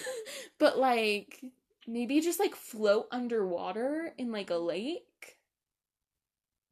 but 0.58 0.78
like 0.78 1.44
maybe 1.86 2.20
just 2.20 2.40
like 2.40 2.54
float 2.54 3.08
underwater 3.10 4.14
in 4.16 4.32
like 4.32 4.50
a 4.50 4.56
lake. 4.56 5.36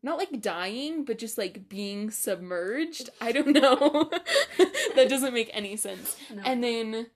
Not 0.03 0.19
like 0.19 0.41
dying, 0.41 1.05
but 1.05 1.19
just 1.19 1.39
like 1.39 1.69
being 1.69 2.11
submerged. 2.11 3.11
I 3.21 3.31
don't 3.33 3.49
know. 3.63 4.11
that 4.97 5.09
doesn't 5.09 5.35
make 5.35 5.51
any 5.53 5.77
sense. 5.77 6.17
No. 6.35 6.43
And 6.45 6.65
then 6.65 7.07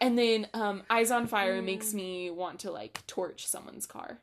and 0.00 0.16
then 0.18 0.46
um 0.54 0.82
Eyes 0.88 1.10
on 1.10 1.26
Fire 1.26 1.60
Mm. 1.60 1.64
makes 1.66 1.92
me 1.92 2.30
want 2.30 2.60
to 2.60 2.70
like 2.70 3.04
torch 3.06 3.46
someone's 3.46 3.86
car. 3.86 4.20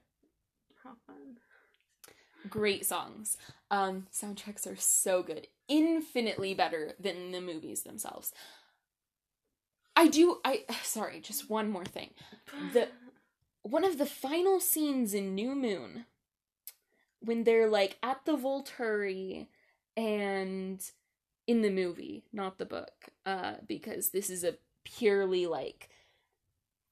Great 2.50 2.86
songs. 2.86 3.38
Um 3.72 4.08
soundtracks 4.12 4.68
are 4.72 4.76
so 4.78 5.24
good. 5.24 5.48
Infinitely 5.68 6.54
better 6.54 6.94
than 7.00 7.32
the 7.32 7.42
movies 7.42 7.84
themselves. 7.84 8.32
I 9.96 10.08
do 10.08 10.40
I 10.46 10.66
sorry, 10.84 11.20
just 11.20 11.50
one 11.50 11.70
more 11.70 11.86
thing. 11.86 12.12
The- 12.74 12.90
One 13.64 13.84
of 13.84 13.98
the 13.98 14.06
final 14.06 14.60
scenes 14.60 15.14
in 15.14 15.36
New 15.36 15.54
Moon 15.56 16.06
when 17.20 17.44
they're 17.44 17.70
like 17.70 17.98
at 18.04 18.24
the 18.26 18.38
Volturi 18.38 19.48
and 19.96 20.80
in 21.48 21.62
the 21.62 21.70
movie, 21.72 22.24
not 22.32 22.58
the 22.58 22.66
book, 22.66 23.08
uh, 23.26 23.56
because 23.68 24.10
this 24.10 24.30
is 24.30 24.44
a 24.44 24.56
purely 24.86 25.48
like 25.48 25.90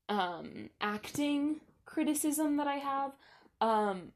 um 0.10 0.70
acting 0.82 1.60
criticism 1.86 2.58
that 2.58 2.68
I 2.68 2.76
have. 2.76 3.12
Um 3.62 4.12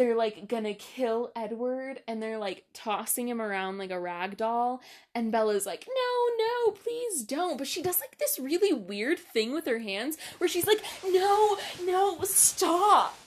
they're 0.00 0.16
like 0.16 0.48
gonna 0.48 0.72
kill 0.72 1.30
Edward 1.36 2.00
and 2.08 2.22
they're 2.22 2.38
like 2.38 2.64
tossing 2.72 3.28
him 3.28 3.38
around 3.40 3.76
like 3.76 3.90
a 3.90 4.00
rag 4.00 4.38
doll 4.38 4.80
and 5.14 5.30
Bella's 5.30 5.66
like 5.66 5.86
no 5.86 6.34
no 6.38 6.70
please 6.72 7.22
don't 7.22 7.58
but 7.58 7.66
she 7.66 7.82
does 7.82 8.00
like 8.00 8.16
this 8.16 8.38
really 8.38 8.72
weird 8.72 9.18
thing 9.18 9.52
with 9.52 9.66
her 9.66 9.80
hands 9.80 10.16
where 10.38 10.48
she's 10.48 10.66
like 10.66 10.82
no 11.04 11.58
no 11.84 12.18
stop 12.22 13.18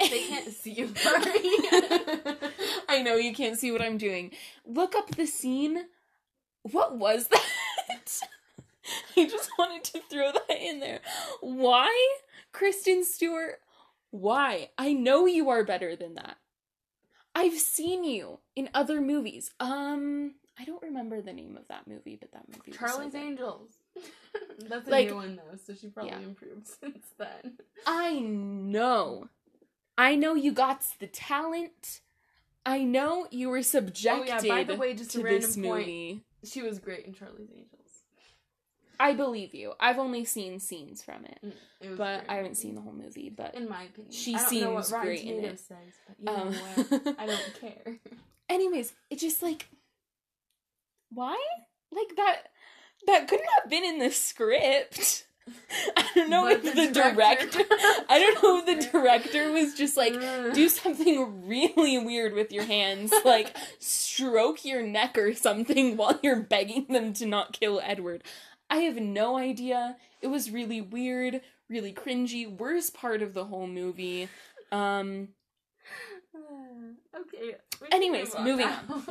They 0.00 0.24
can't 0.24 0.52
see 0.52 0.72
you. 0.72 0.92
I 2.88 3.02
know 3.02 3.16
you 3.16 3.34
can't 3.34 3.58
see 3.58 3.70
what 3.70 3.82
I'm 3.82 3.98
doing. 3.98 4.32
Look 4.66 4.94
up 4.94 5.14
the 5.14 5.26
scene. 5.26 5.84
What 6.62 6.96
was 6.96 7.28
that? 7.32 8.20
I 9.16 9.26
just 9.26 9.50
wanted 9.58 9.84
to 9.84 10.00
throw 10.10 10.32
that 10.32 10.58
in 10.60 10.80
there. 10.80 11.00
Why, 11.40 11.90
Kristen 12.52 13.04
Stewart? 13.04 13.60
Why? 14.14 14.70
I 14.78 14.92
know 14.92 15.26
you 15.26 15.50
are 15.50 15.64
better 15.64 15.96
than 15.96 16.14
that. 16.14 16.36
I've 17.34 17.58
seen 17.58 18.04
you 18.04 18.38
in 18.54 18.70
other 18.72 19.00
movies. 19.00 19.50
Um, 19.58 20.36
I 20.56 20.64
don't 20.64 20.80
remember 20.82 21.20
the 21.20 21.32
name 21.32 21.56
of 21.56 21.66
that 21.66 21.88
movie, 21.88 22.14
but 22.20 22.30
that 22.30 22.44
movie. 22.48 22.70
so 22.70 22.78
Charlie's. 22.78 23.14
Angels. 23.16 23.72
That's 24.68 24.86
a 24.86 24.90
Like- 24.90 25.08
new 25.08 25.16
one 25.16 25.34
though, 25.36 25.56
so 25.66 25.74
she 25.74 25.88
probably 25.88 26.12
Yeah. 26.12 26.20
improved 26.20 26.66
since 26.80 27.06
then. 27.18 27.58
I 27.86 28.20
know. 28.20 29.30
I 29.98 30.14
know 30.14 30.34
you 30.34 30.52
got 30.52 30.82
the 31.00 31.08
talent. 31.08 32.00
I 32.64 32.84
know 32.84 33.26
you 33.32 33.48
were 33.48 33.62
subjected 33.64 34.32
Oh, 34.32 34.42
yeah. 34.44 34.54
by 34.54 34.62
the 34.62 34.76
way, 34.76 34.94
just 34.94 35.16
a 35.16 35.22
random 35.22 35.50
point. 35.54 35.64
movie. 35.86 36.24
She 36.44 36.62
was 36.62 36.78
great 36.78 37.04
in 37.04 37.14
Charlie's 37.14 37.50
Angels. 37.52 37.83
I 39.00 39.14
believe 39.14 39.54
you. 39.54 39.72
I've 39.80 39.98
only 39.98 40.24
seen 40.24 40.58
scenes 40.60 41.02
from 41.02 41.24
it, 41.24 41.38
Mm, 41.44 41.52
It 41.80 41.88
was 41.90 41.98
but 41.98 42.18
great. 42.18 42.30
I 42.30 42.34
haven't 42.36 42.56
seen 42.56 42.74
the 42.74 42.80
whole 42.80 42.92
movie. 42.92 43.28
But 43.30 43.54
In 43.54 43.68
my 43.68 43.84
opinion, 43.84 44.12
She 44.12 44.34
I 44.34 44.38
don't 44.38 44.60
know 44.60 44.70
what 44.72 44.86
seems 44.86 45.02
great 45.02 45.24
in 45.24 45.44
it. 45.44 45.58
says, 45.60 45.76
but 46.06 46.16
you 46.18 46.24
know 46.24 46.42
Um? 47.08 47.16
I 47.18 47.26
don't 47.26 47.54
care. 47.60 47.98
anyways, 48.48 48.92
it 49.10 49.18
just 49.18 49.42
like 49.42 49.66
why? 51.10 51.38
Like 51.92 52.16
that 52.16 52.42
that 53.06 53.28
couldn't 53.28 53.46
have 53.60 53.70
been 53.70 53.84
in 53.84 53.98
the 53.98 54.10
script. 54.10 55.26
I 55.96 56.06
don't 56.14 56.30
know 56.30 56.44
But 56.44 56.52
if 56.52 56.62
the 56.62 56.86
the 56.86 56.92
director- 56.92 57.58
director 57.58 57.74
I 58.08 58.18
don't 58.18 58.42
know 58.42 58.58
if 58.58 58.64
the 58.66 58.88
director 58.98 59.52
was 59.52 59.74
just 59.74 59.94
like 59.96 60.14
do 60.54 60.68
something 60.70 61.46
really 61.46 61.98
weird 61.98 62.32
with 62.32 62.50
your 62.50 62.64
hands, 62.64 63.12
like 63.26 63.54
stroke 63.78 64.64
your 64.64 64.80
neck 64.82 65.18
or 65.18 65.34
something 65.34 65.96
while 65.98 66.18
you're 66.22 66.40
begging 66.40 66.86
them 66.88 67.12
to 67.14 67.26
not 67.26 67.52
kill 67.52 67.80
Edward. 67.84 68.22
I 68.70 68.78
have 68.78 68.96
no 68.96 69.36
idea. 69.36 69.96
It 70.20 70.28
was 70.28 70.50
really 70.50 70.80
weird, 70.80 71.40
really 71.68 71.92
cringy, 71.92 72.50
worst 72.58 72.94
part 72.94 73.22
of 73.22 73.34
the 73.34 73.44
whole 73.44 73.66
movie. 73.66 74.28
Um 74.72 75.28
okay. 77.16 77.56
Anyways, 77.92 78.34
moving 78.38 78.66
now. 78.66 79.02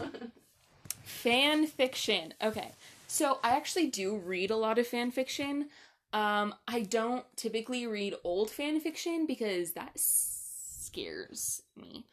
fan 1.04 1.68
fiction. 1.68 2.34
Okay. 2.44 2.72
So 3.08 3.40
I 3.44 3.52
actually 3.52 3.88
do 3.88 4.18
read 4.18 4.52
a 4.52 4.56
lot 4.58 4.80
of 4.80 4.88
fan 4.88 5.12
fiction. 5.12 5.70
Um 6.12 6.54
I 6.68 6.82
don't 6.82 7.26
typically 7.36 7.88
read 7.88 8.16
old 8.24 8.50
fan 8.50 8.80
fiction 8.80 9.26
because 9.26 9.72
that 9.74 9.92
scares 9.96 11.62
me 11.76 12.06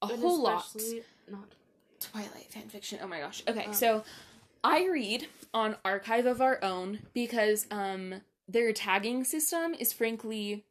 a 0.00 0.06
whole 0.06 0.42
lot. 0.42 0.74
Not. 1.30 1.52
Twilight 2.00 2.50
fan 2.50 2.68
fiction. 2.68 2.98
Oh 3.02 3.06
my 3.06 3.20
gosh. 3.20 3.42
Okay, 3.46 3.66
Um. 3.66 3.74
so 3.74 4.04
I 4.64 4.86
read 4.86 5.28
on 5.54 5.76
Archive 5.84 6.26
of 6.26 6.40
Our 6.40 6.62
Own 6.64 7.00
because 7.14 7.66
um 7.70 8.22
their 8.48 8.72
tagging 8.72 9.22
system 9.24 9.74
is 9.74 9.92
frankly 9.92 10.64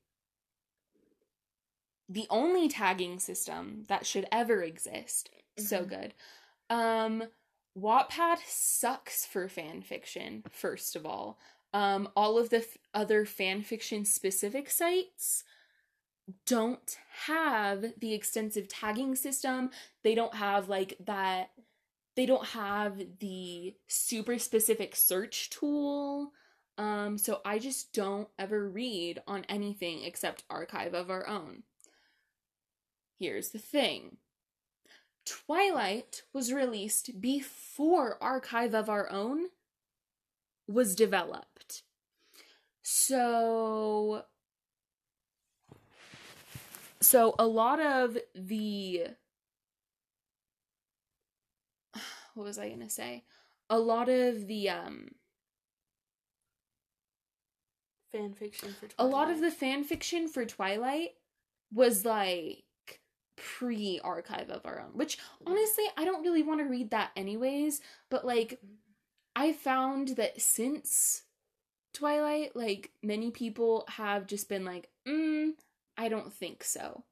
the 2.10 2.28
only 2.30 2.68
tagging 2.68 3.20
system 3.20 3.86
that 3.88 4.06
should 4.06 4.28
ever 4.32 4.62
exist. 4.64 5.30
So 5.58 5.86
Mhm. 5.86 5.90
good. 5.90 6.14
Um 6.70 7.24
Wattpad 7.78 8.40
sucks 8.46 9.26
for 9.26 9.48
fan 9.48 9.82
fiction, 9.82 10.44
first 10.52 10.96
of 10.96 11.06
all. 11.06 11.40
Um 11.74 12.10
all 12.16 12.38
of 12.38 12.50
the 12.50 12.58
f- 12.60 12.78
other 12.94 13.26
fan 13.26 13.64
fiction 13.64 14.06
specific 14.06 14.70
sites 14.70 15.44
don't 16.46 16.98
have 17.26 17.86
the 18.00 18.14
extensive 18.14 18.68
tagging 18.68 19.16
system 19.16 19.70
they 20.04 20.16
don't 20.16 20.36
have 20.36 20.70
like 20.70 20.96
that 21.00 21.50
they 22.16 22.26
don't 22.26 22.48
have 22.48 23.02
the 23.20 23.76
super 23.88 24.38
specific 24.38 24.96
search 24.96 25.50
tool. 25.50 26.32
Um 26.78 27.18
so 27.18 27.42
i 27.46 27.60
just 27.60 27.94
don't 27.94 28.30
ever 28.40 28.70
read 28.70 29.22
on 29.28 29.46
anything 29.50 30.04
except 30.04 30.44
archive 30.50 30.94
of 30.94 31.10
our 31.10 31.28
own. 31.28 31.64
Here's 33.20 33.50
the 33.50 33.60
thing. 33.60 34.18
Twilight 35.26 36.24
was 36.34 36.52
released 36.52 37.22
before 37.22 38.18
archive 38.22 38.74
of 38.74 38.90
our 38.90 39.10
own 39.12 39.50
was 40.68 40.96
developed. 40.96 41.84
So 42.82 44.26
so 47.00 47.36
a 47.40 47.46
lot 47.46 47.80
of 47.80 48.18
the 48.36 49.08
what 52.36 52.46
was 52.46 52.58
I 52.60 52.70
gonna 52.70 52.90
say? 52.90 53.24
A 53.70 53.80
lot 53.80 54.10
of 54.10 54.48
the 54.48 54.70
um 54.70 55.10
Fan 58.12 58.34
fiction 58.34 58.74
for 58.74 58.88
a 58.98 59.06
lot 59.06 59.30
of 59.32 59.40
Twilight. 59.40 59.42
the 59.42 59.52
fan 59.52 59.84
fiction 59.84 60.28
for 60.28 60.46
Twilight 60.46 61.12
was 61.74 62.04
like 62.06 62.64
pre 63.38 64.00
archive 64.04 64.50
of 64.50 64.66
our 64.66 64.82
own, 64.82 64.92
which 64.98 65.18
honestly 65.46 65.86
I 65.98 66.06
don't 66.06 66.24
really 66.24 66.44
want 66.44 66.60
to 66.60 66.66
read 66.66 66.92
that 66.92 67.12
anyways, 67.16 67.82
but 68.10 68.26
like 68.26 68.60
I 69.36 69.54
found 69.54 70.10
that 70.10 70.42
since 70.42 71.24
Twilight, 71.94 72.56
like 72.56 72.92
many 73.02 73.32
people 73.32 73.86
have 73.90 74.28
just 74.28 74.50
been 74.50 74.66
like, 74.66 74.90
mm, 75.08 75.52
I 75.98 76.10
don't 76.10 76.34
think 76.34 76.64
so. 76.64 77.04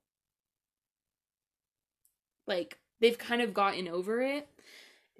Like 2.47 2.79
they've 2.99 3.17
kind 3.17 3.41
of 3.41 3.53
gotten 3.53 3.87
over 3.87 4.21
it. 4.21 4.47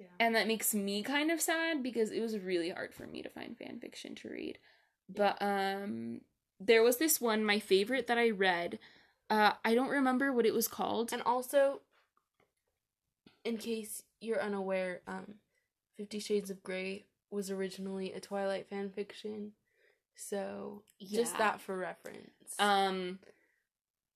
Yeah. 0.00 0.06
And 0.18 0.34
that 0.34 0.46
makes 0.46 0.72
me 0.74 1.02
kind 1.02 1.30
of 1.30 1.42
sad 1.42 1.82
because 1.82 2.10
it 2.10 2.20
was 2.20 2.38
really 2.38 2.70
hard 2.70 2.94
for 2.94 3.06
me 3.06 3.20
to 3.22 3.28
find 3.28 3.56
fan 3.56 3.78
fiction 3.80 4.14
to 4.16 4.30
read. 4.30 4.58
But 5.14 5.36
um 5.42 6.22
there 6.58 6.82
was 6.82 6.96
this 6.96 7.20
one, 7.20 7.44
my 7.44 7.58
favorite 7.58 8.06
that 8.06 8.16
I 8.16 8.30
read. 8.30 8.78
Uh 9.28 9.52
I 9.62 9.74
don't 9.74 9.90
remember 9.90 10.32
what 10.32 10.46
it 10.46 10.54
was 10.54 10.68
called. 10.68 11.12
And 11.12 11.20
also, 11.22 11.82
in 13.44 13.58
case 13.58 14.02
you're 14.20 14.40
unaware, 14.42 15.02
um, 15.06 15.34
Fifty 15.98 16.18
Shades 16.18 16.48
of 16.50 16.62
Grey 16.62 17.04
was 17.30 17.50
originally 17.50 18.12
a 18.12 18.20
Twilight 18.20 18.68
fan 18.70 18.88
fiction, 18.90 19.52
so 20.16 20.82
just 20.98 21.36
that 21.36 21.60
for 21.60 21.76
reference. 21.76 22.54
Um 22.58 23.18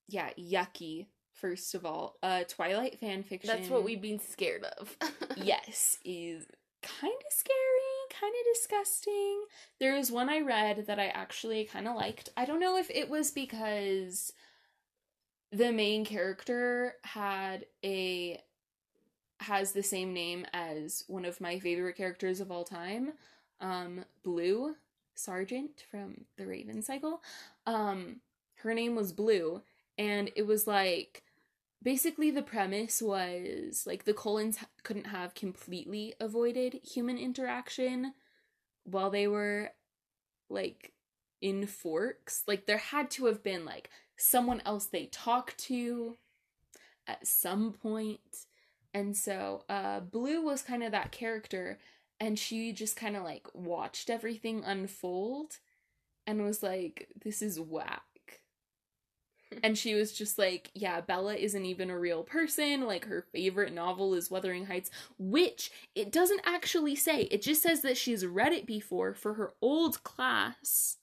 yeah, 0.07 0.29
yucky 0.37 1.07
first 1.35 1.75
of 1.75 1.85
all. 1.85 2.17
Uh 2.23 2.43
Twilight 2.47 2.99
fan 2.99 3.23
fiction. 3.23 3.49
That's 3.55 3.69
what 3.69 3.83
we've 3.83 4.01
been 4.01 4.19
scared 4.19 4.65
of. 4.79 4.95
yes, 5.37 5.97
is 6.03 6.45
kind 6.81 7.13
of 7.13 7.33
scary, 7.33 8.19
kind 8.19 8.33
of 8.33 8.53
disgusting. 8.55 9.43
There 9.79 9.95
was 9.95 10.11
one 10.11 10.29
I 10.29 10.39
read 10.41 10.87
that 10.87 10.99
I 10.99 11.07
actually 11.07 11.65
kind 11.65 11.87
of 11.87 11.95
liked. 11.95 12.29
I 12.37 12.45
don't 12.45 12.59
know 12.59 12.77
if 12.77 12.89
it 12.89 13.09
was 13.09 13.31
because 13.31 14.31
the 15.51 15.71
main 15.71 16.05
character 16.05 16.95
had 17.03 17.65
a 17.83 18.39
has 19.41 19.73
the 19.73 19.83
same 19.83 20.13
name 20.13 20.45
as 20.53 21.03
one 21.07 21.25
of 21.25 21.41
my 21.41 21.59
favorite 21.59 21.97
characters 21.97 22.39
of 22.39 22.51
all 22.51 22.63
time, 22.63 23.13
um 23.61 24.05
Blue 24.23 24.75
Sargent 25.15 25.83
from 25.89 26.25
the 26.37 26.45
Raven 26.45 26.81
Cycle. 26.81 27.21
Um 27.65 28.21
her 28.57 28.73
name 28.73 28.95
was 28.95 29.11
Blue 29.11 29.61
and 29.97 30.31
it 30.35 30.45
was 30.45 30.67
like 30.67 31.23
basically 31.85 32.31
the 32.31 32.41
premise 32.41 32.99
was 32.99 33.83
like 33.85 34.03
the 34.03 34.13
Cullens 34.13 34.57
couldn't 34.83 35.05
have 35.05 35.35
completely 35.35 36.15
avoided 36.19 36.81
human 36.83 37.17
interaction 37.17 38.13
while 38.83 39.11
they 39.11 39.27
were 39.27 39.69
like 40.49 40.93
in 41.41 41.67
forks. 41.67 42.43
Like 42.47 42.65
there 42.65 42.79
had 42.79 43.11
to 43.11 43.27
have 43.27 43.43
been 43.43 43.65
like 43.65 43.91
someone 44.17 44.63
else 44.65 44.87
they 44.87 45.05
talked 45.05 45.59
to 45.59 46.17
at 47.07 47.27
some 47.27 47.71
point. 47.71 48.47
And 48.93 49.15
so 49.15 49.63
uh 49.69 49.99
blue 49.99 50.41
was 50.41 50.63
kind 50.63 50.83
of 50.83 50.91
that 50.91 51.11
character 51.11 51.77
and 52.19 52.39
she 52.39 52.73
just 52.73 52.95
kind 52.95 53.15
of 53.15 53.23
like 53.23 53.45
watched 53.53 54.09
everything 54.09 54.63
unfold 54.65 55.59
and 56.25 56.43
was 56.43 56.63
like 56.63 57.09
this 57.23 57.43
is 57.43 57.59
whack 57.59 58.14
and 59.63 59.77
she 59.77 59.93
was 59.95 60.11
just 60.11 60.37
like, 60.37 60.71
yeah, 60.73 61.01
Bella 61.01 61.35
isn't 61.35 61.65
even 61.65 61.89
a 61.89 61.99
real 61.99 62.23
person. 62.23 62.85
Like, 62.85 63.05
her 63.05 63.25
favorite 63.31 63.73
novel 63.73 64.13
is 64.13 64.31
Wuthering 64.31 64.65
Heights, 64.65 64.91
which 65.17 65.71
it 65.95 66.11
doesn't 66.11 66.41
actually 66.45 66.95
say. 66.95 67.21
It 67.31 67.41
just 67.41 67.61
says 67.63 67.81
that 67.81 67.97
she's 67.97 68.25
read 68.25 68.53
it 68.53 68.65
before 68.65 69.13
for 69.13 69.33
her 69.35 69.53
old 69.61 70.03
class. 70.03 70.97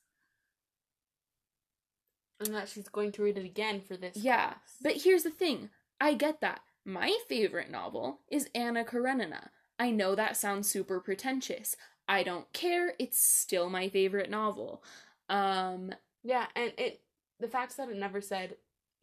and 2.41 2.55
that 2.55 2.69
she's 2.69 2.89
going 2.89 3.13
to 3.13 3.23
read 3.23 3.39
it 3.39 3.45
again 3.45 3.81
for 3.81 3.97
this. 3.97 4.17
Yeah, 4.17 4.49
class. 4.49 4.77
but 4.81 4.97
here's 5.03 5.23
the 5.23 5.31
thing 5.31 5.71
I 6.01 6.15
get 6.15 6.41
that. 6.41 6.61
My 6.85 7.17
favorite 7.29 7.71
novel 7.71 8.21
is 8.31 8.49
Anna 8.55 8.85
Karenina. 8.85 9.51
I 9.79 9.91
know 9.91 10.15
that 10.15 10.37
sounds 10.37 10.69
super 10.69 11.01
pretentious. 11.01 11.77
I 12.09 12.23
don't 12.25 12.53
care. 12.53 12.95
It's 12.99 13.21
still 13.23 13.71
my 13.71 13.89
favorite 13.89 14.29
novel. 14.31 14.83
Um, 15.29 15.93
yeah, 16.25 16.47
and 16.57 16.73
it 16.77 17.01
the 17.43 17.49
fact 17.49 17.77
that 17.77 17.89
it 17.89 17.97
never 17.97 18.21
said 18.23 18.57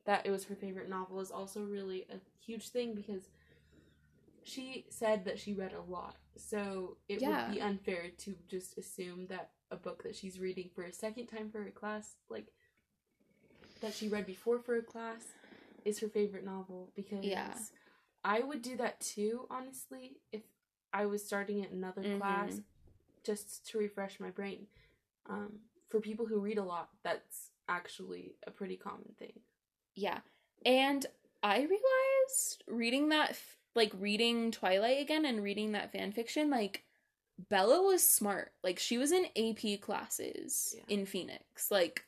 that 0.05 0.25
it 0.25 0.31
was 0.31 0.45
her 0.45 0.55
favorite 0.55 0.89
novel 0.89 1.19
is 1.19 1.31
also 1.31 1.61
really 1.61 2.07
a 2.09 2.15
huge 2.43 2.69
thing 2.69 2.95
because 2.95 3.23
she 4.43 4.85
said 4.89 5.25
that 5.25 5.37
she 5.39 5.53
read 5.53 5.73
a 5.73 5.81
lot. 5.91 6.15
So 6.37 6.97
it 7.07 7.21
Yeah. 7.21 7.27
would 7.27 7.53
be 7.53 7.61
unfair 7.61 8.05
to 8.19 8.35
just 8.47 8.77
assume 8.77 9.27
that 9.27 9.51
a 9.71 9.75
book 9.75 10.03
that 10.03 10.15
she's 10.15 10.39
reading 10.39 10.69
for 10.73 10.83
a 10.83 10.93
second 10.93 11.27
time 11.27 11.49
for 11.51 11.61
her 11.61 11.69
class, 11.69 12.15
like 12.29 12.47
that 13.81 13.93
she 13.93 14.07
read 14.07 14.25
before 14.25 14.59
for 14.59 14.77
a 14.77 14.81
class, 14.81 15.23
is 15.85 15.99
her 15.99 16.07
favorite 16.09 16.45
novel 16.45 16.91
because 16.95 17.23
Yeah. 17.23 17.53
I 18.23 18.41
would 18.41 18.61
do 18.61 18.75
that 18.77 18.99
too, 18.99 19.47
honestly, 19.49 20.17
if 20.31 20.41
I 20.93 21.05
was 21.05 21.25
starting 21.25 21.63
at 21.63 21.71
another 21.71 22.03
Mhm. 22.03 22.17
class 22.19 22.61
just 23.23 23.67
to 23.69 23.77
refresh 23.77 24.19
my 24.19 24.29
brain. 24.29 24.67
Um, 25.29 25.59
for 25.89 25.99
people 25.99 26.25
who 26.25 26.39
read 26.39 26.57
a 26.57 26.63
lot, 26.63 26.89
that's 27.03 27.51
actually 27.69 28.33
a 28.45 28.51
pretty 28.51 28.75
common 28.75 29.13
thing. 29.17 29.33
Yeah. 29.95 30.19
And 30.65 31.05
I 31.43 31.59
realized 31.59 32.63
reading 32.67 33.09
that, 33.09 33.37
like 33.75 33.93
reading 33.97 34.51
Twilight 34.51 34.99
again 35.01 35.23
and 35.25 35.41
reading 35.43 35.71
that 35.73 35.91
fan 35.93 36.11
fiction, 36.11 36.49
like 36.49 36.83
Bella 37.49 37.81
was 37.81 38.05
smart. 38.05 38.51
Like 38.63 38.79
she 38.79 38.97
was 38.97 39.11
in 39.13 39.27
AP 39.37 39.79
classes 39.79 40.75
Yeah. 40.77 40.83
in 40.95 41.05
Phoenix. 41.05 41.71
Like 41.71 42.03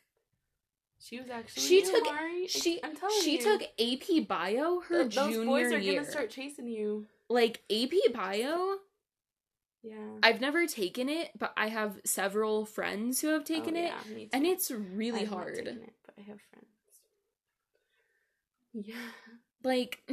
She 1.00 1.18
was 1.18 1.30
actually 1.30 1.62
She 1.62 1.82
took- 1.82 2.04
Mari, 2.04 2.46
she 2.48 2.82
I'm 2.84 2.94
telling 2.94 3.22
she 3.22 3.38
you, 3.38 3.42
took 3.42 3.62
AP 3.80 4.20
Bio 4.28 4.80
her 4.80 5.02
th- 5.04 5.14
those 5.14 5.32
junior 5.34 5.46
boys 5.46 5.72
are 5.72 5.78
year. 5.78 5.94
gonna 6.00 6.10
start 6.10 6.30
chasing 6.30 6.66
you. 6.68 7.06
Like 7.28 7.62
AP 7.70 8.12
Bio, 8.12 8.76
Yeah. 9.82 9.94
I've 10.22 10.40
never 10.40 10.66
taken 10.66 11.08
it, 11.08 11.30
but 11.38 11.52
I 11.56 11.68
have 11.68 12.00
several 12.04 12.64
friends 12.66 13.20
who 13.20 13.28
have 13.28 13.44
taken 13.44 13.76
Oh, 13.76 13.80
it, 13.80 13.92
yeah, 14.08 14.24
and 14.32 14.46
it's 14.46 14.70
really 14.70 15.22
I've 15.22 15.28
hard. 15.28 15.56
taken 15.56 15.82
it, 15.82 15.94
but 16.06 16.14
I 16.18 16.22
have 16.22 16.38
friends. 16.52 16.66
Yeah. 18.72 18.94
Like 19.64 20.02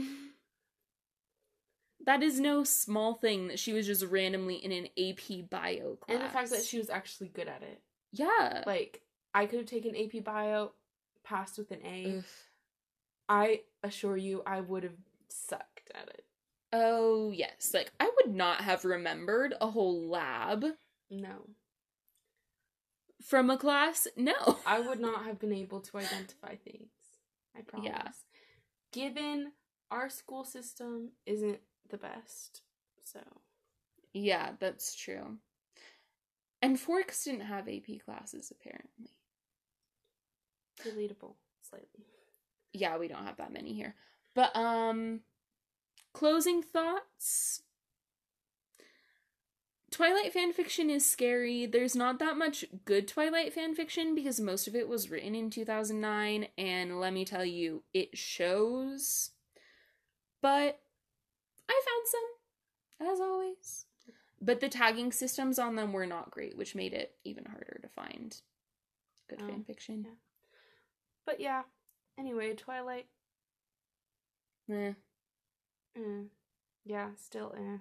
that 2.05 2.23
is 2.23 2.39
no 2.39 2.63
small 2.63 3.13
thing 3.13 3.47
that 3.47 3.59
she 3.59 3.73
was 3.73 3.85
just 3.85 4.03
randomly 4.05 4.55
in 4.55 4.71
an 4.71 4.87
AP 4.97 5.49
Bio 5.49 5.97
class. 6.01 6.15
And 6.17 6.23
the 6.23 6.29
fact 6.29 6.49
that 6.51 6.63
she 6.63 6.77
was 6.77 6.89
actually 6.89 7.29
good 7.29 7.47
at 7.47 7.61
it. 7.61 7.81
yeah. 8.11 8.63
Like, 8.65 9.01
I 9.33 9.45
could 9.45 9.59
have 9.59 9.67
taken 9.67 9.95
AP 9.95 10.23
Bio, 10.23 10.71
passed 11.23 11.57
with 11.59 11.69
an 11.71 11.79
A. 11.85 12.17
Ugh. 12.17 12.23
I 13.27 13.61
assure 13.83 14.17
you, 14.17 14.41
I 14.47 14.61
would 14.61 14.83
have 14.83 14.95
sucked 15.27 15.91
at 15.93 16.07
it. 16.09 16.23
Oh, 16.71 17.31
yes. 17.31 17.71
Like, 17.73 17.91
I 17.99 18.09
would 18.23 18.33
not 18.35 18.61
have 18.61 18.85
remembered 18.85 19.53
a 19.59 19.67
whole 19.69 20.07
lab 20.07 20.63
No. 21.09 21.49
from 23.23 23.49
a 23.49 23.57
class. 23.57 24.07
No. 24.15 24.59
I 24.65 24.79
would 24.79 24.99
not 24.99 25.25
have 25.25 25.39
been 25.39 25.53
able 25.53 25.81
to 25.81 25.97
identify 25.97 26.55
things. 26.55 26.89
I 27.57 27.61
promise. 27.67 27.89
Yeah. 27.91 28.11
Given 28.91 29.51
our 29.91 30.09
school 30.09 30.43
system 30.43 31.11
isn't 31.25 31.59
the 31.89 31.97
best. 31.97 32.61
So, 33.03 33.19
Yeah, 34.13 34.51
that's 34.59 34.95
true. 34.95 35.37
And 36.61 36.79
Forks 36.79 37.23
didn't 37.23 37.41
have 37.41 37.67
AP 37.67 38.03
classes, 38.05 38.51
apparently. 38.51 39.15
relatable 40.85 41.33
slightly. 41.67 42.05
Yeah, 42.73 42.97
we 42.97 43.07
don't 43.07 43.25
have 43.25 43.37
that 43.37 43.51
many 43.53 43.73
here. 43.73 43.95
But, 44.35 44.55
um, 44.55 45.21
closing 46.13 46.61
thoughts. 46.61 47.61
Twilight 49.91 50.33
fanfiction 50.33 50.89
is 50.89 51.09
scary. 51.09 51.65
There's 51.65 51.95
not 51.95 52.19
that 52.19 52.37
much 52.37 52.63
good 52.85 53.07
Twilight 53.07 53.53
fanfiction 53.55 54.13
because 54.15 54.39
most 54.39 54.67
of 54.67 54.75
it 54.75 54.87
was 54.87 55.09
written 55.09 55.33
in 55.33 55.49
2009, 55.49 56.47
and 56.57 56.99
let 56.99 57.11
me 57.11 57.25
tell 57.25 57.43
you, 57.43 57.83
it 57.93 58.15
shows. 58.17 59.31
But 60.41 60.79
I 61.67 61.81
found 61.85 62.05
some, 62.05 63.11
as 63.11 63.19
always. 63.19 63.85
But 64.41 64.61
the 64.61 64.69
tagging 64.69 65.11
systems 65.11 65.57
on 65.59 65.75
them 65.75 65.91
were 65.91 66.05
not 66.05 66.31
great, 66.31 66.55
which 66.55 66.75
made 66.75 66.93
it 66.93 67.15
even 67.25 67.45
harder 67.45 67.79
to 67.81 67.89
find 67.89 68.39
good 69.27 69.41
Oh, 69.41 69.47
fanfiction. 69.47 70.05
yeah. 70.05 70.11
But 71.25 71.41
yeah. 71.41 71.63
Anyway, 72.17 72.53
Twilight. 72.53 73.07
Eh. 74.71 74.93
Eh. 75.99 76.23
Yeah, 76.85 77.09
still 77.17 77.53
eh. 77.57 77.77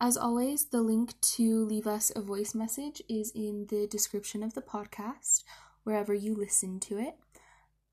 As 0.00 0.16
always, 0.16 0.66
the 0.66 0.80
link 0.80 1.20
to 1.20 1.64
leave 1.64 1.86
us 1.86 2.12
a 2.14 2.20
voice 2.20 2.54
message 2.54 3.02
is 3.08 3.32
in 3.34 3.66
the 3.68 3.86
description 3.86 4.42
of 4.42 4.54
the 4.54 4.62
podcast, 4.62 5.42
wherever 5.82 6.14
you 6.14 6.34
listen 6.34 6.78
to 6.80 6.98
it. 6.98 7.16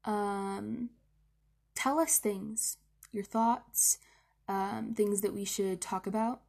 Um, 0.06 0.92
tell 1.74 2.00
us 2.00 2.20
things, 2.20 2.78
your 3.12 3.24
thoughts, 3.24 3.98
um, 4.48 4.94
things 4.96 5.22
that 5.22 5.34
we 5.34 5.46
should 5.46 5.82
talk 5.82 6.06
about 6.06 6.42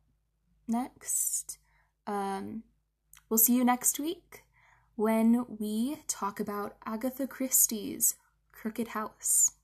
next. 0.68 1.58
Um, 2.06 2.62
we'll 3.28 3.38
see 3.38 3.56
you 3.56 3.64
next 3.64 3.98
week 3.98 4.44
when 4.94 5.46
we 5.58 5.98
talk 6.06 6.38
about 6.38 6.76
Agatha 6.84 7.26
Christie's 7.26 8.16
Crooked 8.52 8.88
House. 8.88 9.55